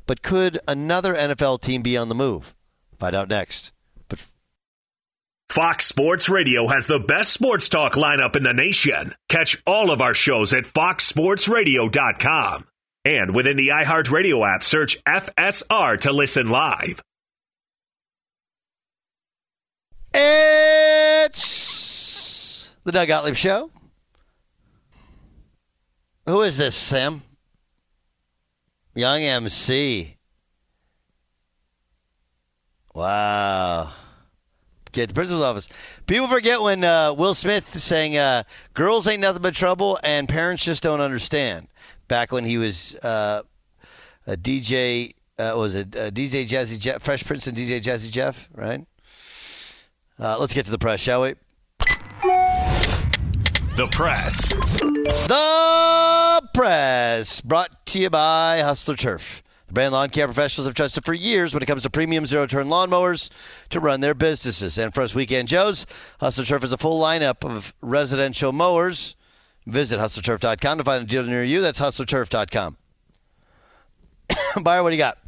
But 0.07 0.23
could 0.23 0.57
another 0.67 1.13
NFL 1.13 1.61
team 1.61 1.83
be 1.83 1.95
on 1.97 2.09
the 2.09 2.15
move? 2.15 2.55
Find 2.97 3.15
out 3.15 3.29
next. 3.29 3.71
But 4.07 4.25
Fox 5.49 5.85
Sports 5.85 6.29
Radio 6.29 6.65
has 6.67 6.87
the 6.87 6.99
best 6.99 7.31
sports 7.33 7.69
talk 7.69 7.93
lineup 7.93 8.35
in 8.35 8.41
the 8.43 8.53
nation. 8.53 9.13
Catch 9.29 9.61
all 9.67 9.91
of 9.91 10.01
our 10.01 10.15
shows 10.15 10.51
at 10.53 10.63
foxsportsradio.com. 10.63 12.65
And 13.05 13.35
within 13.35 13.57
the 13.57 13.67
iHeartRadio 13.67 14.55
app, 14.55 14.63
search 14.63 15.03
FSR 15.03 15.99
to 16.01 16.11
listen 16.11 16.49
live. 16.49 17.03
It's 21.29 22.71
the 22.83 22.91
Doug 22.91 23.09
Gottlieb 23.09 23.35
Show. 23.35 23.69
Who 26.25 26.41
is 26.41 26.57
this, 26.57 26.75
Sam? 26.75 27.21
Young 28.97 29.21
MC. 29.21 30.17
Wow. 32.95 33.93
Get 34.91 35.09
the 35.09 35.13
principal's 35.13 35.43
office. 35.43 35.67
People 36.07 36.27
forget 36.27 36.59
when 36.59 36.83
uh, 36.83 37.13
Will 37.13 37.35
Smith 37.35 37.77
saying, 37.77 38.17
uh, 38.17 38.41
"Girls 38.73 39.07
ain't 39.07 39.21
nothing 39.21 39.43
but 39.43 39.53
trouble, 39.53 39.99
and 40.03 40.27
parents 40.27 40.65
just 40.65 40.81
don't 40.81 40.99
understand." 40.99 41.67
Back 42.07 42.31
when 42.31 42.43
he 42.43 42.57
was 42.57 42.95
uh, 43.03 43.43
a 44.25 44.35
DJ, 44.35 45.13
uh, 45.37 45.53
was 45.55 45.75
it 45.75 45.95
uh, 45.95 46.09
DJ 46.09 46.47
Jazzy 46.47 46.79
Jeff, 46.79 47.03
Fresh 47.03 47.23
Prince 47.25 47.45
and 47.45 47.55
DJ 47.55 47.79
Jazzy 47.79 48.09
Jeff, 48.09 48.49
right? 48.55 48.83
Uh, 50.19 50.39
let's 50.39 50.55
get 50.55 50.65
to 50.65 50.71
the 50.71 50.79
press, 50.79 50.99
shall 50.99 51.21
we? 51.21 51.35
The 53.77 53.85
press. 53.91 54.49
The 55.27 56.49
press 56.51 57.41
brought 57.41 57.85
to 57.85 57.99
you 57.99 58.09
by 58.09 58.61
Hustler 58.61 58.95
Turf. 58.95 59.43
The 59.67 59.73
brand 59.73 59.93
lawn 59.93 60.09
care 60.09 60.25
professionals 60.25 60.65
have 60.65 60.73
trusted 60.73 61.05
for 61.05 61.13
years 61.13 61.53
when 61.53 61.61
it 61.61 61.67
comes 61.67 61.83
to 61.83 61.91
premium 61.91 62.25
zero 62.25 62.47
turn 62.47 62.69
lawnmowers 62.69 63.29
to 63.69 63.79
run 63.79 63.99
their 63.99 64.15
businesses. 64.15 64.79
And 64.79 64.95
for 64.95 65.03
us 65.03 65.13
weekend 65.13 65.47
Joes, 65.49 65.85
Hustler 66.19 66.45
Turf 66.45 66.63
is 66.63 66.73
a 66.73 66.77
full 66.79 66.99
lineup 66.99 67.47
of 67.47 67.75
residential 67.79 68.51
mowers. 68.51 69.15
Visit 69.67 69.99
hustlerturf.com 69.99 70.79
to 70.79 70.83
find 70.83 71.03
a 71.03 71.05
dealer 71.05 71.27
near 71.27 71.43
you. 71.43 71.61
That's 71.61 71.79
hustlerturf.com. 71.79 72.77
Beyer, 74.63 74.81
what 74.81 74.89
do 74.89 74.95
you 74.95 75.01
got? 75.03 75.19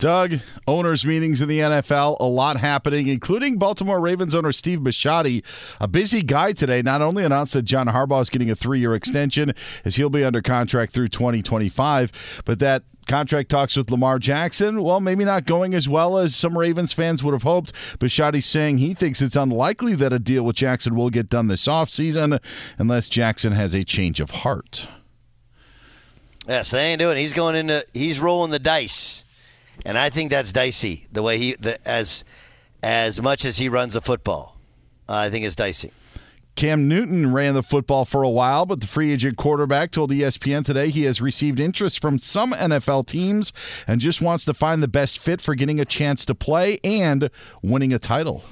Doug, 0.00 0.40
owners' 0.66 1.04
meetings 1.04 1.42
in 1.42 1.48
the 1.48 1.58
NFL, 1.58 2.16
a 2.20 2.24
lot 2.24 2.56
happening, 2.56 3.06
including 3.06 3.58
Baltimore 3.58 4.00
Ravens 4.00 4.34
owner 4.34 4.50
Steve 4.50 4.78
Bisciotti. 4.80 5.44
A 5.78 5.86
busy 5.86 6.22
guy 6.22 6.52
today 6.52 6.80
not 6.80 7.02
only 7.02 7.22
announced 7.22 7.52
that 7.52 7.66
John 7.66 7.86
Harbaugh 7.86 8.22
is 8.22 8.30
getting 8.30 8.50
a 8.50 8.56
three 8.56 8.80
year 8.80 8.94
extension 8.94 9.52
as 9.84 9.96
he'll 9.96 10.08
be 10.08 10.24
under 10.24 10.40
contract 10.40 10.94
through 10.94 11.08
2025, 11.08 12.42
but 12.46 12.58
that 12.60 12.84
contract 13.06 13.50
talks 13.50 13.76
with 13.76 13.90
Lamar 13.90 14.18
Jackson, 14.18 14.82
well, 14.82 15.00
maybe 15.00 15.26
not 15.26 15.44
going 15.44 15.74
as 15.74 15.86
well 15.86 16.16
as 16.16 16.34
some 16.34 16.56
Ravens 16.56 16.94
fans 16.94 17.22
would 17.22 17.34
have 17.34 17.42
hoped. 17.42 17.74
Bisciotti's 17.98 18.46
saying 18.46 18.78
he 18.78 18.94
thinks 18.94 19.20
it's 19.20 19.36
unlikely 19.36 19.94
that 19.96 20.14
a 20.14 20.18
deal 20.18 20.44
with 20.44 20.56
Jackson 20.56 20.94
will 20.94 21.10
get 21.10 21.28
done 21.28 21.48
this 21.48 21.66
offseason 21.66 22.42
unless 22.78 23.10
Jackson 23.10 23.52
has 23.52 23.74
a 23.74 23.84
change 23.84 24.18
of 24.18 24.30
heart. 24.30 24.88
Yes, 26.48 26.70
they 26.70 26.86
ain't 26.86 27.00
doing. 27.00 27.18
He's 27.18 27.34
going 27.34 27.54
into. 27.54 27.84
He's 27.92 28.18
rolling 28.18 28.50
the 28.50 28.58
dice, 28.58 29.24
and 29.84 29.98
I 29.98 30.10
think 30.10 30.30
that's 30.30 30.52
dicey. 30.52 31.06
The 31.12 31.22
way 31.22 31.38
he, 31.38 31.54
the, 31.54 31.86
as 31.88 32.24
as 32.82 33.20
much 33.20 33.44
as 33.44 33.58
he 33.58 33.68
runs 33.68 33.94
a 33.94 34.00
football, 34.00 34.56
uh, 35.08 35.14
I 35.14 35.30
think 35.30 35.44
it's 35.44 35.56
dicey. 35.56 35.92
Cam 36.56 36.88
Newton 36.88 37.32
ran 37.32 37.54
the 37.54 37.62
football 37.62 38.04
for 38.04 38.22
a 38.22 38.28
while, 38.28 38.66
but 38.66 38.80
the 38.80 38.86
free 38.86 39.12
agent 39.12 39.36
quarterback 39.36 39.92
told 39.92 40.10
ESPN 40.10 40.64
today 40.64 40.90
he 40.90 41.04
has 41.04 41.20
received 41.20 41.58
interest 41.60 42.02
from 42.02 42.18
some 42.18 42.52
NFL 42.52 43.06
teams 43.06 43.52
and 43.86 44.00
just 44.00 44.20
wants 44.20 44.44
to 44.44 44.52
find 44.52 44.82
the 44.82 44.88
best 44.88 45.18
fit 45.20 45.40
for 45.40 45.54
getting 45.54 45.80
a 45.80 45.84
chance 45.84 46.26
to 46.26 46.34
play 46.34 46.78
and 46.84 47.30
winning 47.62 47.92
a 47.92 47.98
title. 47.98 48.42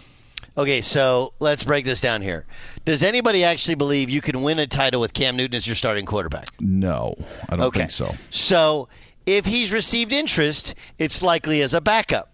Okay, 0.57 0.81
so 0.81 1.35
let's 1.39 1.65
break 1.65 1.85
this 1.85 2.01
down 2.01 2.23
here. 2.23 2.47
Does 2.85 3.03
anybody 3.03 3.45
actually 3.45 3.75
believe 3.75 4.09
you 4.09 4.21
can 4.21 4.43
win 4.43 4.59
a 4.59 4.67
title 4.67 5.01
with 5.01 5.13
Cam 5.13 5.37
Newton 5.37 5.57
as 5.57 5.67
your 5.67 5.77
starting 5.77 6.07
quarterback? 6.07 6.49
No, 6.61 7.15
I 7.49 7.57
don't 7.57 7.67
Okay. 7.67 7.81
think 7.81 7.91
so. 7.91 8.15
So 8.31 8.89
if 9.29 9.45
he's 9.45 9.71
received 9.71 10.13
interest, 10.13 10.75
it's 10.99 11.21
likely 11.23 11.61
as 11.61 11.75
a 11.75 11.81
backup. 11.81 12.33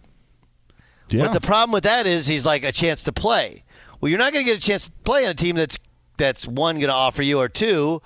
Yeah. 1.09 1.25
But 1.27 1.33
the 1.33 1.41
problem 1.41 1.73
with 1.73 1.83
that 1.85 2.07
is 2.07 2.29
he's 2.29 2.47
like 2.47 2.65
a 2.65 2.73
chance 2.73 3.03
to 3.05 3.13
play. 3.13 3.65
Well, 4.01 4.09
you're 4.11 4.19
not 4.19 4.33
going 4.33 4.45
to 4.45 4.51
get 4.51 4.59
a 4.59 4.67
chance 4.67 4.87
to 4.87 4.93
play 5.05 5.25
on 5.25 5.33
a 5.33 5.35
team 5.35 5.57
that's 5.57 5.79
that's 6.17 6.47
one 6.47 6.77
going 6.77 6.89
to 6.89 6.95
offer 6.95 7.23
you, 7.23 7.41
or 7.41 7.49
two 7.49 8.01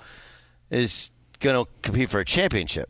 is 0.71 1.11
going 1.39 1.63
to 1.63 1.71
compete 1.83 2.09
for 2.09 2.19
a 2.19 2.25
championship, 2.25 2.89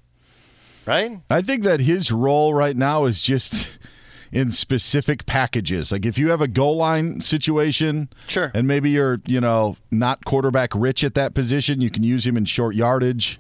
right? 0.86 1.20
I 1.30 1.42
think 1.42 1.64
that 1.64 1.82
his 1.82 2.12
role 2.12 2.54
right 2.54 2.76
now 2.78 3.04
is 3.06 3.22
just 3.22 3.70
in 4.32 4.52
specific 4.52 5.26
packages. 5.26 5.92
Like 5.92 6.06
if 6.06 6.18
you 6.18 6.30
have 6.30 6.40
a 6.42 6.48
goal 6.48 6.78
line 6.78 7.20
situation, 7.20 8.10
Sure. 8.28 8.52
and 8.56 8.68
maybe 8.68 8.92
you're 8.92 9.20
you 9.26 9.42
know 9.42 9.76
not 9.92 10.24
quarterback 10.24 10.72
rich 10.74 11.04
at 11.04 11.14
that 11.16 11.34
position, 11.34 11.82
you 11.82 11.90
can 11.90 12.04
use 12.04 12.26
him 12.26 12.38
in 12.38 12.46
short 12.46 12.76
yardage 12.76 13.38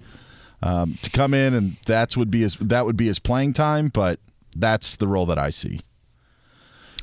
um, 0.62 0.98
to 1.02 1.10
come 1.10 1.34
in, 1.34 1.54
and 1.54 1.78
that's 1.86 2.18
would 2.18 2.32
be 2.32 2.42
his 2.42 2.56
that 2.56 2.86
would 2.86 2.98
be 2.98 3.08
his 3.08 3.20
playing 3.20 3.54
time. 3.54 3.90
But 3.90 4.20
that's 4.56 4.96
the 4.96 5.08
role 5.08 5.26
that 5.28 5.38
I 5.38 5.50
see. 5.50 5.82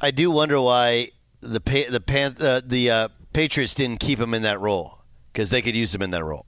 I 0.00 0.10
do 0.10 0.30
wonder 0.30 0.60
why 0.60 1.10
the 1.40 1.60
the 1.90 2.00
Pan- 2.00 2.36
uh, 2.40 2.60
the 2.64 2.90
uh, 2.90 3.08
Patriots 3.32 3.74
didn't 3.74 4.00
keep 4.00 4.18
him 4.18 4.34
in 4.34 4.42
that 4.42 4.60
role 4.60 4.98
because 5.32 5.50
they 5.50 5.62
could 5.62 5.76
use 5.76 5.94
him 5.94 6.02
in 6.02 6.10
that 6.10 6.24
role. 6.24 6.45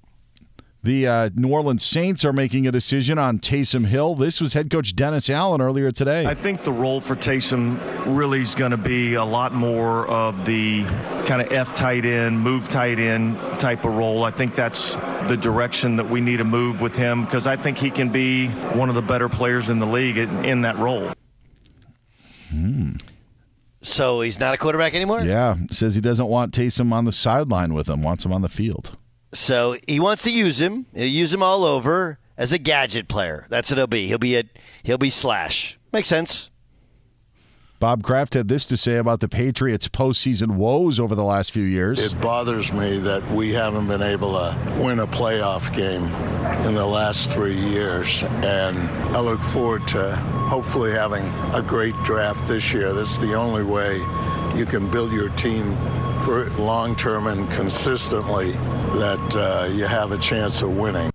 The 0.83 1.09
uh, 1.09 1.31
New 1.35 1.49
Orleans 1.49 1.85
Saints 1.85 2.25
are 2.25 2.33
making 2.33 2.69
a 2.69 2.73
decision 2.73 3.19
on 3.19 3.41
Taysom 3.41 3.87
Hill. 3.87 4.15
This 4.15 4.41
was 4.41 4.53
head 4.53 4.71
coach 4.71 4.95
Dennis 4.95 5.29
Allen 5.29 5.61
earlier 5.61 5.91
today. 5.91 6.25
I 6.25 6.35
think 6.35 6.61
the 6.61 6.73
role 6.73 7.01
for 7.01 7.17
Taysom 7.17 7.79
really 8.07 8.41
is 8.43 8.55
going 8.55 8.71
to 8.71 8.77
be 8.77 9.15
a 9.15 9.25
lot 9.25 9.53
more 9.53 10.07
of 10.07 10.45
the 10.45 10.85
kind 11.27 11.43
of 11.43 11.53
F 11.53 11.75
tight 11.75 12.05
end, 12.05 12.41
move 12.41 12.69
tight 12.69 13.01
end 13.01 13.39
type 13.59 13.85
of 13.85 13.97
role. 13.97 14.23
I 14.23 14.31
think 14.31 14.55
that's 14.55 14.95
the 15.27 15.37
direction 15.37 15.97
that 15.97 16.09
we 16.09 16.21
need 16.21 16.37
to 16.37 16.45
move 16.45 16.81
with 16.81 16.97
him 16.97 17.25
because 17.25 17.47
I 17.47 17.57
think 17.57 17.79
he 17.79 17.91
can 17.91 18.11
be 18.11 18.47
one 18.49 18.89
of 18.89 18.95
the 18.95 19.03
better 19.03 19.29
players 19.29 19.69
in 19.69 19.81
the 19.81 19.87
league 19.87 20.17
in, 20.17 20.45
in 20.45 20.61
that 20.63 20.77
role. 20.77 21.13
Hmm. 22.51 22.93
So 23.83 24.21
he's 24.21 24.39
not 24.39 24.55
a 24.55 24.59
quarterback 24.59 24.95
anymore? 24.95 25.23
Yeah, 25.23 25.57
says 25.71 25.95
he 25.95 26.01
doesn't 26.01 26.27
want 26.27 26.53
Taysom 26.53 26.93
on 26.93 27.05
the 27.05 27.13
sideline 27.13 27.75
with 27.75 27.89
him, 27.89 28.03
wants 28.03 28.25
him 28.25 28.33
on 28.33 28.43
the 28.43 28.49
field. 28.49 28.98
So 29.33 29.77
he 29.87 30.01
wants 30.01 30.23
to 30.25 30.31
use 30.31 30.61
him. 30.61 30.87
He'll 30.95 31.07
use 31.07 31.33
him 31.33 31.43
all 31.43 31.65
over 31.65 32.19
as 32.37 32.53
a 32.53 32.59
gadget 32.59 33.09
player. 33.09 33.47
That's 33.49 33.71
what 33.71 33.79
he'll 33.79 33.87
be. 33.87 34.07
He'll 34.09 34.19
be 34.19 34.37
a 34.37 34.45
he'll 34.83 34.99
be 34.99 35.11
slash. 35.11 35.79
Makes 35.93 36.09
sense. 36.09 36.51
Bob 37.81 38.03
Kraft 38.03 38.35
had 38.35 38.49
this 38.49 38.67
to 38.67 38.77
say 38.77 38.97
about 38.97 39.21
the 39.21 39.29
Patriots' 39.29 39.87
postseason 39.87 40.57
woes 40.57 40.99
over 40.99 41.15
the 41.15 41.23
last 41.23 41.53
few 41.53 41.63
years. 41.63 42.05
It 42.13 42.21
bothers 42.21 42.73
me 42.73 42.99
that 42.99 43.25
we 43.31 43.53
haven't 43.53 43.87
been 43.87 44.03
able 44.03 44.33
to 44.33 44.77
win 44.81 44.99
a 44.99 45.07
playoff 45.07 45.73
game 45.73 46.07
in 46.67 46.75
the 46.75 46.87
last 46.87 47.31
three 47.31 47.55
years. 47.55 48.25
And 48.43 48.77
I 49.17 49.21
look 49.21 49.45
forward 49.45 49.87
to 49.89 50.17
hopefully 50.17 50.91
having 50.91 51.25
a 51.55 51.63
great 51.63 51.95
draft 52.03 52.47
this 52.47 52.73
year. 52.75 52.93
That's 52.93 53.17
the 53.19 53.35
only 53.35 53.63
way 53.63 53.99
you 54.57 54.67
can 54.67 54.91
build 54.91 55.13
your 55.13 55.29
team 55.31 55.77
for 56.23 56.51
long 56.59 56.97
term 56.97 57.29
and 57.29 57.49
consistently 57.49 58.55
that 58.95 59.37
uh, 59.37 59.69
you 59.73 59.85
have 59.87 60.13
a 60.13 60.19
chance 60.19 60.63
of 60.63 60.77
winning. 60.77 61.11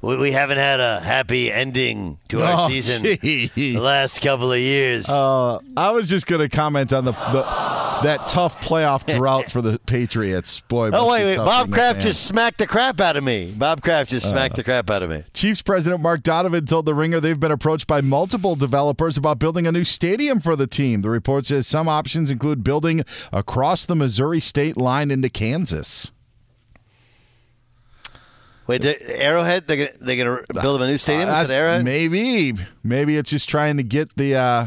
We, 0.00 0.16
we 0.16 0.30
haven't 0.32 0.58
had 0.58 0.78
a 0.78 1.00
happy 1.00 1.50
ending 1.50 2.18
to 2.28 2.42
our 2.44 2.66
Oh, 2.66 2.68
season 2.68 3.02
gee. 3.22 3.50
the 3.54 3.78
last 3.78 4.20
couple 4.22 4.52
of 4.52 4.58
years. 4.60 5.08
Uh, 5.08 5.58
I 5.76 5.90
was 5.90 6.08
just 6.08 6.26
going 6.28 6.40
to 6.40 6.48
comment 6.48 6.92
on 6.92 7.04
the, 7.04 7.10
the 7.12 7.42
that 8.04 8.28
tough 8.28 8.60
playoff 8.60 9.04
drought 9.16 9.50
for 9.50 9.60
the 9.60 9.80
Patriots. 9.86 10.60
Boy, 10.60 10.90
oh 10.92 11.10
wait, 11.10 11.24
wait! 11.24 11.36
Bob 11.38 11.72
Kraft 11.72 12.00
just 12.00 12.26
smacked 12.28 12.58
the 12.58 12.66
crap 12.68 13.00
out 13.00 13.16
of 13.16 13.24
me. 13.24 13.52
Bob 13.56 13.82
Kraft 13.82 14.10
just 14.10 14.30
smacked 14.30 14.54
Uh. 14.54 14.58
the 14.58 14.62
crap 14.64 14.88
out 14.88 15.02
of 15.02 15.10
me. 15.10 15.24
Chiefs 15.34 15.62
president 15.62 16.00
Mark 16.00 16.22
Donovan 16.22 16.64
told 16.64 16.86
The 16.86 16.94
Ringer 16.94 17.18
they've 17.18 17.40
been 17.40 17.50
approached 17.50 17.88
by 17.88 18.00
multiple 18.00 18.54
developers 18.54 19.16
about 19.16 19.40
building 19.40 19.66
a 19.66 19.72
new 19.72 19.82
stadium 19.82 20.38
for 20.38 20.54
the 20.54 20.68
team. 20.68 21.02
The 21.02 21.10
report 21.10 21.44
says 21.46 21.66
some 21.66 21.88
options 21.88 22.30
include 22.30 22.62
building 22.62 23.02
across 23.32 23.84
the 23.84 23.96
Missouri 23.96 24.38
state 24.38 24.76
line 24.76 25.10
into 25.10 25.28
Kansas. 25.28 26.12
Wait, 28.68 28.82
the 28.82 29.20
Arrowhead? 29.20 29.66
They're 29.66 29.76
gonna 29.88 29.98
they're 30.00 30.16
gonna 30.24 30.62
build 30.62 30.76
him 30.80 30.82
a 30.86 30.90
new 30.90 30.98
stadium 30.98 31.28
Uh, 31.28 31.42
at 31.42 31.50
Arrowhead. 31.50 31.84
Maybe, 31.84 32.54
maybe 32.84 33.16
it's 33.16 33.30
just 33.30 33.48
trying 33.48 33.78
to 33.78 33.82
get 33.82 34.14
the 34.16 34.36
uh, 34.36 34.66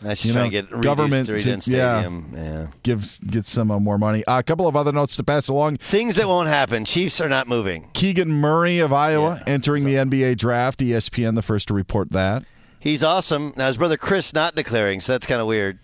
That's 0.00 0.22
just 0.22 0.32
trying 0.34 0.50
know, 0.50 0.62
to 0.62 0.68
get 0.74 0.80
government 0.82 1.28
reduced 1.28 1.66
to- 1.66 1.72
redone 1.72 2.32
yeah. 2.34 2.42
Yeah. 2.42 2.66
gives 2.82 3.18
get 3.20 3.46
some 3.46 3.70
uh, 3.70 3.78
more 3.78 3.98
money. 3.98 4.24
Uh, 4.24 4.38
a 4.38 4.42
couple 4.42 4.66
of 4.66 4.74
other 4.74 4.90
notes 4.90 5.14
to 5.16 5.22
pass 5.22 5.48
along. 5.48 5.76
Things 5.76 6.16
that 6.16 6.26
won't 6.28 6.48
happen. 6.48 6.84
Chiefs 6.86 7.20
are 7.20 7.28
not 7.28 7.46
moving. 7.46 7.90
Keegan 7.92 8.30
Murray 8.30 8.78
of 8.78 8.92
Iowa 8.92 9.42
entering 9.46 9.84
the 9.84 9.94
NBA 9.96 10.38
draft. 10.38 10.80
ESPN 10.80 11.34
the 11.34 11.42
first 11.42 11.68
to 11.68 11.74
report 11.74 12.10
that. 12.12 12.44
He's 12.80 13.04
awesome. 13.04 13.52
Now 13.56 13.68
his 13.68 13.76
brother 13.76 13.96
Chris 13.98 14.32
not 14.32 14.54
declaring, 14.56 15.00
so 15.02 15.12
that's 15.12 15.26
kind 15.26 15.40
of 15.40 15.46
weird. 15.46 15.78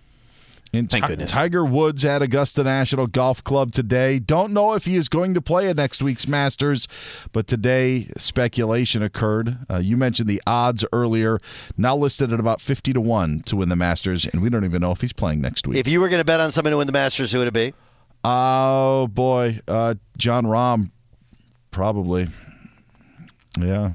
And 0.78 0.90
Thank 0.90 1.04
Ti- 1.04 1.08
goodness. 1.08 1.30
Tiger 1.30 1.64
Woods 1.64 2.04
at 2.04 2.22
Augusta 2.22 2.62
National 2.62 3.06
Golf 3.06 3.42
Club 3.42 3.72
today. 3.72 4.18
Don't 4.18 4.52
know 4.52 4.74
if 4.74 4.84
he 4.84 4.96
is 4.96 5.08
going 5.08 5.34
to 5.34 5.40
play 5.40 5.68
at 5.68 5.76
next 5.76 6.02
week's 6.02 6.28
Masters, 6.28 6.86
but 7.32 7.46
today 7.46 8.08
speculation 8.16 9.02
occurred. 9.02 9.58
Uh, 9.68 9.78
you 9.78 9.96
mentioned 9.96 10.28
the 10.28 10.40
odds 10.46 10.84
earlier, 10.92 11.40
now 11.76 11.96
listed 11.96 12.32
at 12.32 12.40
about 12.40 12.60
50 12.60 12.92
to 12.92 13.00
1 13.00 13.40
to 13.46 13.56
win 13.56 13.68
the 13.68 13.76
Masters, 13.76 14.24
and 14.26 14.40
we 14.40 14.48
don't 14.50 14.64
even 14.64 14.80
know 14.80 14.92
if 14.92 15.00
he's 15.00 15.12
playing 15.12 15.40
next 15.40 15.66
week. 15.66 15.76
If 15.76 15.88
you 15.88 16.00
were 16.00 16.08
going 16.08 16.20
to 16.20 16.24
bet 16.24 16.40
on 16.40 16.50
someone 16.52 16.70
to 16.72 16.78
win 16.78 16.86
the 16.86 16.92
Masters, 16.92 17.32
who 17.32 17.38
would 17.38 17.48
it 17.48 17.54
be? 17.54 17.74
oh, 18.24 19.06
boy. 19.08 19.60
Uh, 19.66 19.94
Jon 20.16 20.44
Rahm, 20.44 20.90
probably. 21.70 22.28
Yeah. 23.58 23.92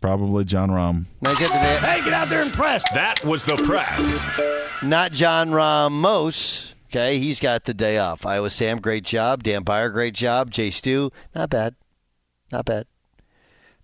Probably 0.00 0.44
Jon 0.44 0.70
Rahm. 0.70 1.06
Now, 1.20 1.34
get 1.34 1.48
the- 1.50 1.58
Hey, 1.86 2.02
get 2.02 2.12
out 2.12 2.28
there 2.28 2.42
and 2.42 2.52
press. 2.52 2.82
That 2.94 3.22
was 3.24 3.44
the 3.44 3.56
press. 3.56 4.24
Not 4.82 5.12
John 5.12 5.50
Ramos. 5.52 6.74
Okay, 6.86 7.18
he's 7.18 7.38
got 7.38 7.64
the 7.64 7.74
day 7.74 7.98
off. 7.98 8.24
Iowa 8.26 8.50
Sam, 8.50 8.80
great 8.80 9.04
job. 9.04 9.42
Dan 9.42 9.62
Beyer, 9.62 9.90
great 9.90 10.14
job. 10.14 10.50
Jay 10.50 10.70
Stu, 10.70 11.10
not 11.34 11.50
bad. 11.50 11.76
Not 12.50 12.64
bad. 12.64 12.86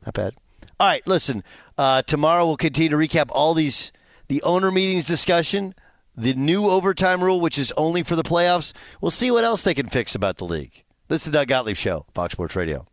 Not 0.04 0.14
bad. 0.14 0.34
All 0.80 0.88
right, 0.88 1.06
listen. 1.06 1.44
Uh, 1.78 2.02
tomorrow 2.02 2.46
we'll 2.46 2.56
continue 2.56 2.88
to 2.90 2.96
recap 2.96 3.26
all 3.30 3.54
these 3.54 3.92
the 4.28 4.42
owner 4.42 4.72
meetings 4.72 5.06
discussion, 5.06 5.74
the 6.16 6.34
new 6.34 6.66
overtime 6.68 7.22
rule, 7.22 7.40
which 7.40 7.58
is 7.58 7.72
only 7.76 8.02
for 8.02 8.16
the 8.16 8.24
playoffs. 8.24 8.72
We'll 9.00 9.10
see 9.12 9.30
what 9.30 9.44
else 9.44 9.62
they 9.62 9.74
can 9.74 9.88
fix 9.88 10.14
about 10.16 10.38
the 10.38 10.44
league. 10.44 10.82
This 11.08 11.20
is 11.22 11.26
the 11.26 11.38
Doug 11.38 11.48
Gottlieb 11.48 11.76
Show, 11.76 12.06
Fox 12.14 12.32
Sports 12.32 12.56
Radio. 12.56 12.86